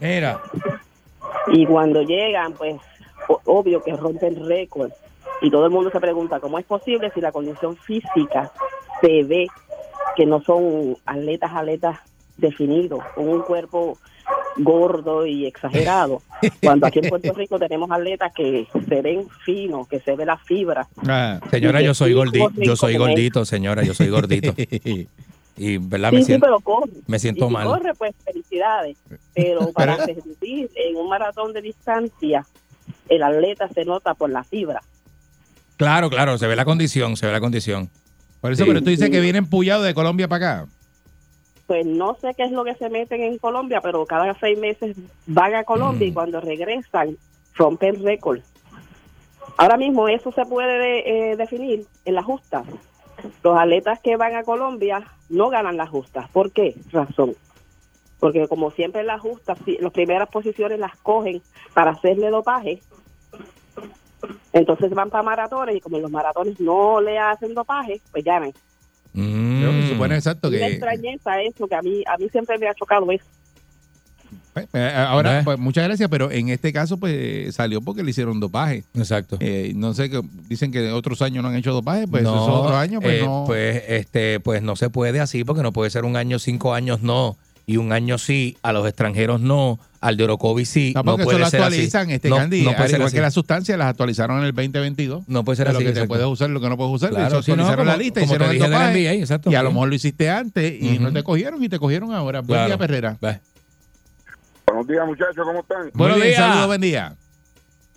[0.00, 0.40] Mira.
[1.52, 2.80] y cuando llegan, pues
[3.44, 4.90] obvio que rompen récord
[5.40, 8.52] y todo el mundo se pregunta cómo es posible si la condición física
[9.00, 9.46] se ve
[10.16, 11.98] que no son atletas atletas
[12.36, 13.98] definidos con un cuerpo
[14.56, 16.22] gordo y exagerado
[16.62, 20.36] cuando aquí en Puerto Rico tenemos atletas que se ven finos que se ve la
[20.38, 23.82] fibra Ah, Señora, yo soy corre Yo soy gordito, señora.
[23.82, 24.54] Yo soy gordito.
[25.56, 26.08] Y, ¿verdad?
[26.08, 27.66] sí, Me sí, siento, pero corre me siento y si mal.
[27.66, 28.96] corre pues felicidades
[29.34, 32.46] pero para reducir en un maratón de distancia
[33.10, 34.80] el atleta se nota por la fibra
[35.80, 36.36] Claro, claro.
[36.36, 37.88] Se ve la condición, se ve la condición.
[38.42, 38.68] Por eso, Sí.
[38.68, 40.66] pero tú dices que vienen puyados de Colombia para acá.
[41.66, 44.96] pues no sé qué es lo que se meten en Colombia, pero cada seis meses
[45.26, 46.10] van a Colombia Mm.
[46.10, 47.16] y cuando regresan
[47.54, 48.40] rompen récord.
[49.56, 52.64] Ahora mismo eso se puede eh, definir en las justas.
[53.44, 56.28] Los atletas que van a Colombia no ganan las justas.
[56.30, 57.34] ¿Por qué razón?
[58.18, 61.40] Porque como siempre en las justas, si- las primeras posiciones las cogen
[61.72, 62.82] para hacerle dopaje.
[64.52, 68.52] Entonces van para maratones y como los maratones no le hacen dopaje, pues ganan.
[69.12, 69.82] Mm.
[69.82, 70.66] Se supone exacto Una que.
[70.66, 73.24] extrañeza eso que a mí a mí siempre me ha chocado eso.
[74.72, 78.84] Eh, ahora, pues muchas gracias, pero en este caso, pues salió porque le hicieron dopaje.
[78.94, 79.36] Exacto.
[79.40, 82.48] Eh, no sé, que dicen que otros años no han hecho dopaje, pues no, esos
[82.48, 83.44] otros años, pues eh, no.
[83.46, 87.00] pues, este, pues no se puede así porque no puede ser un año, cinco años
[87.00, 87.36] no
[87.72, 90.92] y un año sí, a los extranjeros no, al de Orocovi sí.
[90.94, 92.12] No, No, porque puede eso lo ser actualizan, así.
[92.14, 92.62] este no, Candy.
[92.62, 93.16] no puede al ser igual así.
[93.16, 95.24] que las sustancias, las actualizaron en el 2022.
[95.28, 95.74] No puede ser de así.
[95.74, 96.08] lo que se exacto.
[96.08, 97.10] puede usar, lo que no puedes usar.
[97.10, 99.50] Claro, eso sí, no, actualizaron como- la lista, como hicieron te el dopaje, NBA, exacto.
[99.50, 101.14] Y a lo mejor lo hiciste antes y no Ujú.
[101.14, 102.40] te cogieron y te cogieron ahora.
[102.40, 102.66] Buen Claro.
[102.66, 103.16] día, Perrera.
[103.20, 103.40] Ve.
[104.66, 105.90] Buenos días, muchachos, ¿cómo están?
[105.94, 106.36] Buenos días.
[106.36, 107.14] saludos, buen día.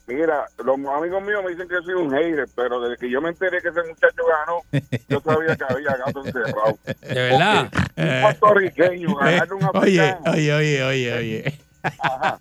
[0.06, 3.30] Mira, los amigos míos me dicen que soy un hater, pero desde que yo me
[3.30, 4.62] enteré que ese muchacho ganó,
[5.08, 6.78] yo sabía que había gato encerrado.
[7.02, 7.70] De verdad.
[7.96, 10.32] Un puertorriqueño, ganarle un Oye, africano.
[10.36, 11.60] oye, oye, oye, oye.
[12.00, 12.38] Ajá.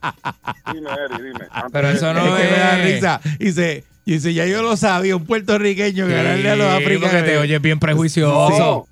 [0.73, 1.47] Dime, Eri, dime.
[1.51, 3.21] Antes Pero eso no es que me da risa.
[3.39, 7.11] Dice, dice, ya yo lo sabía, un puertorriqueño ganarle a los Sí, africanos.
[7.13, 8.87] porque te oyes bien prejuicioso.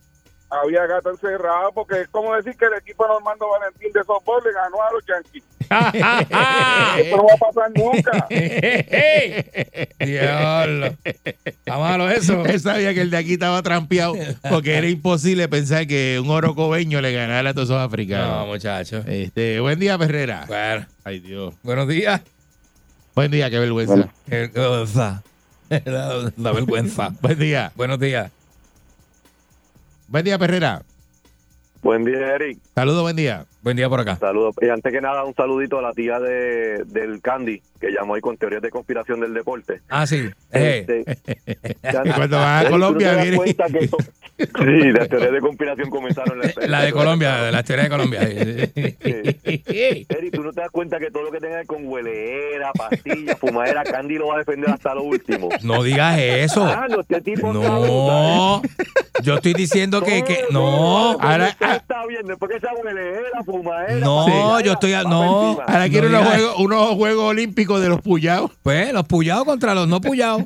[0.49, 4.03] No, había gato encerrado porque es como decir que el equipo de Normando Valentín de
[4.05, 5.45] softball le ganó a los Yankees.
[5.71, 8.27] Eso no va a pasar nunca.
[10.05, 10.97] Diablo.
[11.05, 12.45] Está malo eso.
[12.47, 14.15] Él sabía que el de aquí estaba trampeado
[14.49, 18.47] porque era imposible pensar que un orocobeño le ganara a todos esos No, africanos.
[18.49, 19.05] muchacho.
[19.07, 20.45] este, buen día, Perrera.
[20.49, 21.55] Bueno, Ay, Dios.
[21.63, 22.21] buenos días.
[23.15, 24.09] Buen día, qué vergüenza.
[24.29, 25.23] Qué cosa.
[25.85, 27.11] La, la vergüenza.
[27.21, 27.71] Buen día.
[27.77, 28.33] Buenos días.
[30.09, 30.83] Buen día, Perrera.
[31.81, 32.59] Buen día, Eric.
[32.75, 33.47] Saludos, buen día.
[33.63, 34.17] Buen día por acá.
[34.17, 34.55] Saludos.
[34.63, 38.21] Y antes que nada, un saludito a la tía de, del Candy, que llamó hoy
[38.23, 39.83] con teorías de conspiración del deporte.
[39.91, 40.31] Ah, sí.
[40.53, 41.19] Eh, Este,
[42.05, 43.99] Y cuando vas a Colombia, ¿tú no te das viene- cuenta que esto-
[44.41, 46.41] Sí, las teorías de conspiración comenzaron.
[46.43, 48.21] en la de Colombia, la teoría de Colombia.
[48.23, 53.85] Eric, tú no te das cuenta que todo lo que tenga con hueleera, pastillas, fumadera,
[53.85, 55.51] Candy lo va a defender hasta lo último.
[55.63, 56.65] No digas eso.
[56.65, 58.63] Ah, no, este tipo No.
[59.23, 61.11] Yo estoy diciendo que, que no.
[61.21, 63.99] Ahora, Ahora está bien, después que esa hueleera, fumadera.
[64.01, 64.93] No, yo estoy.
[64.93, 65.51] va No.
[65.51, 65.65] encima.
[65.67, 68.51] Ahora quiero No unos, juegos, unos juegos olímpicos de los puyados.
[68.63, 70.43] Pues los puyados contra los no puyados.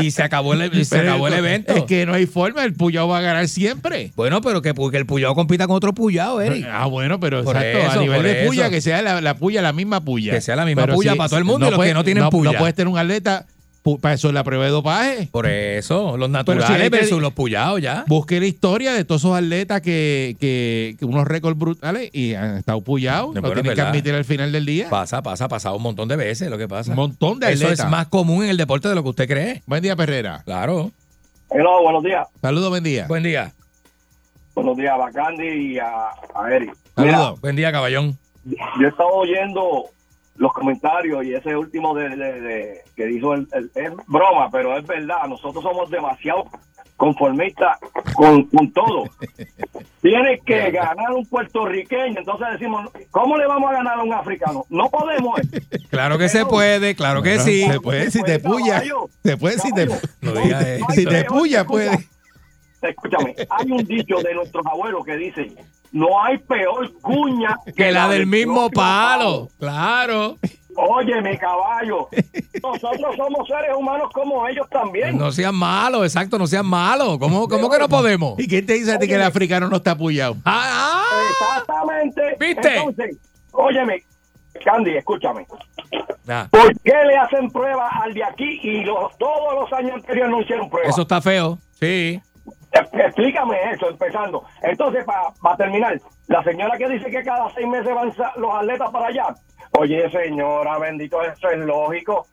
[0.00, 1.74] Y se acabó el, y se Pero acabó el evento.
[1.74, 4.12] Es que no hay forma, el puyado va a ganar siempre.
[4.16, 6.66] Bueno, pero que, que el puyado compita con otro puyado, Eric.
[6.70, 9.60] Ah, bueno, pero Por exacto, eso, a nivel de puya, que sea la, la puya
[9.62, 10.32] la misma puya.
[10.32, 12.04] Que sea la misma Pero puya para todo el mundo y los puede- que no
[12.04, 12.52] tienen no, puya.
[12.52, 13.46] No puedes tener un atleta
[14.00, 15.28] para eso es la prueba de dopaje.
[15.32, 18.04] Por eso, los naturales si versus los puyados ya.
[18.06, 22.58] Busque la historia de todos esos atletas que, que, que unos récords brutales y han
[22.58, 23.32] estado puyados.
[23.32, 24.88] Bueno, Lo tienen que admitir al final del día.
[24.90, 26.90] Pasa, pasa, pasado un montón de veces lo que pasa.
[26.90, 27.86] Un montón de Eso atletas.
[27.86, 29.62] es más común en el deporte de lo que usted cree.
[29.66, 30.42] Buen día, Perrera.
[30.44, 30.90] Claro.
[31.50, 32.28] Hello, buenos días.
[32.40, 33.06] Saludos, buen día.
[33.08, 33.52] Buen día.
[34.54, 35.86] Buenos días a Bacandi y a,
[36.34, 36.74] a Eric.
[36.94, 37.40] Saludos.
[37.40, 38.18] Buen día, caballón.
[38.44, 39.86] Yo he estado oyendo
[40.40, 44.76] los comentarios y ese último de, de- de- que dijo el, el- es broma, pero
[44.78, 45.26] es verdad.
[45.28, 46.44] Nosotros somos demasiado
[46.96, 47.78] conformistas
[48.14, 49.04] con, con todo.
[50.00, 54.64] Tiene que ganar un puertorriqueño, entonces decimos, ¿cómo le vamos a ganar a un africano?
[54.70, 55.38] No podemos.
[55.40, 55.60] eh.
[55.90, 57.66] Claro que se puede, claro que sí.
[57.68, 58.82] Se puede si te puya.
[59.24, 59.86] Se puede si te,
[60.22, 60.32] No
[60.94, 61.98] si te puya, puede.
[62.80, 65.52] Escúchame, hay un dicho de nuestros abuelos que dice,
[65.92, 69.48] no hay peor cuña Que la del mismo palo.
[69.58, 70.38] Claro.
[70.76, 72.08] Oye, mi caballo,
[72.62, 75.18] nosotros somos seres humanos como ellos también.
[75.18, 77.18] No sean malos, exacto, no sean malos.
[77.18, 78.38] ¿Cómo, cómo que no podemos?
[78.38, 80.36] ¿Y quién te dice a ti que el africano no está puyado?
[80.44, 82.22] Ah, Exactamente.
[82.38, 82.76] ¿Viste?
[82.76, 83.16] Entonces,
[83.50, 84.04] óyeme,
[84.64, 85.44] Candy, escúchame.
[86.28, 86.46] ah.
[86.50, 90.40] ¿Por qué le hacen pruebas al de aquí y los, todos los años anteriores no
[90.40, 90.90] hicieron pruebas?
[90.92, 91.58] Eso está feo.
[91.80, 92.20] Sí.
[92.72, 94.44] Explícame eso, empezando.
[94.62, 99.06] Entonces, para terminar, la señora que dice que cada seis meses van los atletas para
[99.08, 99.34] allá.
[99.78, 102.26] Oye, señora, bendito, eso es lógico.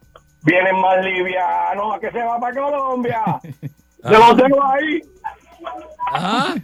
[0.43, 3.21] Vienen más livianos, ¿a que se va para Colombia?
[4.03, 5.01] Se los dejo ahí.
[6.13, 6.55] Ah.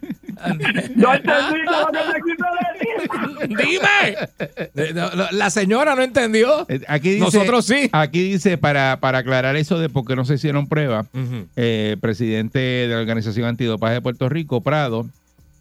[0.95, 3.47] No entendí te quiso decir.
[3.49, 4.69] Dime.
[4.75, 6.65] Eh, no, no, La señora no entendió.
[6.69, 7.89] Eh, Aquí dice, Nosotros sí.
[7.91, 11.07] Aquí dice, para, para aclarar eso de por qué no se hicieron pruebas,
[11.55, 15.05] eh, presidente de la Organización Antidopaje de Puerto Rico, Prado,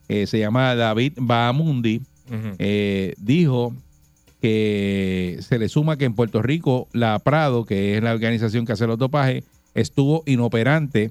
[0.09, 2.03] eh, se llama David Bahamundi,
[2.59, 3.75] eh, dijo
[4.41, 8.73] que se le suma que en Puerto Rico la Prado, que es la organización que
[8.73, 9.45] hace los dopajes,
[9.75, 11.11] estuvo inoperante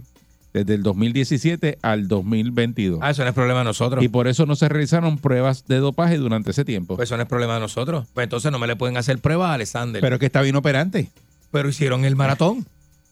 [0.53, 2.99] desde el 2017 al 2022.
[3.01, 4.03] Ah, eso no es problema de nosotros.
[4.03, 6.95] Y por eso no se realizaron pruebas de dopaje durante ese tiempo.
[6.95, 8.07] Pues eso no es problema de nosotros.
[8.13, 10.01] Pues entonces no me le pueden hacer pruebas a Alexander.
[10.01, 11.09] Pero es que estaba inoperante.
[11.51, 12.65] Pero hicieron el maratón.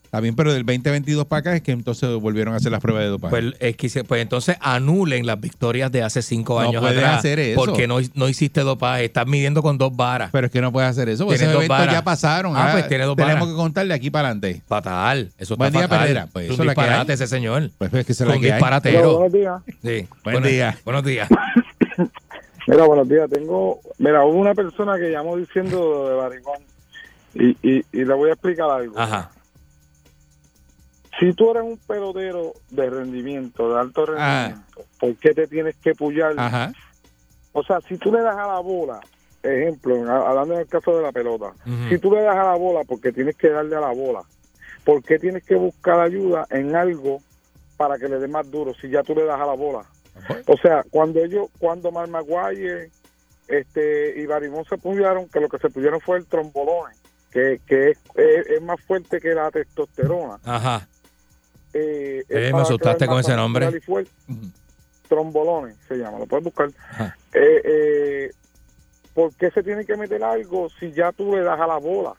[0.09, 3.03] Está bien, pero del 2022 para acá es que entonces volvieron a hacer las pruebas
[3.03, 3.29] de dopaje.
[3.29, 6.97] Pues, es que se- pues entonces anulen las victorias de hace cinco No años puedes
[6.97, 7.19] atrás.
[7.19, 7.63] hacer eso.
[7.63, 9.05] Porque no, no hiciste dopaje.
[9.05, 10.31] Estás midiendo con dos varas.
[10.31, 11.93] pero es que no puedes hacer eso, porque Tienes esos dos eventos varas.
[11.93, 12.57] ya pasaron.
[12.57, 13.53] Ah, Ah, pues tiene dos Tenemos varas.
[13.53, 14.63] que contarle aquí para adelante.
[14.67, 15.31] Fatal.
[15.37, 15.99] Eso Buen está día, fatal.
[16.01, 16.27] Pereira.
[16.33, 17.69] Pues Es eso un es la que disparate ese señor.
[17.77, 19.13] Pues es que se la un que disparatero.
[19.13, 19.61] buenos días.
[19.67, 20.07] Sí.
[20.23, 20.77] Buen Buenos- día.
[20.85, 21.29] Buenos días.
[22.67, 23.29] Mira, buenos días.
[23.29, 26.59] Tengo, mira, hubo una persona que llamó diciendo de barigón
[27.33, 28.99] y, y, y le voy a explicar algo.
[28.99, 29.31] Ajá.
[31.19, 34.45] Si tú eres un pelotero de rendimiento, de alto Ah.
[34.47, 36.33] rendimiento, ¿por qué te tienes que pullar?
[36.37, 36.71] Ajá.
[37.53, 38.99] O sea, si tú le das a la bola,
[39.43, 41.51] ejemplo, hablando en el caso de la pelota,
[41.89, 44.21] si tú le das a la bola porque tienes que darle a la bola,
[44.85, 47.21] ¿por qué tienes que buscar ayuda en algo
[47.75, 49.83] para que le dé más duro si ya tú le das a la bola?
[50.47, 52.91] O sea, cuando ellos, cuando Mar Maguire
[53.47, 56.93] este, y Barimón se pullaron, que lo que se pullaron fue el trombolone,
[57.31, 60.37] que, que es, es- es más fuerte que la testosterona.
[60.45, 60.87] Ajá.
[61.73, 63.81] Eh, me para asustaste con ese nombre.
[65.07, 66.69] Trombolones se llama, lo puedes buscar.
[67.33, 68.31] Eh, eh,
[69.13, 72.13] ¿Por qué se tiene que meter algo si ya tú le das a la bola?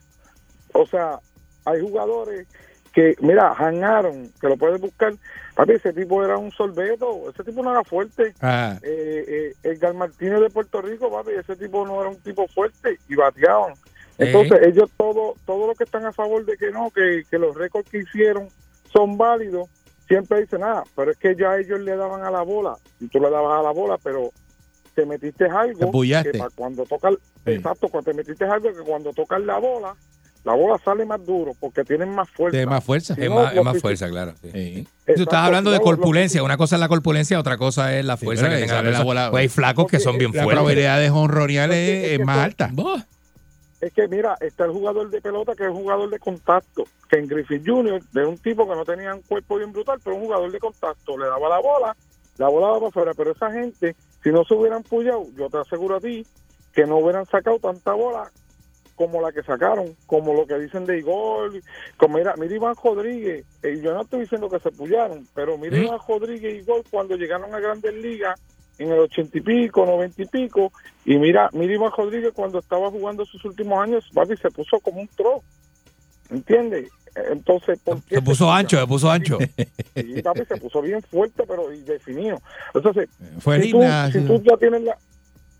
[0.72, 1.18] O sea,
[1.64, 2.46] hay jugadores
[2.92, 5.14] que, mira, Aaron, que lo puedes buscar.
[5.54, 8.34] Papi, ese tipo era un sorbeto, ese tipo no era fuerte.
[8.40, 8.78] Ajá.
[8.82, 12.98] Eh, eh, Edgar Martínez de Puerto Rico, papi, ese tipo no era un tipo fuerte
[13.08, 13.74] y bateaban.
[14.18, 17.56] Entonces, ellos todo, todo lo que están a favor de que no, que, que los
[17.56, 18.48] récords que hicieron
[18.92, 19.68] son válidos,
[20.08, 23.20] siempre dicen, ah, pero es que ya ellos le daban a la bola, y tú
[23.20, 24.30] le dabas a la bola, pero
[24.94, 27.10] te metiste algo Te que cuando toca,
[27.46, 29.94] exacto, cuando te metiste algo que cuando tocas la bola,
[30.42, 32.52] la bola sale más duro porque tienen más fuerza.
[32.56, 33.14] Tiene más fuerza.
[33.14, 34.32] Si Es no, más, es más que- fuerza, claro.
[34.42, 34.50] sí.
[34.52, 34.88] Sí.
[35.14, 36.42] Tú estás hablando de corpulencia.
[36.42, 38.90] Una cosa es la corpulencia, otra cosa es la fuerza pero que tenga.
[38.90, 40.56] esa bola- Pues hay flacos que son bien La fuertes.
[40.58, 42.70] probabilidad de es, más alta.
[42.72, 43.02] Vos.
[43.80, 47.18] Es que mira, está el jugador de pelota que es un jugador de contacto, que
[47.18, 48.02] en Griffith Jr.
[48.12, 51.16] de un tipo que no tenía un cuerpo bien brutal, pero un jugador de contacto,
[51.16, 51.96] le daba la bola,
[52.36, 55.58] la bola va para afuera, pero esa gente, si no se hubieran pullado, yo te
[55.58, 56.26] aseguro a ti
[56.74, 58.30] que no hubieran sacado tanta bola
[59.00, 61.52] como la que sacaron, como lo que dicen de Igor,
[61.96, 65.78] como mira, mira Iván Rodríguez, eh, yo no estoy diciendo que se pullaron, pero mira.
[65.78, 68.38] Iván Rodríguez y Igor cuando llegaron a Grandes Ligas
[68.80, 70.72] en el ochenta y pico, noventa y pico,
[71.04, 75.02] y mira, mira Iván Rodríguez cuando estaba jugando sus últimos años, papi, se puso como
[75.02, 75.42] un tro,
[76.30, 76.90] ¿entiendes?
[77.14, 79.38] Entonces, ¿por qué Se puso ancho, se puso ancho.
[79.94, 82.40] Sí, papi, se puso bien fuerte, pero y definido.
[82.72, 83.82] Entonces, Fue si, tú,
[84.12, 84.96] si tú ya tienes la,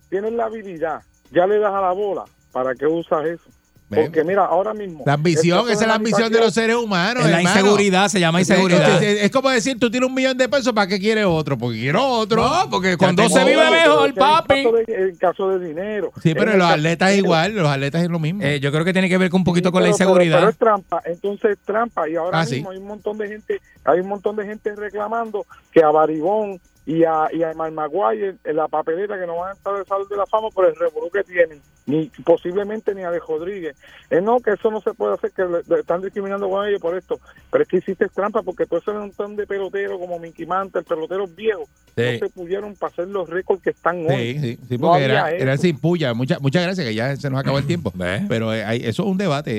[0.08, 3.50] tienes la habilidad, ya le das a la bola, ¿para qué usas eso?
[3.92, 5.02] Porque mira, ahora mismo...
[5.04, 7.24] La ambición, esa es la ambición de los seres humanos.
[7.24, 7.58] Es la hermano.
[7.58, 9.02] inseguridad, se llama inseguridad.
[9.02, 11.58] Es, es como decir, tú tienes un millón de pesos, ¿para qué quieres otro?
[11.58, 12.42] Porque quiero otro.
[12.48, 14.64] No, porque cuando se vive mejor, papi.
[14.86, 16.12] En caso de dinero.
[16.22, 18.42] Sí, pero En los atletas es igual, los atletas es lo mismo.
[18.44, 20.38] Eh, yo creo que tiene que ver con un poquito con la Pero- inseguridad.
[20.38, 22.54] Pero, es trampa, entonces es trampa y ahora Ah, sí.
[22.56, 26.60] mismo hay un montón de gente, hay un montón de gente reclamando que a Baribón
[26.86, 29.84] y a, y a Mar Maguire en la papeleta que no van a estar de
[29.84, 33.76] salud de la fama por el revolú que tienen, ni posiblemente ni a De Rodríguez.
[34.08, 36.80] Eh, no, que eso no se puede hacer, que le, le están discriminando con ellos
[36.80, 37.20] por esto.
[37.50, 41.34] Pero es que hiciste trampa porque todo ese montón de peloteros como Mickey Mantle, peloteros
[41.34, 42.02] viejos, Sí.
[42.20, 44.34] no se pudieron para hacer los récords que están hoy.
[44.34, 46.14] Sí, sí, sí, No porque había era, era sin puya.
[46.14, 47.92] Muchas muchas gracias, que ya se nos acabó el tiempo.
[47.96, 48.22] ¿Ves?
[48.28, 49.50] Pero eh, hay- eso es un debate.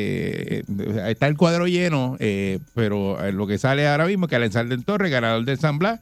[0.59, 0.63] eh,
[1.07, 4.85] está el cuadro lleno, eh, pero lo que sale ahora mismo es que Alenzar del
[4.85, 5.99] Torre, ganador del San Blas,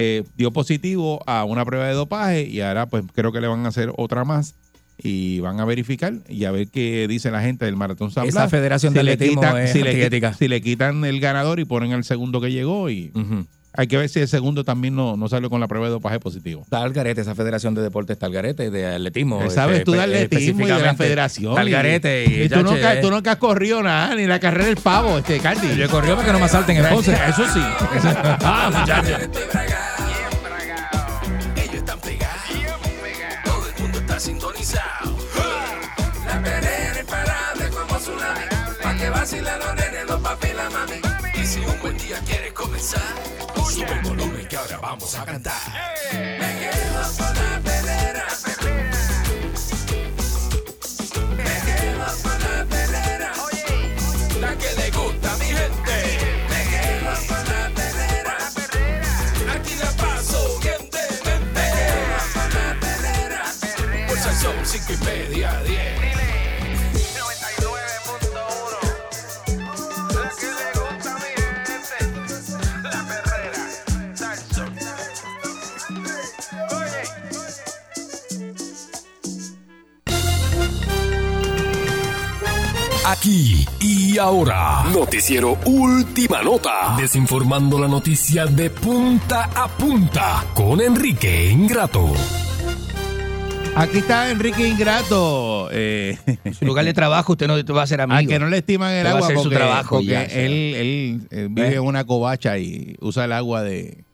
[0.00, 3.66] eh, dio positivo a una prueba de dopaje y ahora pues creo que le van
[3.66, 4.54] a hacer otra más
[4.96, 8.48] y van a verificar y a ver qué dice la gente del Maratón San Esa
[8.48, 12.40] federación de le quitan- es si, le, si quitan el ganador y ponen al segundo
[12.40, 13.12] que llegó y
[13.72, 16.18] hay que ver si el segundo también no, no salió con la prueba de dopaje
[16.18, 16.62] positivo.
[16.62, 19.48] Está al garete, esa federación de deportes está al garete, de atletismo.
[19.50, 21.54] Sabes tú de atletismo y de la federación.
[21.68, 21.70] Y-.
[22.26, 25.18] Y, y tú, nunca, eh, tú nunca has corrido nada, ni la carrera del pavo,
[25.18, 25.76] este Candy.
[25.76, 27.12] Yo he corrido para que no me asalten en Ponce.
[27.12, 27.60] Eso sí.
[27.62, 29.28] ah, muchachos.
[41.88, 43.00] Buen día quieres comenzar,
[43.70, 45.54] sube el volumen que ahora vamos a cantar.
[46.12, 48.26] Me quedo con la perrera.
[51.36, 53.32] Me quedo con la perrera.
[54.38, 55.96] La que le gusta a mi gente.
[56.50, 58.36] Me quedo con la perrera.
[59.54, 61.40] Aquí la paso bien de mente.
[61.54, 63.42] Me quedo con la perrera.
[64.08, 66.07] Por son cinco y media, diez.
[83.10, 84.84] Aquí y ahora.
[84.92, 86.94] Noticiero Última Nota.
[86.98, 92.12] Desinformando la noticia de punta a punta con Enrique Ingrato.
[93.74, 95.70] Aquí está Enrique Ingrato.
[95.72, 98.18] Eh, En su lugar de trabajo usted no va a ser amigo.
[98.18, 100.06] al que no le estiman el Usted va a agua hacer su porque, trabajo porque
[100.06, 101.74] ya, él, él, eh, vive ¿Eh?
[101.76, 104.04] en una covacha y usa el agua de,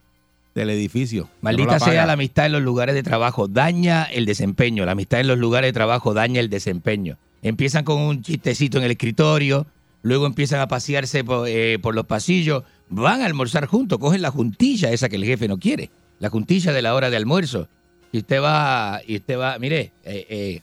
[0.54, 1.28] del edificio.
[1.40, 4.84] Maldita No la sea la amistad en los lugares de trabajo, daña el desempeño.
[4.86, 7.16] La amistad en los lugares de trabajo daña el desempeño.
[7.44, 9.68] Empiezan con un chistecito en el escritorio,
[10.02, 14.32] luego empiezan a pasearse por, eh, por los pasillos, van a almorzar juntos, cogen la
[14.32, 17.68] juntilla esa que el jefe no quiere, la juntilla de la hora de almuerzo.
[18.10, 20.62] Y usted va, y usted va, mire, eh, eh,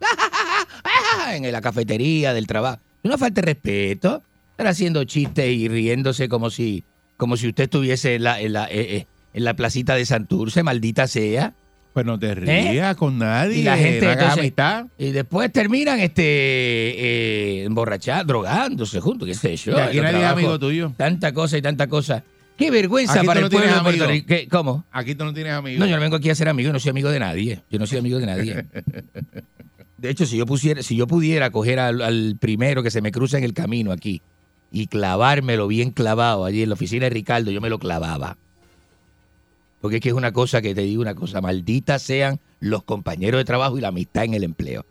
[1.32, 2.80] en la cafetería del trabajo.
[3.02, 4.22] Una falta de respeto.
[4.52, 6.84] Estar haciendo chistes y riéndose como si,
[7.16, 10.62] como si usted estuviese en la, en la, eh, eh, en la placita de Santurce,
[10.62, 11.54] maldita sea.
[11.92, 13.58] Pues no te rías con nadie.
[13.58, 14.86] Y la gente, no entonces, amistad.
[14.96, 19.76] y después terminan este eh, emborrachados, drogándose juntos, qué sé yo.
[19.76, 20.92] Y aquí nadie es amigo tuyo.
[20.96, 22.24] Tanta cosa y tanta cosa.
[22.56, 24.28] Qué vergüenza Aquí para tú el no tienes pueblo de Puerto amigos.
[24.28, 24.42] Rico.
[24.42, 24.48] ¿Qué?
[24.48, 24.84] ¿Cómo?
[24.92, 25.80] Aquí tú no tienes amigos.
[25.80, 27.60] No, yo no vengo aquí a ser amigo, yo no soy amigo de nadie.
[27.70, 28.64] Yo no soy amigo de nadie.
[29.98, 33.12] De hecho, si yo pusiera, si yo pudiera coger al, al primero que se me
[33.12, 34.20] cruza en el camino aquí
[34.72, 38.36] y clavármelo bien clavado allí en la oficina de Ricardo, yo me lo clavaba.
[39.82, 43.38] Porque es que es una cosa que te digo una cosa, maldita sean los compañeros
[43.40, 44.86] de trabajo y la amistad en el empleo.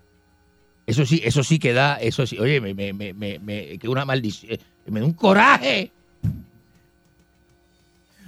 [0.85, 3.87] Eso sí, eso sí que da, eso sí, oye, me, me, me, me, me- que
[3.87, 5.91] una maldición, me da un coraje.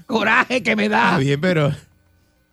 [0.05, 1.03] Coraje que me da.
[1.11, 1.71] Está bien, pero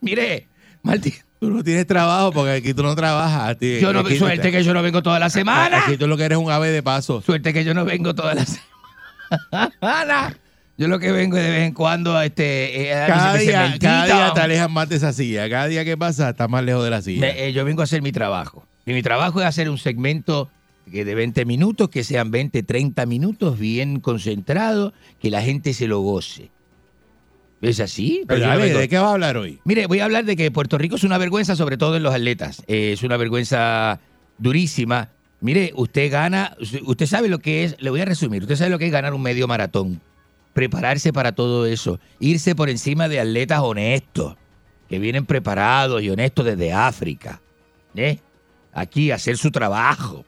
[0.00, 0.46] Mire,
[0.82, 1.18] maldito.
[1.38, 3.50] tú no tienes trabajo porque aquí tú no trabajas.
[3.50, 5.84] Aquí- Yo no, aquí- suerte que yo no vengo toda la semana.
[5.84, 7.20] Aquí tú lo que eres un ave de paso.
[7.22, 8.44] Suerte que yo no vengo toda la
[9.80, 10.36] semana.
[10.80, 13.76] Yo lo que vengo de vez en cuando a este, eh, a Cada mi día,
[13.78, 15.46] cada día te alejas más de esa silla.
[15.50, 17.20] Cada día que pasa, estás más lejos de la silla.
[17.20, 18.66] Me- eh, yo vengo a hacer mi trabajo.
[18.86, 20.48] Y mi trabajo es hacer un segmento
[20.90, 25.86] que de 20 minutos, que sean 20, 30 minutos, bien concentrado, que la gente se
[25.86, 26.50] lo goce.
[27.60, 28.24] ¿Es así?
[28.26, 28.40] Pero
[28.78, 29.60] ¿de qué vas a hablar hoy?
[29.64, 32.14] Mire, voy a hablar de que Puerto Rico es una vergüenza, sobre todo en los
[32.14, 32.62] atletas.
[32.68, 34.00] Eh, es una vergüenza
[34.38, 35.10] durísima.
[35.42, 38.78] Mire, usted gana, usted sabe lo que es, le voy a resumir, usted sabe lo
[38.78, 40.00] que es ganar un medio maratón,
[40.52, 44.36] prepararse para todo eso, irse por encima de atletas honestos,
[44.88, 47.40] que vienen preparados y honestos desde África,
[47.94, 48.18] ¿eh?
[48.72, 50.24] Aquí a hacer su trabajo.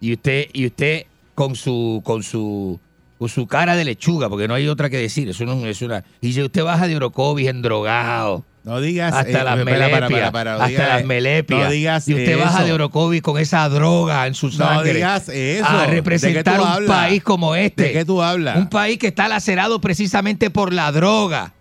[0.00, 2.80] Y usted, y usted con su, con su,
[3.18, 6.04] con su cara de lechuga, porque no hay otra que decir, eso no es una.
[6.20, 9.14] Y usted baja de Orocovis en drogado, No digas.
[9.14, 10.10] Hasta eh, las melepias.
[10.10, 11.60] no hasta las melepias.
[11.64, 12.38] No digas y usted eso.
[12.40, 14.94] baja de Orocovis con esa droga en su No sangre.
[14.94, 15.66] digas eso.
[15.66, 16.88] A ¿De qué representar un hablas?
[16.90, 17.84] país como este.
[17.84, 18.56] ¿De qué tú hablas?
[18.58, 21.54] Un país que está lacerado precisamente por la droga.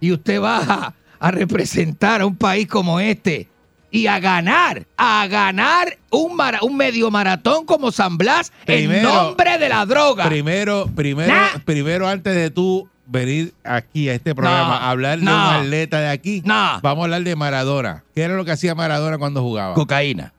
[0.00, 3.48] Y usted baja a representar a un país como este.
[3.90, 9.56] Y a ganar, a ganar un, mara- un medio maratón como San Blas en nombre
[9.58, 10.28] de la droga.
[10.28, 11.58] Primero, primero, Nah.
[11.64, 16.00] primero antes de tú venir aquí a este programa No, a hablar de un atleta
[16.00, 16.80] de aquí, No.
[16.82, 18.04] vamos a hablar de Maradona.
[18.14, 19.74] ¿Qué era lo que hacía Maradona cuando jugaba?
[19.74, 20.32] Cocaína.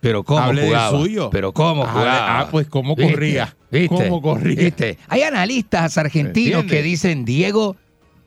[0.00, 0.90] Pero cómo Hable jugaba.
[0.98, 1.30] suyo.
[1.30, 2.40] Pero cómo jugaba.
[2.40, 3.12] ah, pues cómo ¿Viste?
[3.12, 3.56] corría.
[3.70, 3.88] ¿Viste?
[3.94, 4.56] Cómo corría.
[4.56, 4.98] ¿Viste?
[5.08, 7.76] Hay analistas argentinos que dicen Diego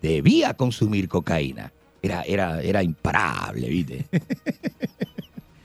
[0.02, 1.72] debía consumir cocaína.
[2.02, 4.06] Era, era, era imparable, ¿viste?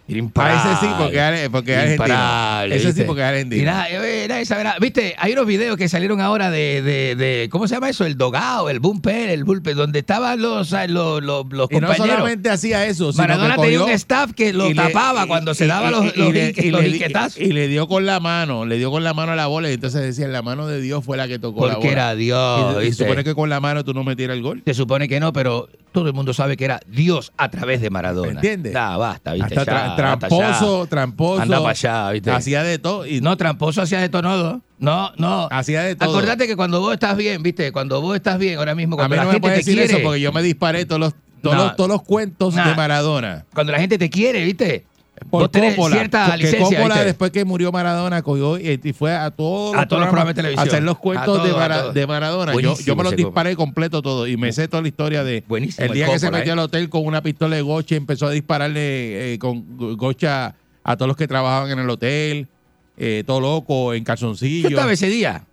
[0.08, 0.72] Era A imparable.
[0.72, 2.74] ese sí, porque, porque es argentino.
[2.74, 3.72] Ese sí, porque es argentino.
[3.90, 7.68] Eh, era esa, era- Viste, hay unos videos que salieron ahora de, de, de- ¿cómo
[7.68, 8.06] se llama eso?
[8.06, 11.88] El dogao, el bumper, el bullpen, donde estaban los, ah, los, los, los Y no
[11.88, 11.96] compañeros.
[12.16, 15.52] solamente hacía eso, sino Maradona que tenía un staff que lo le- tapaba y- cuando
[15.54, 18.18] se y- daba y- los, los, y le- los le y le dio con la
[18.18, 20.80] mano, le dio con la mano a la bola y entonces decían la mano de
[20.80, 21.92] Dios fue la que tocó la Porque bola.
[22.12, 24.62] era Dios, Y, se supone que con la mano tú no metieras el gol.
[24.64, 25.68] Se supone que no, pero
[26.00, 28.32] todo el mundo sabe que era Dios a través de Maradona.
[28.32, 28.74] ¿Entiendes?
[28.76, 29.58] Ah, basta, ¿viste?
[29.58, 31.42] Hasta Ya, tra- tramposo, tramposo.
[31.42, 32.30] Anda para allá, ¿viste?
[32.30, 33.06] Hacía de todo.
[33.06, 34.62] Y No, tramposo hacía de todo, no.
[34.78, 35.48] No, no.
[35.50, 36.10] Hacía de todo.
[36.10, 37.72] Acordate que cuando vos estás bien, ¿viste?
[37.72, 39.58] Cuando vos estás bien, ahora mismo, a cuando mí la no me gente puede te
[39.60, 39.92] decir quiere.
[39.92, 41.64] eso porque yo me disparé todos los, todos No.
[41.64, 42.68] los, todos los cuentos Nah.
[42.68, 43.44] de Maradona.
[43.54, 44.84] Cuando la gente te quiere, ¿viste?
[45.30, 47.04] Por Coppola, cierta licencia, Coppola, ¿viste?
[47.06, 50.66] después que murió Maradona, cogió y, fue a todos A todos los programas de televisión.
[50.66, 52.52] a hacer los cuentos de, Mara- de Maradona.
[52.60, 55.86] Yo, yo me los disparé completo todo y me sé toda la historia de Buenísimo
[55.86, 56.52] el día el que se metió ¿eh?
[56.52, 60.54] al hotel con una pistola de gocha y empezó a dispararle eh, con go- gocha
[60.84, 62.48] a todos los que trabajaban en el hotel,
[62.96, 64.62] eh, todo loco, en calzoncillo.
[64.70, 65.44] Yo estaba ese día.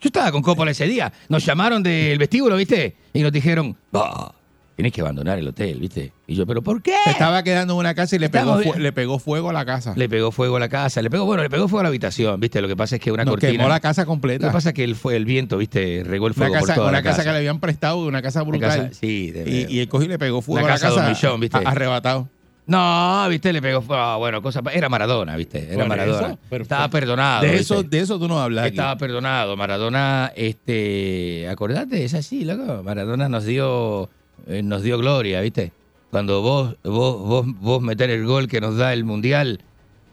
[0.00, 1.10] Yo estaba con Coppola ese día.
[1.28, 2.94] Nos llamaron del vestíbulo, ¿viste?
[3.14, 4.32] Y nos dijeron, "Bah,
[4.76, 6.12] tienes que abandonar el hotel, ¿viste?
[6.28, 6.94] Y yo, ¿pero por qué?
[7.04, 9.94] Se estaba quedando en una casa y le pegó, le pegó fuego a la casa.
[9.96, 12.38] Le pegó fuego a la casa, le pegó, bueno, le pegó fuego a la habitación,
[12.38, 12.60] ¿viste?
[12.60, 13.52] Lo que pasa es que una Nos cortina.
[13.52, 14.46] quemó la casa Lo completa.
[14.46, 16.02] que pasa es que el, fue el viento, ¿viste?
[16.06, 17.24] Regó el Una fuego por casa, toda una la casa casa.
[17.28, 18.70] que le habían prestado, una casa Una brutal.
[18.88, 20.94] casa- sí, de- y, y el cogió y le pegó fuego Una a la casa
[20.94, 21.08] casa.
[21.08, 21.58] Millón, ¿viste?
[21.64, 22.28] Arrebatado.
[22.68, 23.52] No, ¿viste?
[23.52, 24.02] Le pegó fuego.
[24.02, 24.60] ah, bueno, cosa.
[24.74, 25.66] Era Maradona, ¿viste?
[25.68, 26.36] Era Por Maradona.
[26.50, 27.42] eso, Estaba perdonado.
[27.42, 27.62] De ¿viste?
[27.62, 28.64] eso, de eso tú no hablas.
[28.64, 28.74] aquí.
[28.74, 29.56] Estaba perdonado.
[29.56, 32.82] Maradona, este, acordate, es así, loco.
[32.82, 34.10] Maradona nos dio,
[34.46, 35.72] eh, nos dio gloria, ¿viste?
[36.10, 39.60] Cuando vos, vos, vos, vos meter el gol que nos da el mundial,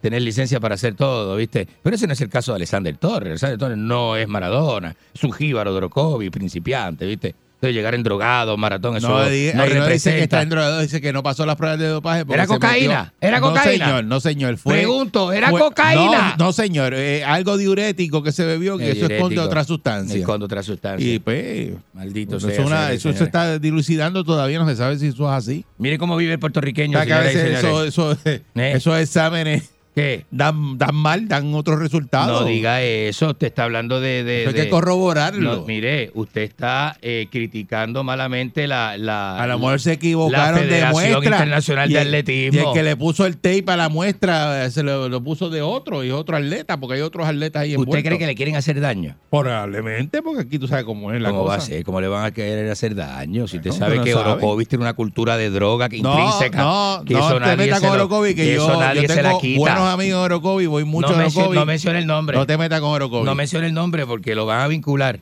[0.01, 1.67] tenés licencia para hacer todo, ¿viste?
[1.81, 3.29] Pero ese no es el caso de Alexander Torres.
[3.29, 7.35] Alexander Torres no es Maradona, es un jíbaro de Orocovi, principiante, ¿viste?
[7.63, 10.81] Entonces llegar en drogado, maratón, eso No, no, di- no dice que está en drogado,
[10.81, 12.25] dice que no pasó las pruebas de dopaje.
[12.25, 13.13] porque ¿Era cocaína?
[13.21, 13.85] ¿Era No, cocaína?
[13.85, 14.57] señor, no, señor.
[14.57, 16.35] Fue, Pregunto, ¿era fue- cocaína?
[16.37, 16.93] No, no, señor.
[16.93, 20.19] eh, algo diurético que se bebió, que Eh, eso esconde otra sustancia.
[20.19, 21.13] Esconde otra sustancia.
[21.13, 24.99] Y pues, Maldito eso, sea, es una- eso se está dilucidando todavía, no se sabe
[24.99, 25.65] si eso es así.
[25.77, 28.17] Mire cómo vive el puertorriqueño, eso, eso,
[28.55, 30.25] esos exámenes ¿Qué?
[30.31, 32.41] dan, dan mal, dan otros resultados.
[32.41, 34.23] No diga eso, usted está hablando de...
[34.23, 35.57] de- Eso hay de- que corroborarlo.
[35.57, 38.97] No, mire, usted está eh, criticando malamente la...
[38.97, 41.35] la A lo mejor se equivocaron la de Federación muestra.
[41.37, 42.59] Internacional y de Atletismo.
[42.59, 45.49] Y el que le puso el tape a la muestra eh, se lo, lo puso
[45.51, 48.07] de otro y otro atleta, porque hay otros atletas ahí ¿Usted envueltos.
[48.07, 49.15] cree que le quieren hacer daño?
[49.29, 51.57] Probablemente, porque aquí tú sabes cómo es la ¿Cómo cosa.
[51.57, 51.83] va a ser?
[51.83, 53.47] ¿Cómo le van a querer hacer daño?
[53.47, 54.31] Si usted No, sabe no que sabe.
[54.31, 56.57] Orocovis tiene una cultura de droga que No, intrínseca.
[56.57, 59.07] no, que no eso te nadie se lo- Orocovi, que que yo, eso nadie yo
[59.09, 59.59] se tengo la quita.
[59.83, 61.55] Buenos amigos de Orocovi, voy mucho no, a Orocovi.
[61.57, 62.37] no mencione el nombre.
[62.37, 63.25] No te metas con Orocovi.
[63.25, 65.19] No mencione el nombre porque lo van a vincular.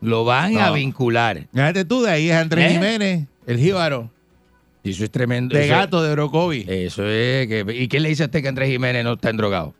[0.00, 1.46] Lo van a vincular.
[1.52, 2.74] Fíjate tú, de ahí es Andrés ¿Eh?
[2.74, 4.10] Jiménez, el jíbaro,
[4.82, 5.56] Y eso es tremendo.
[5.56, 6.64] de eso- gato de Orocovi.
[6.68, 7.46] Eso es.
[7.48, 9.74] Que, ¿Y quién le dice a usted que Andrés Jiménez no está endrogado?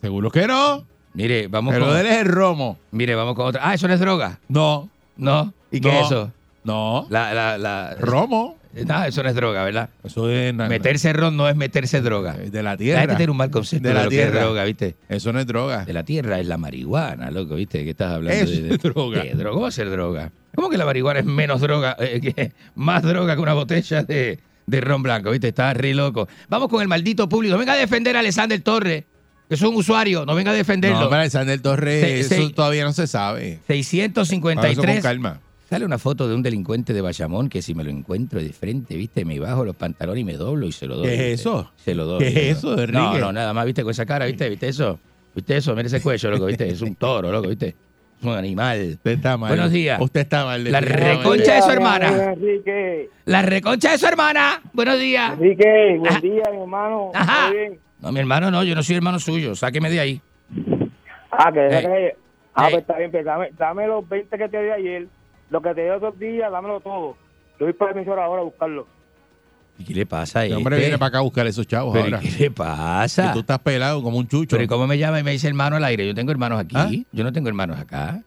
[0.00, 0.84] Seguro que no.
[1.14, 1.96] Mire, vamos Pero con.
[1.96, 2.78] él es el romo.
[2.92, 3.62] Mire, vamos con otra.
[3.68, 4.38] Ah, eso no es droga.
[4.48, 4.88] No.
[5.16, 5.52] No.
[5.72, 5.98] ¿Y qué No.
[6.00, 6.32] es eso?
[6.62, 7.06] No.
[7.10, 7.94] La, la, la...
[7.98, 8.56] Romo.
[8.86, 9.88] No, eso no es droga, ¿verdad?
[10.04, 12.34] Eso es na- Meterse ron no es meterse droga.
[12.34, 13.00] de la La tierra.
[13.00, 14.40] gente tiene un mal concepto De de, la lo que es tierra.
[14.44, 14.96] droga, ¿viste?
[15.08, 15.84] Eso no es droga.
[15.84, 17.82] De la tierra es la marihuana, loco, ¿viste?
[17.84, 18.40] ¿Qué estás hablando?
[18.44, 19.22] Eso de, de- es droga.
[19.22, 19.50] ¿Qué droga?
[19.50, 20.32] ¿Cómo va a ser droga?
[20.54, 24.38] ¿Cómo que la marihuana es menos droga, eh, que- más droga que una botella de,
[24.66, 25.48] de ron blanco, ¿viste?
[25.48, 26.28] Está re loco.
[26.48, 27.56] Vamos con el maldito público.
[27.58, 29.04] Venga a defender a Alexander Torres,
[29.48, 30.26] que es un usuario.
[30.26, 31.00] No venga a defenderlo.
[31.00, 33.60] No, para Alexander Torres, Se- eso se- todavía no se sabe.
[33.66, 33.80] Vamos
[34.30, 35.02] eso con 653.
[35.02, 35.40] calma.
[35.68, 38.96] Sale una foto de un delincuente de Bayamón que si me lo encuentro de frente,
[38.96, 39.24] ¿viste?
[39.26, 41.08] Me bajo los pantalones y me doblo y se lo doy.
[41.08, 41.70] ¿Qué es eso?
[41.76, 42.20] Se lo doy.
[42.20, 42.72] ¿Qué es eso.
[42.72, 42.92] Enrique?
[42.98, 43.82] No, no, nada más, ¿viste?
[43.82, 44.48] Con esa cara, ¿viste?
[44.48, 44.98] ¿Viste eso?
[45.34, 45.74] ¿Viste eso?
[45.76, 46.68] Mira ese cuello, loco, ¿viste?
[46.68, 47.68] Es un toro, loco, ¿viste?
[48.18, 48.92] Es un animal.
[48.94, 49.50] Usted está mal.
[49.50, 50.00] Buenos días.
[50.00, 50.64] Usted está mal.
[50.72, 52.32] La reconcha de su hermana.
[52.32, 54.62] Enrique, La reconcha de su hermana.
[54.72, 55.32] Buenos días.
[55.34, 56.20] Enrique, buen Ajá.
[56.20, 57.10] día, mi hermano.
[57.14, 57.50] Ajá.
[58.00, 59.54] No, mi hermano no, yo no soy hermano suyo.
[59.54, 60.20] Sáqueme de ahí.
[61.30, 62.16] Ah, que, que-
[62.54, 62.70] ah, Ey.
[62.72, 65.06] pues está bien, pues dame, dame los 20 que te di ayer,
[65.50, 67.16] lo que te dio esos días, dámelo todo.
[67.58, 68.86] Yo voy para la emisora ahora a buscarlo.
[69.78, 70.56] ¿Y qué le pasa a El este?
[70.56, 72.20] hombre viene para acá a buscar esos chavos ¿Pero y ahora.
[72.28, 73.28] qué le pasa?
[73.28, 74.50] Que tú estás pelado como un chucho.
[74.56, 76.06] Pero ¿y cómo me llama y me dice hermano al aire?
[76.06, 76.74] Yo tengo hermanos aquí.
[76.76, 76.90] ¿Ah?
[77.12, 78.22] Yo no tengo hermanos acá.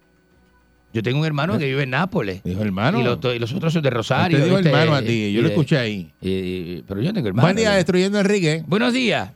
[0.94, 2.44] Yo tengo un hermano que vive en Nápoles.
[2.44, 3.00] Dijo hermano.
[3.00, 4.38] Y y los otros son de Rosario.
[4.38, 4.70] Te digo ¿viste?
[4.72, 6.12] hermano a ti, yo Y lo escuché ahí.
[6.22, 7.46] y- y- pero yo tengo hermano.
[7.46, 8.64] Buen día, destruyendo Enrique.
[8.68, 9.32] Buenos días.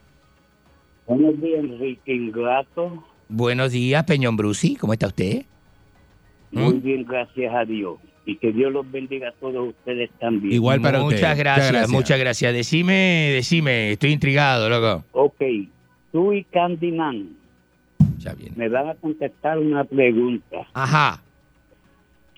[1.08, 3.04] Buenos días, Enrique Ingrato.
[3.30, 4.76] Buenos días, Peñón Brusi.
[4.76, 5.46] ¿Cómo está usted?
[6.56, 6.82] Muy ¿Mm?
[6.84, 7.98] bien, gracias a Dios.
[8.26, 10.52] Y que Dios los bendiga a todos ustedes también.
[10.54, 11.38] Igual para muchas usted.
[11.38, 11.92] Gracias, Muchas gracias.
[11.92, 12.54] muchas gracias.
[12.54, 12.94] Decime,
[13.34, 13.92] decime.
[13.92, 15.04] Estoy intrigado, loco.
[15.12, 15.42] Ok,
[16.12, 17.30] tú y Candyman
[18.18, 18.54] Ya viene.
[18.56, 21.22] me van a contestar una pregunta Ajá,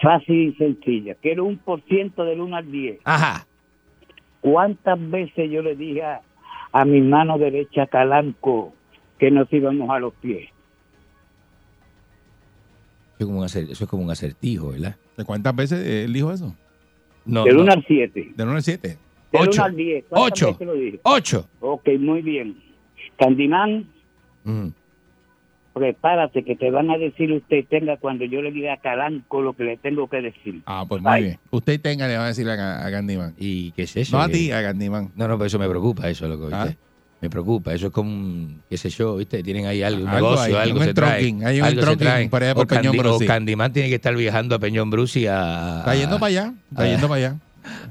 [0.02, 1.16] fácil y sencilla.
[1.22, 3.00] Quiero un por ciento del 1 al 10.
[3.06, 3.46] ajá.
[4.42, 6.22] ¿Cuántas veces yo le dije a,
[6.72, 8.74] a mi mano derecha Calanco
[9.20, 10.50] que nos íbamos a los pies?
[13.18, 14.96] Eso es como un, acer- eso es como un acertijo, ¿verdad?
[15.18, 16.56] ¿De cuántas veces él dijo eso?
[17.26, 17.64] No, del no.
[17.64, 18.32] 1 al 7.
[18.36, 18.88] ¿De 1 al 7?
[18.90, 19.62] Del Ocho.
[19.62, 20.06] 1 al 10.
[20.08, 20.52] ¿Cuántas Ocho.
[20.54, 21.00] veces lo dije?
[21.04, 21.50] Ocho.
[21.60, 22.58] Ok, muy bien.
[23.18, 23.88] Candyman,
[24.44, 24.68] Mm.
[25.74, 29.54] prepárate que te van a decir usted tenga cuando yo le diga a Calanco lo
[29.54, 30.62] que le tengo que decir.
[30.66, 31.40] Ah, pues muy bien.
[31.52, 33.34] Usted tenga, le va a decir a, a Candyman.
[33.38, 34.16] ¿Y qué es eso?
[34.18, 35.12] No a ¿Qué- ti, a Candyman.
[35.16, 36.78] No, no, pero eso me preocupa, eso, loco, ¿viste?
[37.20, 39.42] Me preocupa, eso es como un, qué sé yo, ¿viste?
[39.42, 41.10] Tienen ahí algo, un Algo negocio, hay, algo un se trae.
[41.28, 43.24] entronquín, hay un algo se por allá por o, Candy- Peñón Brusi.
[43.24, 45.80] o Candyman tiene que estar viajando a Peñón Brusi a...
[45.80, 47.36] Está yendo para allá, está a- yendo para allá.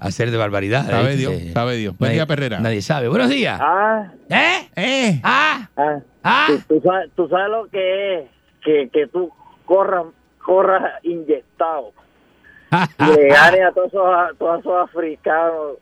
[0.00, 0.86] A hacer de barbaridad.
[0.88, 1.98] Sabe Dios, sabe Dios.
[1.98, 2.60] Buen nadie, día, Perrera.
[2.60, 3.08] Nadie sabe.
[3.08, 3.58] Buenos días.
[3.60, 4.68] Ah, ¿Eh?
[4.76, 5.20] ¡Eh!
[5.22, 5.68] ¿Ah?
[5.76, 5.98] ah.
[6.22, 6.46] ¿Ah?
[6.48, 8.24] Tú, tú sabes, tú sabes lo que es
[8.64, 9.30] que, que tú
[9.66, 10.04] corras
[10.38, 11.92] corras inyectado
[13.00, 15.72] y le ganes a todos esos, a todos esos africanos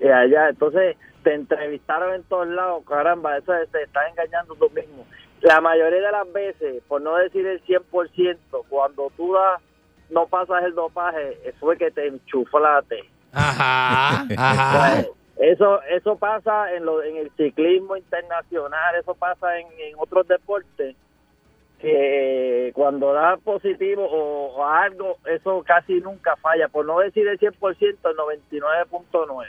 [0.00, 0.48] de allá.
[0.50, 5.04] Entonces te entrevistaron en todos lados, caramba, eso es- te estás engañando tú mismo.
[5.40, 9.60] La mayoría de las veces, por no decir el 100%, cuando tú das,
[10.08, 13.00] no pasas el dopaje, fue que te enchuflaste.
[13.32, 15.04] Ajá, ajá.
[15.36, 20.94] Eso eso pasa en lo, en el ciclismo internacional, eso pasa en, en otros deportes
[21.80, 27.38] que cuando da positivo o, o algo, eso casi nunca falla, por no decir el
[27.40, 29.46] 100%, el 99.9.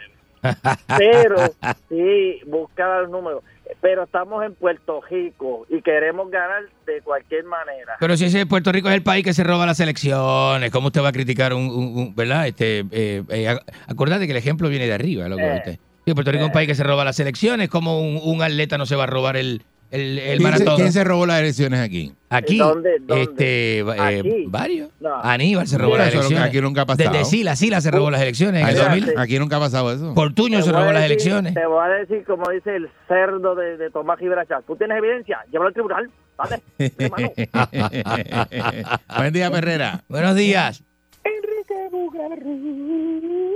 [0.98, 1.54] Pero
[1.90, 3.44] sí, buscar los números.
[3.82, 7.98] Pero estamos en Puerto Rico y queremos ganar de cualquier manera.
[8.00, 11.02] Pero si ese Puerto Rico es el país que se roba las elecciones, ¿cómo usted
[11.04, 12.48] va a criticar un, un- un- verdad?
[12.48, 15.42] Este, eh, eh, ac- acordate que el ejemplo viene de arriba, loco.
[15.44, 15.80] Eh, ¿viste?
[16.06, 18.78] Sí, Puerto Rico es un país que se roba las elecciones, ¿cómo un, un atleta
[18.78, 19.62] no se va a robar el,
[19.92, 20.76] el, el ¿Quién, se, maratón?
[20.76, 22.14] quién se robó las elecciones aquí?
[22.30, 22.98] Aquí, ¿Dónde?
[23.00, 23.24] ¿Dónde?
[23.24, 24.46] este, eh, Aquí.
[24.48, 24.90] varios.
[25.00, 25.16] No.
[25.24, 26.50] Aníbal se robó las eso elecciones.
[26.50, 27.12] aquí nunca ha pasado.
[27.12, 29.20] Desde Sila, Sila se robó las elecciones en el Aquí- 2000.
[29.20, 30.14] Aquí nunca ha pasado eso.
[30.14, 31.54] Portuño Te se robó las elecciones.
[31.54, 34.64] Te voy a decir, como dice el cerdo de, de Tomás Gibraltar.
[34.64, 35.40] ¿Tú tienes evidencia?
[35.52, 36.10] Llévalo al tribunal.
[36.38, 36.62] Dale.
[39.18, 40.04] Buen día, Perrera.
[40.10, 40.84] Buenos días.
[41.24, 43.54] Enrique Bugarri.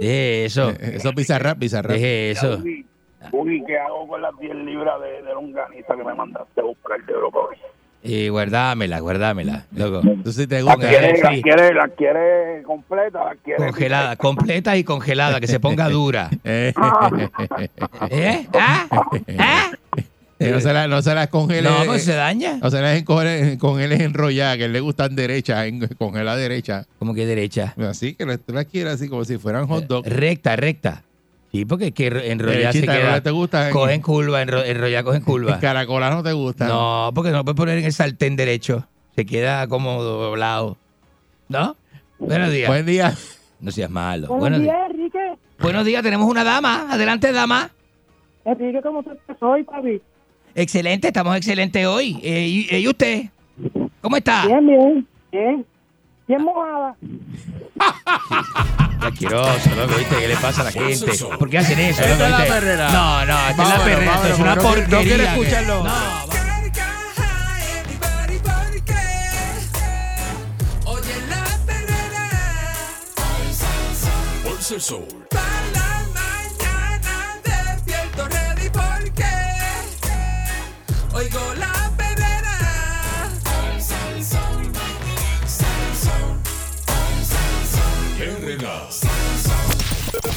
[0.00, 0.70] Deje eso.
[0.78, 1.92] Eso es bizarrap, bizarrap.
[1.92, 2.62] Deje eso.
[3.32, 7.02] Uy, ¿qué hago con las 10 libras de, de longaniza que me mandaste a buscar
[7.04, 7.56] de Europa hoy?
[8.08, 10.00] Eh, guardámela, guardámela, loco.
[10.08, 10.88] Entonces te ¿Las gusta.
[10.88, 11.42] quiere, las sí.
[11.42, 13.24] quiere, las quiere completa?
[13.24, 16.30] ¿Las quiere Congelada, completa y congelada, que se ponga dura.
[16.44, 16.72] Eh,
[18.10, 18.46] ¿Eh?
[18.54, 18.86] ¿Ah?
[19.38, 19.70] ¿Ah?
[20.38, 21.68] eh, no, se la- no se las congele.
[21.68, 22.58] No, pues se daña.
[22.62, 25.66] No se las congele- congeles enrolladas, que a él le gustan derechas,
[25.98, 26.84] congela derecha.
[27.00, 27.74] ¿Cómo que derecha?
[27.88, 30.06] Así que las- tú las quieres así como si fueran hot dog.
[30.06, 31.02] Recta, recta.
[31.56, 33.12] Sí, porque es que enrollar se queda.
[33.12, 33.70] ¿no te gusta?
[33.70, 35.58] Cogen curva, enro- enrollar cogen curva.
[35.58, 36.68] Caracolas no te gustan.
[36.68, 38.86] No, porque no puedes poner en el sartén derecho.
[39.14, 40.76] Se queda como doblado.
[41.48, 41.76] ¿No?
[42.18, 42.68] Buenos días.
[42.68, 43.14] Buen día.
[43.60, 44.28] No seas malo.
[44.28, 44.74] Buenos Buenos días.
[44.76, 45.18] días, Enrique.
[45.60, 46.88] Buenos días, tenemos una dama.
[46.90, 47.70] Adelante, dama.
[48.44, 49.10] Enrique, ¿cómo te
[49.40, 50.00] soy, papi?
[50.54, 52.20] Excelente, estamos excelentes hoy.
[52.22, 53.22] Eh, y, y usted?
[54.02, 54.46] ¿Cómo está?
[54.46, 55.06] Bien, bien.
[55.32, 55.66] Bien.
[56.28, 56.96] Bien mojada.
[59.00, 60.16] Qué asqueroso, loco, ¿viste?
[60.16, 61.12] ¿Qué le pasa a la gente?
[61.38, 62.52] ¿Por qué hacen eso, Esta loco, es la ¿viste?
[62.52, 62.90] perrera.
[62.90, 64.14] No, no, esta es la Vámonos, perrera.
[64.14, 64.98] Esto es una vámonos, no quiero- porquería.
[64.98, 65.84] no quiero que- escucharlo.
[65.84, 65.92] No,
[70.86, 72.28] Oye la perrera.
[74.44, 75.06] Pulsa el sol.
[75.30, 75.42] Para
[75.74, 79.24] la mañana despierto ready porque
[81.12, 81.72] oigo la